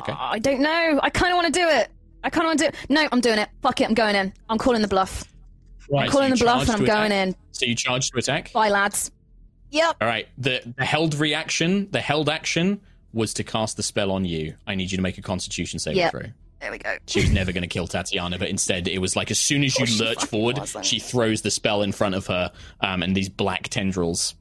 [0.00, 0.14] Okay.
[0.16, 1.00] I don't know.
[1.02, 1.88] I kind of want to do it.
[2.24, 2.74] I kind of want to do it.
[2.88, 3.48] No, I'm doing it.
[3.62, 3.88] Fuck it.
[3.88, 4.32] I'm going in.
[4.48, 5.24] I'm calling the bluff.
[5.90, 7.34] Right, I'm calling so the bluff and I'm going in.
[7.52, 8.52] So you charge to attack?
[8.52, 9.10] Bye, lads.
[9.70, 9.96] Yep.
[10.00, 10.28] All right.
[10.38, 12.80] The, the held reaction, the held action
[13.12, 14.54] was to cast the spell on you.
[14.66, 16.10] I need you to make a constitution saving Yep.
[16.10, 16.22] throw.
[16.60, 16.96] There we go.
[17.06, 19.78] She was never going to kill Tatiana, but instead it was like as soon as
[19.78, 20.84] you she lurch forward, wasn't.
[20.84, 22.50] she throws the spell in front of her,
[22.80, 24.34] um, and these black tendrils.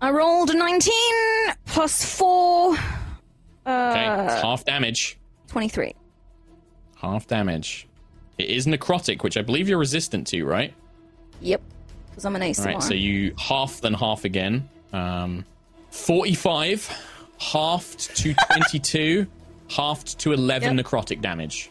[0.00, 0.92] I rolled a 19
[1.66, 2.72] plus 4.
[2.72, 2.80] Okay,
[3.66, 5.18] Uh, it's half damage.
[5.48, 5.94] 23.
[6.96, 7.86] Half damage.
[8.38, 10.72] It is necrotic, which I believe you're resistant to, right?
[11.40, 11.60] Yep.
[12.10, 12.58] Because I'm an ace.
[12.60, 14.68] All right, so you half then half again.
[14.92, 15.44] Um,
[15.90, 16.88] 45,
[17.38, 19.26] halved to 22,
[19.70, 20.86] halved to 11 Yep.
[20.86, 21.70] necrotic damage.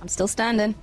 [0.00, 0.74] I'm still standing.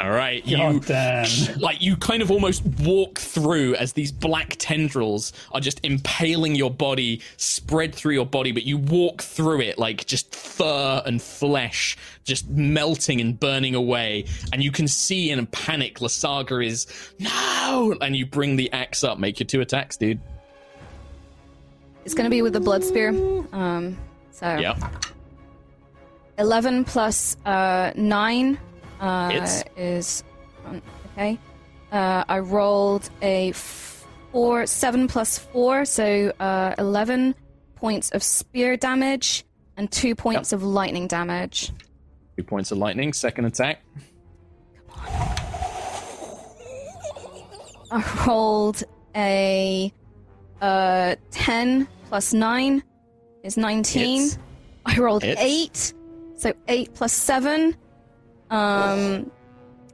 [0.00, 1.26] All right, you God damn.
[1.58, 6.72] like you kind of almost walk through as these black tendrils are just impaling your
[6.72, 11.96] body, spread through your body, but you walk through it like just fur and flesh
[12.24, 16.86] just melting and burning away, and you can see in a panic Lysaga is
[17.18, 20.20] no, and you bring the axe up, make your two attacks, dude.
[22.04, 23.10] It's going to be with the blood spear.
[23.52, 23.96] Um,
[24.32, 24.90] so yeah,
[26.38, 28.58] 11 plus uh, 9
[29.02, 29.64] uh, Hits.
[29.76, 30.24] is.
[30.64, 30.80] Um,
[31.12, 31.38] okay.
[31.90, 37.34] Uh, I rolled a 4, 7 plus 4, so uh, 11
[37.74, 39.44] points of spear damage
[39.76, 41.70] and 2 points of lightning damage.
[42.36, 43.12] two points of lightning.
[43.12, 43.82] Second attack.
[44.94, 45.38] Come on.
[47.92, 48.82] I rolled
[49.14, 49.92] a
[50.62, 52.82] uh, 10 plus 9
[53.42, 54.22] is 19.
[54.22, 54.38] Hits.
[54.86, 55.40] I rolled Hits.
[55.42, 55.94] 8,
[56.38, 57.76] so 8 plus 7
[58.52, 59.30] um,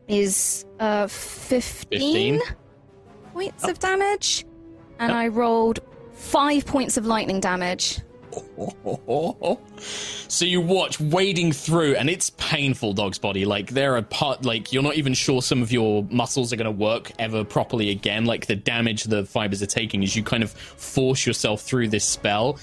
[0.09, 2.43] is uh, 15, 15.
[3.33, 4.45] points of damage.
[4.99, 5.81] And I rolled
[6.13, 8.01] 5 points of lightning damage.
[9.79, 14.71] so you watch wading through and it's painful dog's body like there are part like
[14.71, 18.27] you're not even sure some of your muscles are going to work ever properly again
[18.27, 22.05] like the damage the fibers are taking as you kind of force yourself through this
[22.05, 22.59] spell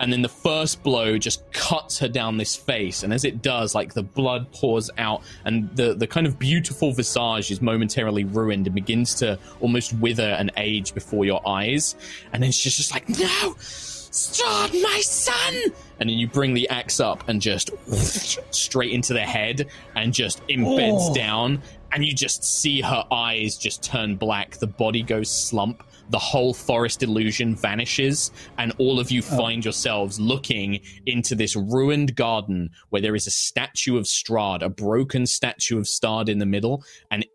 [0.00, 3.74] and then the first blow just cuts her down this face and as it does
[3.74, 8.66] like the blood pours out and the the kind of beautiful visage is momentarily ruined
[8.66, 11.96] and begins to almost wither and age before your eyes
[12.32, 15.54] and then she's just like no stop my son!
[16.00, 17.70] And then you bring the axe up and just
[18.54, 21.14] straight into the head and just embeds Oh.
[21.14, 21.62] down.
[21.92, 24.56] And you just see her eyes just turn black.
[24.58, 25.82] The body goes slump.
[26.10, 28.30] The whole forest illusion vanishes.
[28.58, 33.30] And all of you find yourselves looking into this ruined garden where there is a
[33.30, 36.84] statue of Strahd, a broken statue of Strahd in the middle.
[37.10, 37.26] And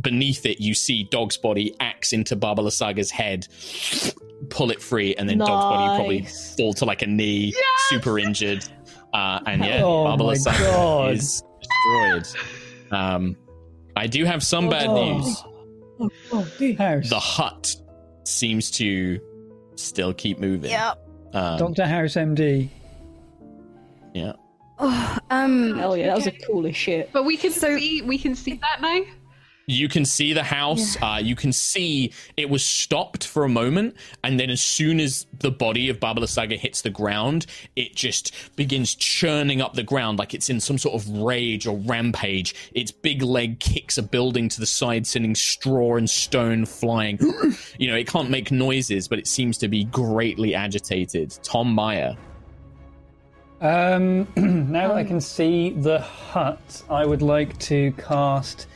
[0.00, 3.46] beneath it, you see Dog's body axe into Baba Lysaga's head,
[4.50, 6.22] pull it free, and then Dog's body probably
[6.56, 7.54] fall to like a knee,
[7.88, 8.64] super injured.
[9.12, 11.14] Uh, and yeah, Oh Baba Lysaga God.
[11.14, 12.26] is destroyed.
[12.90, 13.36] Um,
[13.96, 15.18] I do have some bad Oh.
[16.58, 16.76] news.
[16.78, 17.10] Harris.
[17.10, 17.74] The hut
[18.24, 19.20] seems to
[19.76, 20.70] still keep moving.
[20.70, 21.08] Yep.
[21.34, 21.86] Um, Dr.
[21.86, 22.68] Harris, MD.
[24.14, 24.32] yeah.
[24.78, 27.10] Oh, um, Hell yeah, that was a cool as shit.
[27.12, 29.00] But we can So- see we can see that now.
[29.66, 30.96] You can see the house.
[31.00, 35.26] Uh, you can see it was stopped for a moment, and then as soon as
[35.38, 40.18] the body of Baba Lysaga hits the ground, it just begins churning up the ground
[40.18, 42.54] like it's in some sort of rage or rampage.
[42.72, 47.18] Its big leg kicks a building to the side, sending straw and stone flying.
[47.78, 51.38] you know, it can't make noises, but it seems to be greatly agitated.
[51.42, 52.16] Tom Meyer.
[53.60, 58.66] Um, now that I can see the hut, I would like to cast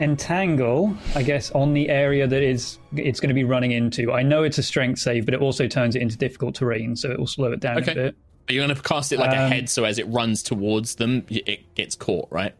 [0.00, 4.12] Entangle, I guess, on the area that is it's going to be running into.
[4.12, 7.10] I know it's a strength save, but it also turns it into difficult terrain, so
[7.10, 7.92] it will slow it down Okay.
[7.92, 8.16] a bit.
[8.48, 11.24] Are you going to cast it like Um, ahead so as it runs towards them,
[11.28, 12.54] it gets caught, right?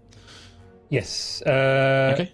[0.90, 1.42] Yes.
[1.42, 2.32] Uh, Okay.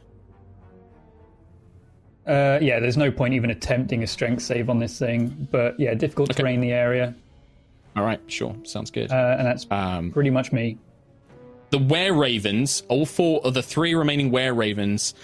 [2.27, 5.95] Uh, yeah, there's no point even attempting a strength save on this thing, but yeah,
[5.95, 6.43] difficult Okay.
[6.43, 7.15] terrain the area,
[7.97, 8.55] All right, sure.
[8.65, 9.11] Sounds good.
[9.11, 10.77] uh, and that's Um, pretty much me.
[11.70, 15.15] The were ravens, all four of the three remaining were ravens.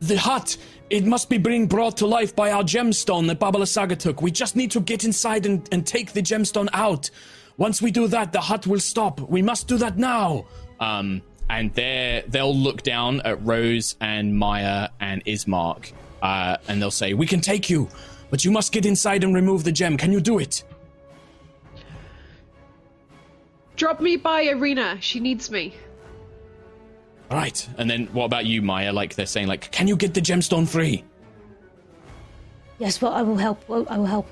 [0.00, 0.56] The hut,
[0.90, 4.22] it must be being brought to life by our gemstone that Baba Lysaga took.
[4.22, 7.10] We just need to get inside and, and take the gemstone out.
[7.58, 9.20] Once we do that, the hut will stop.
[9.20, 10.46] We must do that now.
[10.80, 15.92] Um, and they they'll look down at Rose and Maya and Ismark,
[16.22, 17.88] uh, and they'll say, "We can take you,
[18.30, 19.96] but you must get inside and remove the gem.
[19.96, 20.62] Can you do it?"
[23.78, 24.98] Drop me by Irina.
[25.00, 25.72] She needs me.
[27.30, 27.68] All right.
[27.78, 28.92] And then what about you, Maya?
[28.92, 31.04] Like they're saying, like, "Can you get the gemstone free?"
[32.80, 33.66] Yes, well, I will help.
[33.68, 34.28] Well, I will help.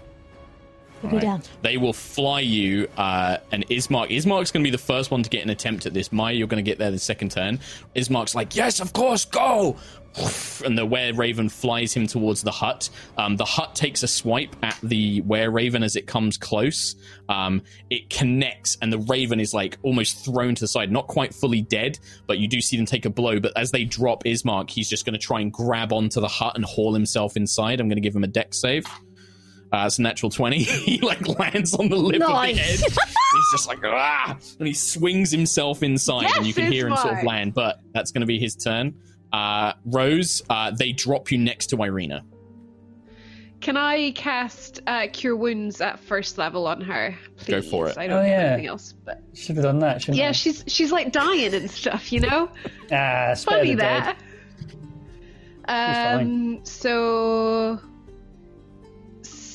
[1.03, 1.23] Put me Right.
[1.23, 1.43] down.
[1.63, 4.11] They will fly you, uh, and Ismark.
[4.11, 6.11] Ismark's going to be the first one to get an attempt at this.
[6.11, 7.61] Maya, you're going to get there the second turn.
[7.95, 9.77] Ismark's like, yes, of course, go!
[10.65, 12.89] And the were raven flies him towards the hut.
[13.19, 16.95] Um, the hut takes a swipe at the were raven as it comes close.
[17.29, 17.61] Um,
[17.91, 21.61] it connects, and the raven is like almost thrown to the side, not quite fully
[21.61, 23.39] dead, but you do see them take a blow.
[23.41, 26.57] But as they drop Ismark, he's just going to try and grab onto the hut
[26.57, 27.79] and haul himself inside.
[27.79, 28.87] I'm going to give him a deck save.
[29.73, 30.59] Uh, it's a natural 20.
[30.63, 32.51] he like lands on the lip Nice.
[32.53, 32.79] of the head.
[33.35, 34.39] He's just like, ah!
[34.59, 38.13] And he swings himself inside, and you can hear him sort of land, but that's
[38.13, 38.95] going to be his turn.
[39.33, 42.25] Uh, Rose, uh, they drop you next to Irina.
[43.61, 47.17] Can I cast uh, Cure Wounds at first level on her?
[47.39, 47.47] Please?
[47.49, 47.99] Go for it.
[47.99, 48.47] I don't Oh, have yeah.
[48.53, 50.33] anything else, but Should have done that, shouldn't yeah, I?
[50.33, 52.49] she's she's like dying and stuff, you know.
[52.93, 54.17] Ah, spare Funny the dead.
[55.67, 56.21] that.
[56.21, 57.81] Um, so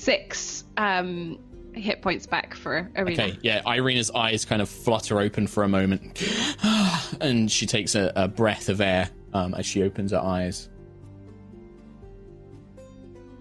[0.01, 1.37] six um
[1.73, 3.23] hit points back for Irina.
[3.23, 6.21] Okay, yeah, Irina's eyes kind of flutter open for a moment,
[7.21, 10.69] and she takes a, a breath of air um, as she opens her eyes.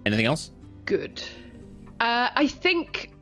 [0.07, 0.51] Anything else?
[0.85, 1.23] Good.
[1.99, 3.13] Uh, I think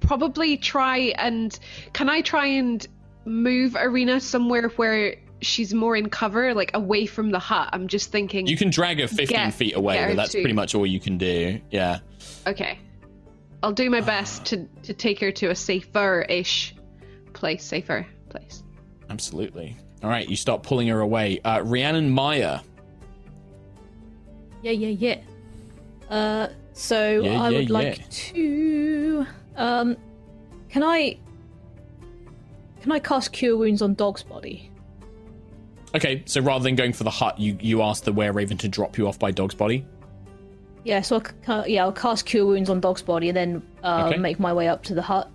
[0.00, 1.58] probably try and
[1.92, 2.86] can I try and
[3.24, 7.68] move Irina somewhere where she's more in cover, like away from the hut.
[7.72, 8.46] I'm just thinking.
[8.46, 11.00] You can drag her 15 Get- feet away, but that's to- pretty much all you
[11.00, 11.60] can do.
[11.70, 11.98] Yeah.
[12.46, 12.78] Okay.
[13.62, 16.74] I'll do my best to to take her to a safer-ish
[17.34, 17.62] place.
[17.64, 18.62] Safer place.
[19.10, 19.76] Absolutely.
[20.02, 21.40] All right, you start pulling her away.
[21.44, 22.60] Uh, Rhiannon Maya.
[24.62, 26.14] Yeah, yeah, yeah.
[26.14, 29.26] Uh, so Yeah, I yeah, would like to.
[29.56, 29.96] Um,
[30.70, 31.18] can I?
[32.80, 34.69] Can I cast Cure Wounds on Dog's body?
[35.94, 38.68] Okay, so rather than going for the hut, you, you ask the were raven to
[38.68, 39.84] drop you off by Dog's body.
[40.84, 44.16] Yeah, so I'll, yeah, I'll cast Cure Wounds on Dog's body and then uh, Okay.
[44.18, 45.30] make my way up to the hut.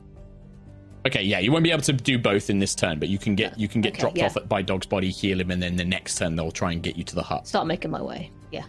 [1.05, 3.35] Okay, yeah, you won't be able to do both in this turn, but you can
[3.35, 4.25] get you can get Okay, dropped yeah.
[4.25, 6.81] off at, by Dog's body, heal him, and then the next turn they'll try and
[6.81, 7.45] get you to the hut.
[7.47, 8.31] Start making my way.
[8.51, 8.63] Yeah.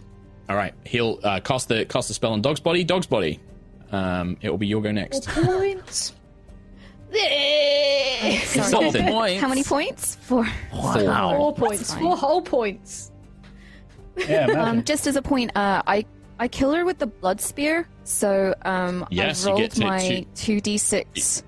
[0.47, 2.83] All right, he'll uh, cast the cast the spell on Dog's body.
[2.83, 3.39] Dog's body.
[3.91, 5.27] Um, it will be your go next.
[5.29, 6.13] Points.
[7.11, 8.37] Sorry.
[8.63, 9.07] Something.
[9.07, 9.41] Points.
[9.41, 10.15] How many points?
[10.15, 10.45] Four.
[10.71, 10.93] Four.
[10.93, 11.93] Four points.
[11.93, 12.01] fine.
[12.03, 13.11] Four whole points.
[14.17, 14.57] Yeah, imagine.
[14.59, 16.05] Um, just as a point, uh, I
[16.39, 17.87] I kill her with the blood spear.
[18.03, 21.43] So um, Yes, I you rolled to- my two d six.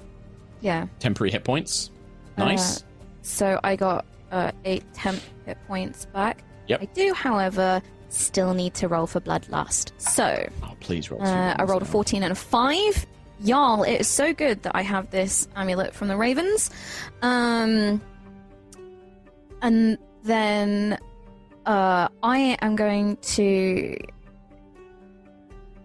[0.62, 0.88] Yeah.
[1.00, 1.90] Temporary hit points.
[2.38, 2.82] Nice.
[2.82, 2.86] Uh,
[3.22, 6.44] so I got uh, eight temp hit points back.
[6.68, 6.82] Yep.
[6.82, 9.92] I do, however, still need to roll for bloodlust.
[9.98, 11.22] So oh, please roll.
[11.24, 13.06] uh, I rolled a 14 and a 5.
[13.42, 16.70] Y'all, it is so good that I have this amulet from the Ravens.
[17.22, 18.02] Um,
[19.62, 20.98] and then
[21.66, 23.98] uh, I am going to.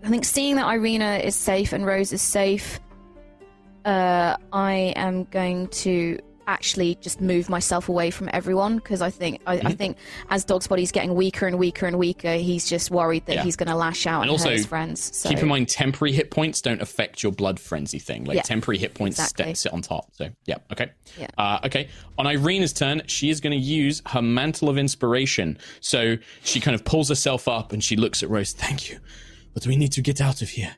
[0.02, 2.78] I think seeing that Irina is safe and Rose is safe,
[3.84, 9.40] uh, I am going to actually just move myself away from everyone because I think
[9.46, 9.66] I, Mm-hmm.
[9.68, 9.96] I think
[10.30, 13.42] as Dog's body's getting weaker and weaker and weaker, he's just worried that Yeah.
[13.44, 15.16] he's going to lash out And and, also, his friends.
[15.16, 18.24] So Keep in mind, temporary hit points don't affect your blood frenzy thing.
[18.24, 19.54] Like Yeah, temporary hit points exactly.
[19.70, 20.10] on top.
[20.14, 20.90] So yeah, okay.
[21.18, 21.28] Yeah.
[21.38, 21.88] Uh, okay.
[22.18, 25.58] On Irina's turn, she is going to use her mantle of inspiration.
[25.80, 28.52] So she kind of pulls herself up and she looks at Rose.
[28.52, 28.98] Thank you,
[29.54, 30.76] but we need to get out of here.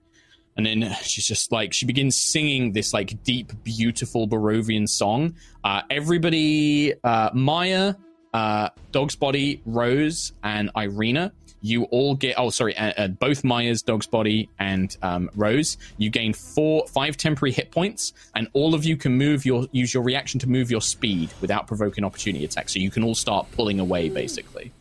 [0.56, 5.34] And then she's just like she begins singing this like deep, beautiful Barovian song.
[5.62, 7.94] Uh, everybody, uh, Maya,
[8.32, 11.32] uh, Dog's Body, Rose, and Irina.
[11.62, 12.36] You all get.
[12.38, 12.76] Oh, sorry.
[13.18, 15.78] Both Maya's Dog's Body and um, Rose.
[15.98, 19.92] You gain four, five temporary hit points, and all of you can move your use
[19.92, 22.72] your reaction to move your speed without provoking opportunity attacks.
[22.74, 24.72] So you can all start pulling away, basically.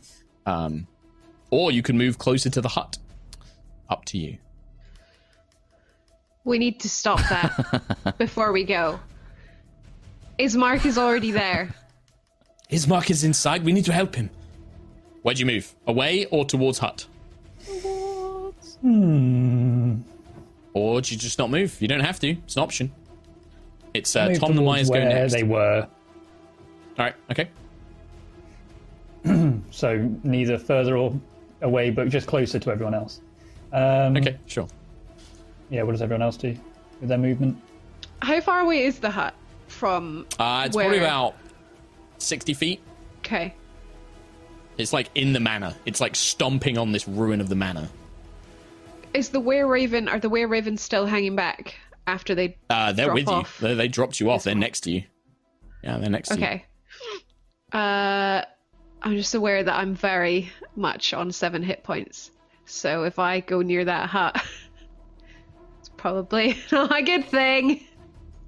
[0.45, 0.85] Um,
[1.49, 2.97] or you can move closer to the hut.
[3.89, 4.37] Up to you.
[6.45, 8.99] We need to stop that before we go.
[10.39, 11.73] Ismark is already there.
[12.71, 13.63] Ismark is inside.
[13.65, 14.29] We need to help him.
[15.23, 15.73] Where'd you move?
[15.87, 17.07] Away or towards hut?
[18.81, 19.97] Hmm.
[20.73, 21.81] Or do you just not move?
[21.81, 22.29] You don't have to.
[22.31, 22.91] It's an option.
[23.93, 25.33] It's uh, Move Tom the towards Myers go where next.
[25.33, 25.87] they were.
[26.99, 27.15] All right.
[27.31, 27.49] Okay.
[29.71, 31.13] So neither further or
[31.61, 33.19] away, but just closer to everyone else.
[33.73, 34.37] Um, Okay.
[34.45, 34.67] Sure.
[35.69, 36.55] Yeah, what does everyone else do
[36.99, 37.57] with their movement?
[38.21, 39.33] How far away is the hut
[39.67, 40.85] from Uh, it's where?
[40.85, 41.35] probably about
[42.17, 42.81] sixty feet.
[43.19, 43.53] Okay.
[44.77, 45.73] It's like in the manor.
[45.85, 47.87] It's like stomping on this ruin of the manor.
[49.13, 51.75] Is the were raven are the were ravens still hanging back
[52.07, 53.57] after they Uh, they're Drop with off.
[53.61, 53.67] you.
[53.69, 54.43] They, they dropped you off.
[54.43, 55.03] They're next to you.
[55.83, 56.43] Yeah, they're next to you.
[56.45, 56.65] Okay.
[57.71, 58.41] Uh
[59.01, 62.31] I'm just aware that I'm very much on seven hit points.
[62.65, 64.45] So if I go near that hut it's
[66.05, 67.83] probably not a good thing.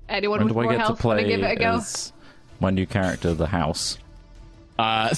[0.09, 1.73] Anyone When with do I more get health wanna play give it a go?
[1.77, 2.13] as
[2.59, 3.97] my new character, the house?
[4.77, 5.09] Uh,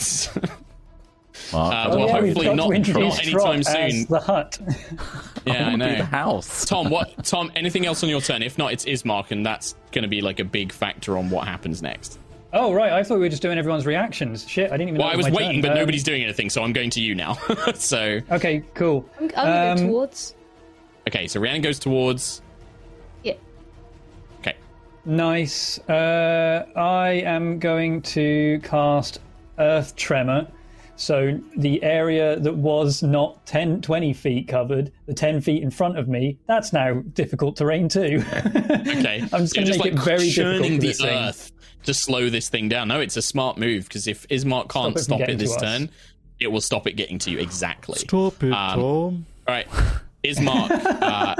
[1.53, 4.05] Mark, Uh, well, don't hopefully if we've got not- to not anytime Trot as soon.
[4.09, 4.59] The hut.
[5.45, 5.97] yeah, I wanna be know.
[5.97, 6.65] the house.
[6.65, 7.25] Tom, what?
[7.25, 8.41] Tom, anything else on your turn?
[8.41, 11.45] If not, it's Ismark, and that's going to be like a big factor on what
[11.47, 12.19] happens next.
[12.53, 14.47] oh right, I thought we were just doing everyone's reactions.
[14.47, 14.99] Shit, I didn't even.
[14.99, 15.61] Well, know I it was my waiting, turn.
[15.61, 17.33] but Um, nobody's doing anything, so I'm going to you now.
[17.75, 19.07] so, Okay, cool.
[19.19, 20.35] I'm, I'm gonna Um, towards.
[21.09, 22.41] Okay, so Rhiannon goes towards.
[23.23, 23.33] Yeah.
[24.39, 24.55] Okay,
[25.05, 25.79] Nice.
[25.89, 29.19] Uh, I am going to cast
[29.57, 30.47] Earth Tremor.
[30.95, 35.97] So the area that was not 10, 20 feet covered, the 10 feet in front
[35.97, 38.21] of me, that's now difficult terrain too.
[38.35, 39.21] okay.
[39.33, 41.07] I'm just going to make like it very difficult churning the this thing.
[41.17, 41.53] earth
[41.85, 42.89] to slow this thing down.
[42.89, 45.89] No, it's a smart move because if Ismark can't it stop it this turn,
[46.41, 47.99] it will stop it getting to you exactly.
[47.99, 49.25] Stop it, Um, Tom.
[49.47, 49.67] All right,
[50.23, 50.71] Ismark
[51.01, 51.35] uh,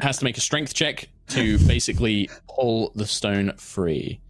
[0.00, 4.20] has to make a strength check to basically pull the stone free.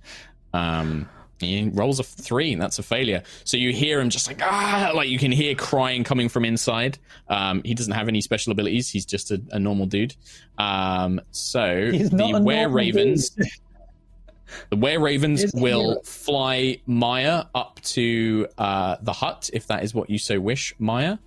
[0.53, 1.09] Um,
[1.41, 3.23] he rolls a three, and that's a failure.
[3.45, 6.99] So you hear him just like ah, like you can hear crying coming from inside.
[7.29, 10.17] Um, he doesn't have any special abilities; he's just a, a normal dude.
[10.57, 13.37] Um, so the were ravens.
[14.71, 20.09] The were ravens will fly Maya up to uh, the hut if that is what
[20.09, 21.19] you so wish, Maya.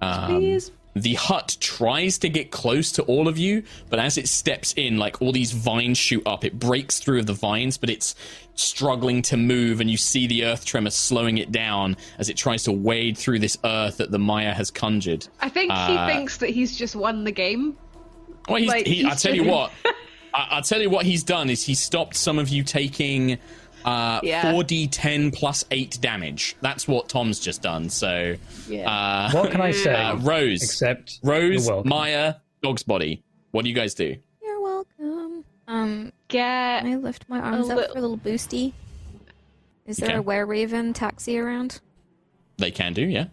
[0.00, 0.70] Um, Please.
[0.98, 4.98] The hut tries to get close to all of you, but as it steps in,
[4.98, 6.44] like all these vines shoot up.
[6.44, 8.14] It breaks through the vines, but it's
[8.54, 12.64] struggling to move, and you see the earth tremor slowing it down as it tries
[12.64, 15.26] to wade through this earth that the Maya has conjured.
[15.40, 17.76] I think Uh, he thinks that he's just won the game.
[18.48, 19.70] Well, he's, Like, he, I he's tell you what,
[20.34, 23.38] I, I'll tell you what he's done is he stopped some of you taking
[23.88, 24.52] uh, Yeah.
[24.52, 26.56] 4d10 plus 8 damage.
[26.60, 27.88] That's what Tom's just done.
[27.88, 28.34] So,
[28.68, 28.90] Yeah.
[28.90, 29.94] uh, What can I say?
[29.94, 31.82] uh, Rose, Except Rose, you're.
[31.84, 33.22] Maya, Dog's Body.
[33.52, 34.16] What do you guys do?
[34.42, 35.44] You're welcome.
[35.66, 38.72] Um, Get can I lift my arms up little- for a little boosty?
[39.86, 40.18] Is there Okay.
[40.18, 41.80] a were raven taxi around?
[42.58, 43.26] They can do, yeah.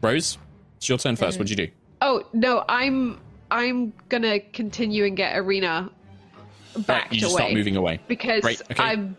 [0.00, 0.38] Rose,
[0.76, 1.38] it's your turn first.
[1.38, 1.68] What'd you do?
[2.00, 3.18] Oh no, I'm
[3.50, 5.90] I'm gonna continue and get Irina
[6.76, 8.00] Right, backed you just away start moving away.
[8.06, 8.82] because Right, okay.
[8.82, 9.16] I'm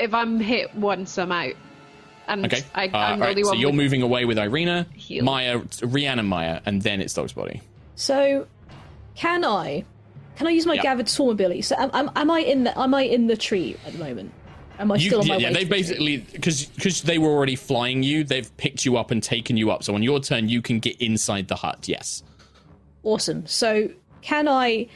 [0.00, 1.54] if I'm hit once I'm out,
[2.26, 2.62] and Okay.
[2.74, 3.58] I, Uh, I'm the alright, only so one.
[3.58, 5.24] you're moving away with Irina, Heal.
[5.24, 7.60] Maya, Rhiannon, Maya, and then it's Dog's Body.
[7.96, 8.46] So,
[9.14, 9.84] can I?
[10.36, 10.82] Can I use my Yeah.
[10.82, 11.62] gathered swarm ability?
[11.62, 14.32] So, am, am, am I in the am I in the tree at the moment?
[14.78, 15.54] Am I You, still on yeah, my yeah, way?
[15.54, 19.22] they to basically because because they were already flying you, they've picked you up and
[19.22, 19.82] taken you up.
[19.82, 21.86] So on your turn, you can get inside the hut.
[21.86, 22.22] Yes.
[23.02, 23.46] Awesome.
[23.46, 23.90] So,
[24.22, 24.88] can I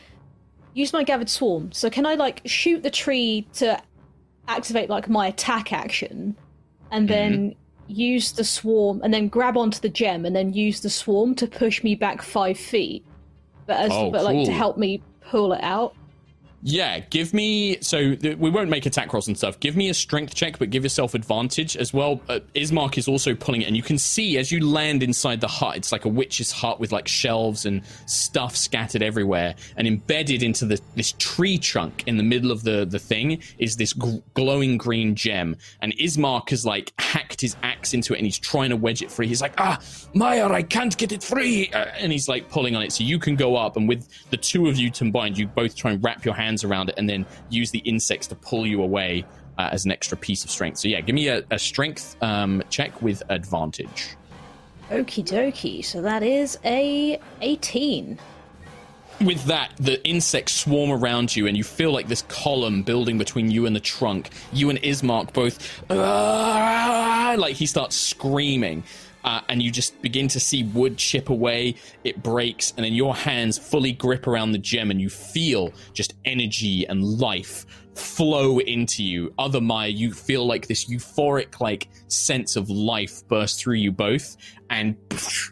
[0.72, 1.72] use my gathered swarm?
[1.72, 3.78] So, can I like shoot the tree to
[4.48, 6.36] activate like my attack action,
[6.90, 7.92] and then mm-hmm.
[7.92, 11.46] use the swarm, and then grab onto the gem, and then use the swarm to
[11.46, 13.04] push me back five feet,
[13.66, 15.94] but as Oh, but like to help me pull it out.
[16.66, 17.76] Yeah, give me.
[17.82, 19.60] So th- we won't make attack rolls and stuff.
[19.60, 22.22] Give me a strength check, but give yourself advantage as well.
[22.26, 25.46] Uh, Ismark is also pulling it, and you can see as you land inside the
[25.46, 29.54] hut, it's like a witch's hut with like shelves and stuff scattered everywhere.
[29.76, 33.76] And embedded into the, this tree trunk in the middle of the, the thing is
[33.76, 35.56] this glowing green gem.
[35.82, 39.10] And Ismark has like hacked his axe into it, and he's trying to wedge it
[39.10, 39.28] free.
[39.28, 39.78] He's like, ah,
[40.14, 41.68] Meyer, I can't get it free.
[41.74, 44.38] Uh, and he's like pulling on it, so you can go up, and with the
[44.38, 47.24] two of you combined, you both try and wrap your hands around it, and then
[47.48, 49.24] use the insects to pull you away
[49.58, 50.78] uh, as an extra piece of strength.
[50.78, 54.10] So yeah, give me a, a strength um, check with advantage.
[54.90, 55.82] Okie dokie.
[55.82, 58.18] So that is a eighteen.
[59.20, 63.48] With that, the insects swarm around you, and you feel like this column building between
[63.48, 64.30] you and the trunk.
[64.52, 68.82] You and Ismark both, like he starts screaming,
[69.24, 71.76] uh, and you just begin to see wood chip away.
[72.04, 76.14] It breaks, and then your hands fully grip around the gem, and you feel just
[76.24, 79.32] energy and life flow into you.
[79.38, 84.36] Other Maya, you feel like this euphoric, like sense of life burst through you both,
[84.70, 84.96] and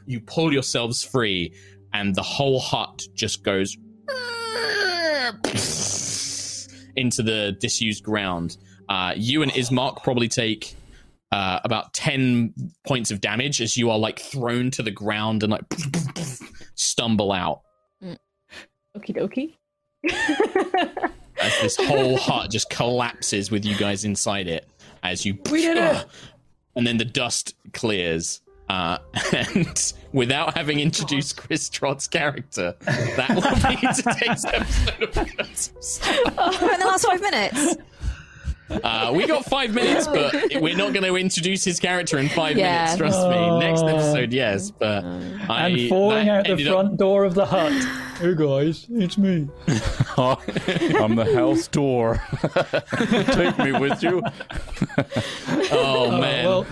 [0.07, 1.53] you pull yourselves free,
[1.93, 3.77] and the whole hut just goes
[6.97, 8.57] into the disused ground.
[8.89, 10.75] Uh, you and Ismark probably take
[11.33, 12.53] uh, about 10
[12.87, 15.65] points of damage as you are like thrown to the ground and like
[16.75, 17.63] stumble out
[18.95, 19.55] Okie dokie.
[21.41, 24.69] as this whole hut just collapses with you guys inside it
[25.03, 26.07] as you We did it!
[26.77, 28.99] and then the dust clears uh,
[29.33, 36.01] and without having introduced Chris Trott's character, that will be today's episode of Curses.
[36.07, 36.35] in
[36.81, 37.77] the last five minutes.
[38.83, 42.57] Uh, we got five minutes, but we're not going to introduce his character in five
[42.57, 42.83] Yeah.
[42.85, 42.97] minutes.
[42.99, 43.59] Trust me.
[43.59, 47.47] Next episode, yes, but I, and falling out the ended up- front door of the
[47.47, 47.73] hut.
[48.21, 49.49] hey guys, it's me.
[50.17, 52.23] I'm the house door.
[53.33, 54.23] Take me with you.
[55.73, 56.67] oh man, Well,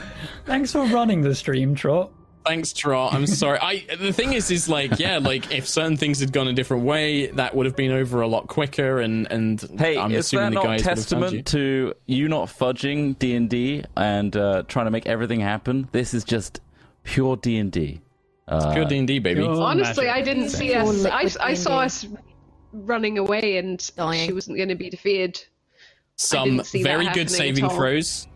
[0.47, 2.11] thanks for running the stream, Trot.
[2.51, 3.15] Thanks, Trot.
[3.15, 3.59] I'm sorry.
[3.61, 6.85] I the thing is, is like, yeah, like if certain things had gone a different
[6.85, 9.01] way, that would have been over a lot quicker.
[9.01, 11.43] And and Hey, I'm is assuming that the not guys would have found you.
[11.43, 15.89] testament to you not fudging D and D and uh, trying to make everything happen?
[15.93, 16.61] This is just
[17.05, 18.01] pure D and D.
[18.49, 19.43] Uh, Pure D and D, baby.
[19.43, 20.21] Pure Honestly, magic.
[20.21, 21.05] I didn't see us.
[21.07, 22.05] I, I saw us
[22.73, 24.27] running away, and Dying.
[24.27, 25.45] she wasn't going to be defeated.
[26.17, 28.27] some didn't see that very good saving throws,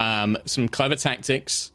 [0.00, 1.71] um, some clever tactics,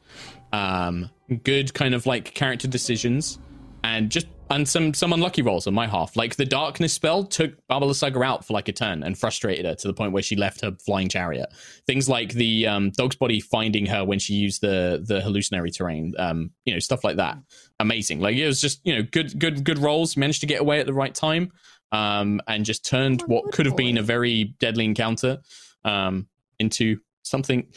[0.54, 1.10] um,
[1.44, 3.40] good kind of like character decisions,
[3.84, 6.16] and just and some some unlucky rolls on my half.
[6.16, 9.76] Like the darkness spell took Baba Lysaga out for like a turn and frustrated her
[9.76, 11.50] to the point where she left her flying chariot.
[11.86, 16.14] Things like the um, dog's body finding her when she used the the hallucinatory terrain,
[16.18, 17.38] um, you know, stuff like that.
[17.80, 18.20] Amazing.
[18.20, 20.16] Like it was just you know good good good rolls.
[20.16, 21.52] Managed to get away at the right time,
[21.92, 25.40] um, and just turned what could have been a very deadly encounter
[25.84, 26.28] um,
[26.60, 27.68] into something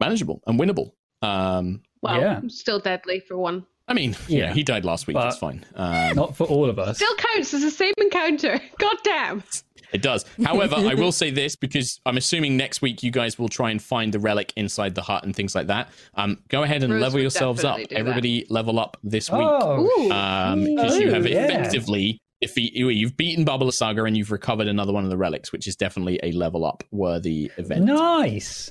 [0.00, 0.92] manageable and winnable.
[1.22, 2.40] Um, Well, Yeah.
[2.48, 3.66] still deadly for one.
[3.88, 4.52] I mean, yeah, Yeah.
[4.54, 5.14] he died last week.
[5.14, 5.64] But- That's fine.
[5.74, 6.96] Um, Not for all of us.
[6.98, 8.60] Still counts as the same encounter.
[8.78, 9.42] God damn.
[9.90, 10.26] It does.
[10.44, 13.82] However, I will say this because I'm assuming next week you guys will try and
[13.82, 15.88] find the relic inside the hut and things like that.
[16.14, 17.78] Um, go ahead and Rose level yourselves up.
[17.78, 18.00] definitely do that.
[18.00, 19.40] Everybody level up this week.
[19.42, 21.44] Oh, Um, because you Oh, have yeah.
[21.46, 25.50] effectively defeat you- you've beaten Baba Lysaga and you've recovered another one of the relics,
[25.50, 27.86] which is definitely a level up worthy event.
[27.86, 28.70] nice.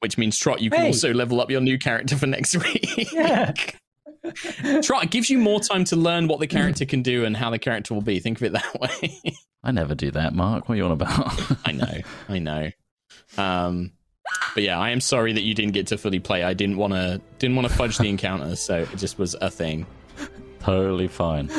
[0.00, 0.86] Which means Trot, you can Hey.
[0.88, 3.12] also level up your new character for next week.
[3.12, 3.52] Yeah.
[4.82, 7.58] Trot, gives you more time to learn what the character can do and how the
[7.58, 8.20] character will be.
[8.20, 9.20] Think of it that way.
[9.64, 10.68] I never do that, Mark.
[10.68, 11.32] What are you on about?
[11.66, 11.98] I know,
[12.28, 12.70] I know.
[13.36, 13.92] Um,
[14.54, 16.44] but yeah, I am sorry that you didn't get to fully play.
[16.44, 19.50] I didn't want to didn't want to fudge the encounter, so it just was a
[19.50, 19.86] thing.
[20.60, 21.50] totally fine.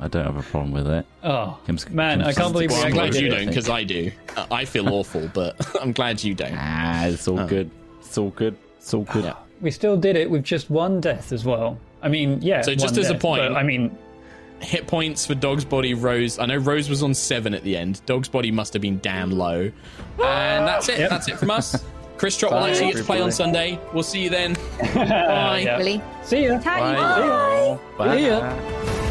[0.00, 1.06] I don't have a problem with it.
[1.22, 4.10] Oh, Kim's- man, I Kim's- can't believe Well, I'm glad you don't because I do.
[4.36, 6.54] Uh, I feel awful, but I'm glad you don't.
[6.56, 7.46] Ah, it's all Oh.
[7.46, 7.70] good.
[8.12, 8.54] It's all good.
[8.76, 9.24] It's all good.
[9.24, 9.36] Yeah.
[9.62, 11.78] We still did it with just one death as well.
[12.02, 12.60] I mean, yeah.
[12.60, 13.96] So just one as a death, point- but, I mean,
[14.60, 16.38] Hit points for Dog's Body, Rose.
[16.38, 18.02] I know Rose was on seven at the end.
[18.04, 19.60] Dog's Body must have been damn low.
[19.62, 20.98] And that's it.
[20.98, 21.08] Yep.
[21.10, 21.82] That's it from us.
[22.18, 23.32] Chris Trot will Bye, actually get to play on everybody.
[23.72, 23.80] Sunday.
[23.94, 24.52] We'll see you then.
[24.94, 25.62] Bye.
[25.64, 25.78] yeah.
[25.78, 26.02] Really?
[26.22, 26.58] See ya.
[26.58, 26.94] Bye.
[26.94, 27.78] Bye.
[27.96, 28.16] Bye.
[28.18, 29.08] See ya.